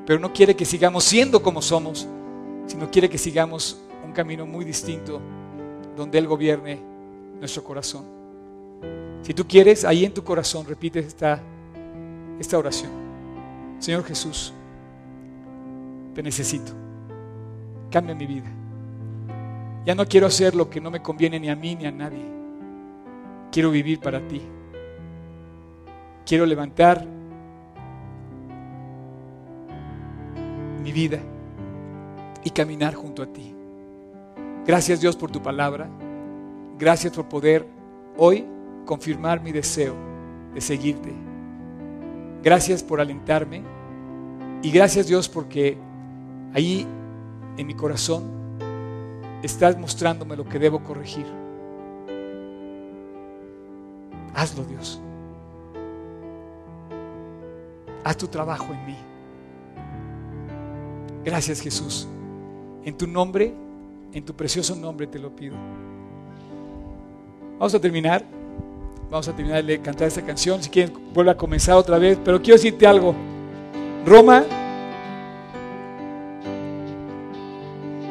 pero 0.07 0.19
no 0.19 0.33
quiere 0.33 0.55
que 0.55 0.65
sigamos 0.65 1.05
siendo 1.05 1.43
como 1.43 1.63
somos, 1.63 2.07
sino 2.67 2.91
quiere 2.91 3.09
que 3.09 3.19
sigamos 3.19 3.81
un 4.05 4.13
camino 4.13 4.47
muy 4.47 4.65
distinto 4.65 5.21
donde 5.97 6.19
Él 6.19 6.27
gobierne 6.27 6.81
nuestro 7.39 7.65
corazón. 7.65 8.05
Si 9.23 9.33
tú 9.35 9.47
quieres, 9.47 9.85
ahí 9.85 10.05
en 10.05 10.13
tu 10.13 10.23
corazón 10.25 10.67
repite 10.67 10.99
esta, 10.99 11.41
esta 12.39 12.59
oración. 12.59 12.91
Señor 13.79 14.05
Jesús, 14.05 14.53
te 16.15 16.23
necesito. 16.23 16.73
Cambia 17.91 18.15
mi 18.15 18.27
vida. 18.27 18.51
Ya 19.85 19.95
no 19.95 20.07
quiero 20.07 20.27
hacer 20.27 20.55
lo 20.55 20.71
que 20.71 20.81
no 20.81 20.91
me 20.91 21.03
conviene 21.03 21.41
ni 21.41 21.49
a 21.49 21.57
mí 21.57 21.75
ni 21.75 21.87
a 21.87 21.91
nadie. 21.91 22.42
Quiero 23.53 23.71
vivir 23.71 24.01
para 24.01 24.27
ti. 24.27 24.41
Quiero 26.25 26.47
levantar 26.47 27.07
mi 30.83 30.91
vida 30.91 31.19
y 32.43 32.49
caminar 32.49 32.95
junto 32.95 33.23
a 33.23 33.27
ti. 33.27 33.55
Gracias 34.67 35.03
Dios 35.03 35.17
por 35.17 35.31
tu 35.31 35.43
palabra. 35.43 35.91
Gracias 36.79 37.13
por 37.13 37.29
poder 37.29 37.67
hoy 38.17 38.47
confirmar 38.87 39.43
mi 39.43 39.53
deseo 39.53 39.95
de 40.55 40.61
seguirte. 40.63 41.13
Gracias 42.43 42.83
por 42.83 43.03
alentarme. 43.03 43.63
Y 44.63 44.71
gracias 44.71 45.09
Dios 45.09 45.29
porque 45.29 45.77
ahí 46.55 46.87
en 47.59 47.67
mi 47.67 47.75
corazón 47.75 48.23
estás 49.43 49.79
mostrándome 49.79 50.37
lo 50.37 50.49
que 50.49 50.59
debo 50.59 50.83
corregir. 50.83 51.42
Hazlo 54.35 54.65
Dios. 54.65 55.01
Haz 58.05 58.17
tu 58.17 58.27
trabajo 58.27 58.73
en 58.73 58.87
mí. 58.87 58.97
Gracias 61.25 61.61
Jesús. 61.61 62.09
En 62.85 62.97
tu 62.97 63.07
nombre, 63.07 63.55
en 64.13 64.25
tu 64.25 64.35
precioso 64.35 64.75
nombre 64.75 65.07
te 65.07 65.19
lo 65.19 65.35
pido. 65.35 65.57
Vamos 67.59 67.75
a 67.75 67.81
terminar. 67.81 68.25
Vamos 69.09 69.29
a 69.29 69.37
terminar 69.37 69.65
de 69.65 69.81
cantar 69.81 70.09
esta 70.09 70.23
canción. 70.23 70.63
Si 70.63 70.71
quieren, 70.71 70.93
vuelve 71.13 71.31
a 71.31 71.37
comenzar 71.37 71.77
otra 71.77 71.99
vez. 71.99 72.19
Pero 72.25 72.41
quiero 72.41 72.57
decirte 72.57 72.87
algo. 72.87 73.15
Roma, 74.05 74.43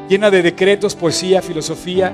llena 0.08 0.30
de 0.30 0.42
decretos, 0.42 0.96
poesía, 0.96 1.42
filosofía. 1.42 2.14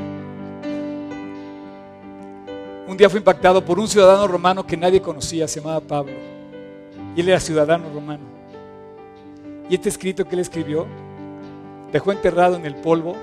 Día 2.98 3.10
fue 3.12 3.20
impactado 3.20 3.64
por 3.64 3.78
un 3.80 3.88
ciudadano 3.88 4.28
romano 4.28 4.66
que 4.66 4.76
nadie 4.76 5.00
conocía, 5.00 5.48
se 5.48 5.60
llamaba 5.60 5.82
Pablo. 5.82 6.14
Y 7.16 7.22
él 7.22 7.30
era 7.30 7.40
ciudadano 7.40 7.86
romano. 7.94 8.24
Y 9.70 9.76
este 9.76 9.90
escrito 9.90 10.26
que 10.26 10.34
él 10.34 10.42
escribió 10.42 10.88
dejó 11.92 12.12
enterrado 12.12 12.56
en 12.56 12.66
el 12.66 12.74
polvo 12.76 13.16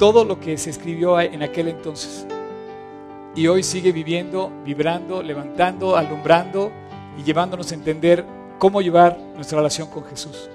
todo 0.00 0.24
lo 0.24 0.40
que 0.40 0.58
se 0.58 0.70
escribió 0.70 1.20
en 1.20 1.44
aquel 1.44 1.68
entonces. 1.68 2.26
Y 3.36 3.46
hoy 3.46 3.62
sigue 3.62 3.92
viviendo, 3.92 4.50
vibrando, 4.64 5.22
levantando, 5.22 5.96
alumbrando 5.96 6.72
y 7.16 7.22
llevándonos 7.22 7.70
a 7.70 7.74
entender 7.74 8.24
cómo 8.58 8.82
llevar 8.82 9.16
nuestra 9.36 9.58
relación 9.58 9.88
con 9.88 10.04
Jesús. 10.06 10.50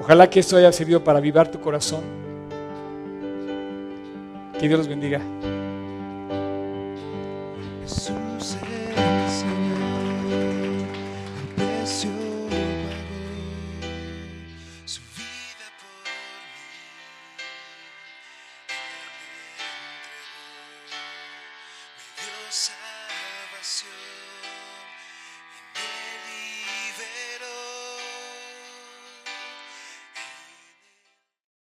Ojalá 0.00 0.30
que 0.30 0.38
esto 0.38 0.56
haya 0.56 0.70
servido 0.70 1.02
para 1.02 1.18
avivar 1.18 1.50
tu 1.50 1.60
corazón. 1.60 2.02
Que 4.60 4.68
Dios 4.68 4.78
los 4.78 4.88
bendiga. 4.88 5.20
Jesús 7.90 8.19